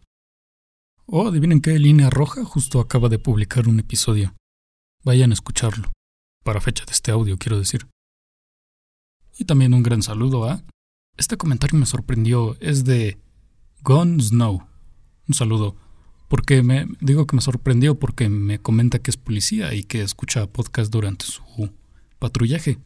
Oh, 1.06 1.28
adivinen 1.28 1.62
qué 1.62 1.78
línea 1.78 2.10
roja 2.10 2.44
justo 2.44 2.80
acaba 2.80 3.10
de 3.10 3.20
publicar 3.20 3.68
un 3.68 3.80
episodio. 3.80 4.34
Vayan 5.04 5.32
a 5.32 5.34
escucharlo. 5.34 5.92
Para 6.44 6.62
fecha 6.62 6.86
de 6.86 6.92
este 6.92 7.12
audio, 7.12 7.38
quiero 7.38 7.58
decir. 7.58 7.88
Y 9.38 9.46
también 9.46 9.74
un 9.74 9.84
gran 9.84 10.02
saludo 10.02 10.46
a 10.46 10.64
este 11.18 11.38
comentario 11.38 11.78
me 11.78 11.86
sorprendió. 11.86 12.58
Es 12.60 12.84
de 12.84 13.20
Gone 13.84 14.22
Snow. 14.22 14.68
Un 15.28 15.34
saludo. 15.34 15.76
Porque 16.28 16.64
me 16.64 16.88
digo 17.00 17.28
que 17.28 17.36
me 17.36 17.42
sorprendió 17.42 18.00
porque 18.00 18.30
me 18.30 18.60
comenta 18.60 19.00
que 19.00 19.12
es 19.12 19.18
policía 19.18 19.74
y 19.74 19.84
que 19.84 20.02
escucha 20.02 20.48
podcast 20.48 20.92
durante 20.92 21.26
su 21.26 21.70
patrullaje. 22.18 22.80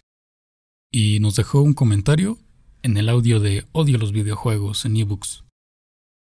Y 0.91 1.19
nos 1.19 1.35
dejó 1.35 1.61
un 1.61 1.73
comentario 1.73 2.39
en 2.81 2.97
el 2.97 3.09
audio 3.09 3.39
de 3.39 3.65
Odio 3.71 3.97
los 3.97 4.11
videojuegos 4.11 4.85
en 4.85 4.97
ebooks. 4.97 5.43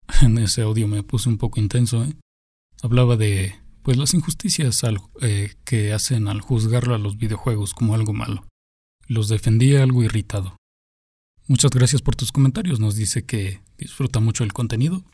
En 0.22 0.38
ese 0.38 0.62
audio 0.62 0.88
me 0.88 1.04
puse 1.04 1.28
un 1.28 1.38
poco 1.38 1.60
intenso, 1.60 2.02
¿eh? 2.02 2.16
hablaba 2.82 3.16
de 3.16 3.54
pues 3.82 3.96
las 3.96 4.14
injusticias 4.14 4.82
eh, 5.20 5.54
que 5.64 5.92
hacen 5.92 6.28
al 6.28 6.40
juzgarlo 6.40 6.94
a 6.94 6.98
los 6.98 7.16
videojuegos 7.16 7.74
como 7.74 7.94
algo 7.94 8.12
malo. 8.12 8.46
Los 9.06 9.28
defendía 9.28 9.82
algo 9.82 10.02
irritado. 10.02 10.56
Muchas 11.46 11.70
gracias 11.72 12.02
por 12.02 12.14
tus 12.14 12.32
comentarios. 12.32 12.78
Nos 12.78 12.94
dice 12.94 13.24
que 13.24 13.60
disfruta 13.76 14.20
mucho 14.20 14.44
el 14.44 14.52
contenido 14.52 15.04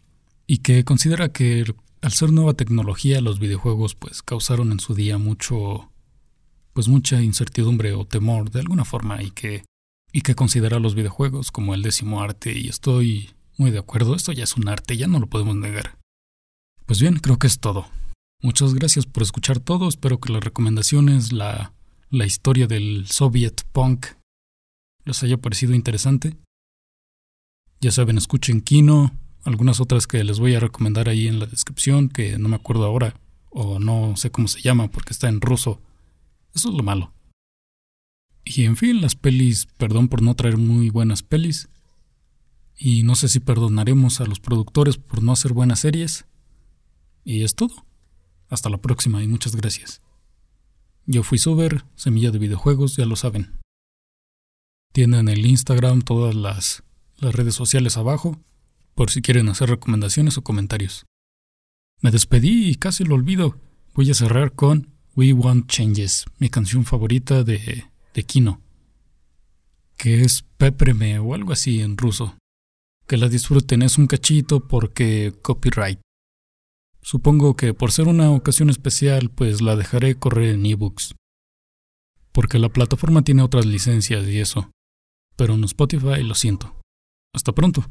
y 0.47 0.59
que 0.59 0.85
considera 0.85 1.31
que 1.31 1.65
al 2.03 2.13
ser 2.13 2.33
nueva 2.33 2.55
tecnología 2.55 3.21
los 3.21 3.39
videojuegos 3.39 3.95
pues 3.95 4.23
causaron 4.23 4.71
en 4.73 4.81
su 4.81 4.95
día 4.95 5.19
mucho 5.19 5.91
pues 6.73 6.89
mucha 6.89 7.23
incertidumbre 7.23 7.95
o 7.95 8.05
temor 8.05 8.51
de 8.51 8.61
alguna 8.61 8.85
forma 8.85 9.23
y 9.23 9.31
que 9.31 9.65
y 10.13 10.21
que 10.21 10.35
considera 10.35 10.79
los 10.79 10.95
videojuegos 10.95 11.51
como 11.51 11.75
el 11.75 11.83
décimo 11.83 12.23
arte 12.23 12.53
y 12.59 12.69
estoy 12.69 13.31
muy 13.57 13.71
de 13.71 13.79
acuerdo, 13.79 14.15
esto 14.15 14.33
ya 14.33 14.45
es 14.45 14.57
un 14.57 14.69
arte, 14.69 14.97
ya 14.97 15.07
no 15.07 15.19
lo 15.19 15.27
podemos 15.27 15.57
negar. 15.57 15.99
Pues 16.85 17.01
bien, 17.01 17.19
creo 17.19 17.39
que 17.39 17.47
es 17.47 17.59
todo. 17.59 17.87
Muchas 18.43 18.75
gracias 18.75 19.07
por 19.07 19.23
escuchar 19.23 19.61
todo, 19.61 19.89
espero 19.89 20.21
que 20.21 20.33
las 20.33 20.45
recomendaciones, 20.45 21.33
la, 21.33 21.73
la 22.11 22.27
historia 22.27 22.67
del 22.67 23.07
Soviet 23.07 23.63
Punk 23.73 24.07
les 25.05 25.23
haya 25.23 25.39
parecido 25.39 25.75
interesante. 25.75 26.37
Ya 27.81 27.91
saben, 27.91 28.19
escuchen 28.19 28.61
Kino, 28.61 29.17
algunas 29.45 29.81
otras 29.81 30.07
que 30.07 30.23
les 30.25 30.39
voy 30.39 30.55
a 30.55 30.61
recomendar 30.61 31.09
ahí 31.09 31.29
en 31.29 31.39
la 31.39 31.47
descripción, 31.47 32.09
que 32.09 32.37
no 32.39 32.49
me 32.49 32.57
acuerdo 32.57 32.85
ahora, 32.85 33.15
o 33.51 33.79
no 33.79 34.17
sé 34.17 34.31
cómo 34.31 34.49
se 34.49 34.61
llama 34.61 34.91
porque 34.91 35.13
está 35.13 35.29
en 35.29 35.41
ruso. 35.41 35.81
Eso 36.55 36.69
es 36.71 36.75
lo 36.75 36.83
malo. 36.83 37.13
Y 38.45 38.65
en 38.65 38.77
fin, 38.77 39.01
las 39.01 39.15
pelis, 39.15 39.67
perdón 39.79 40.09
por 40.09 40.23
no 40.23 40.35
traer 40.35 40.57
muy 40.57 40.91
buenas 40.91 41.23
pelis. 41.23 41.69
Y 42.77 43.03
no 43.03 43.15
sé 43.15 43.29
si 43.29 43.41
perdonaremos 43.41 44.21
a 44.21 44.27
los 44.27 44.41
productores 44.41 44.99
por 44.99 45.23
no 45.23 45.33
hacer 45.33 45.53
buenas 45.53 45.81
series. 45.81 46.27
Y 47.25 47.43
es 47.43 47.55
todo. 47.55 47.86
Hasta 48.49 48.71
la 48.71 48.79
próxima 48.79 49.23
y 49.23 49.29
muchas 49.29 49.57
gracias. 49.57 50.01
Yo 51.07 51.23
fui 51.23 51.39
Sober, 51.39 51.85
Semilla 51.95 52.31
de 52.31 52.39
Videojuegos, 52.39 52.97
ya 52.97 53.07
lo 53.07 53.17
saben. 53.17 53.59
Tienen 54.93 55.29
el 55.29 55.47
Instagram, 55.47 56.03
todas 56.03 56.35
las, 56.35 56.83
las 57.19 57.35
redes 57.35 57.55
sociales 57.55 57.97
abajo, 57.97 58.41
por 58.95 59.11
si 59.11 59.23
quieren 59.23 59.49
hacer 59.49 59.69
recomendaciones 59.69 60.39
o 60.39 60.43
comentarios. 60.43 61.07
Me 62.01 62.11
despedí 62.11 62.69
y 62.69 62.75
casi 62.75 63.05
lo 63.05 63.15
olvido. 63.15 63.59
Voy 63.95 64.11
a 64.11 64.15
cerrar 64.15 64.53
con 64.53 64.91
We 65.15 65.33
Want 65.33 65.69
Changes, 65.69 66.27
mi 66.39 66.49
canción 66.49 66.85
favorita 66.85 67.45
de, 67.45 67.87
de 68.15 68.23
Kino, 68.25 68.61
que 69.97 70.23
es 70.23 70.45
Pépreme 70.57 71.19
o 71.19 71.35
algo 71.35 71.53
así 71.53 71.81
en 71.81 71.97
ruso. 71.97 72.37
Que 73.07 73.17
la 73.17 73.29
disfruten, 73.29 73.83
es 73.83 73.99
un 73.99 74.09
cachito 74.09 74.67
porque 74.67 75.35
copyright. 75.41 76.01
Supongo 77.07 77.55
que 77.55 77.73
por 77.73 77.93
ser 77.93 78.09
una 78.09 78.33
ocasión 78.33 78.69
especial, 78.69 79.31
pues 79.31 79.63
la 79.63 79.77
dejaré 79.77 80.19
correr 80.19 80.57
en 80.57 80.67
ebooks. 80.67 81.15
Porque 82.33 82.59
la 82.59 82.69
plataforma 82.69 83.23
tiene 83.23 83.43
otras 83.43 83.65
licencias 83.65 84.27
y 84.27 84.41
eso. 84.41 84.73
Pero 85.37 85.55
en 85.55 85.63
Spotify 85.63 86.25
lo 86.25 86.35
siento. 86.35 86.81
Hasta 87.33 87.53
pronto. 87.53 87.85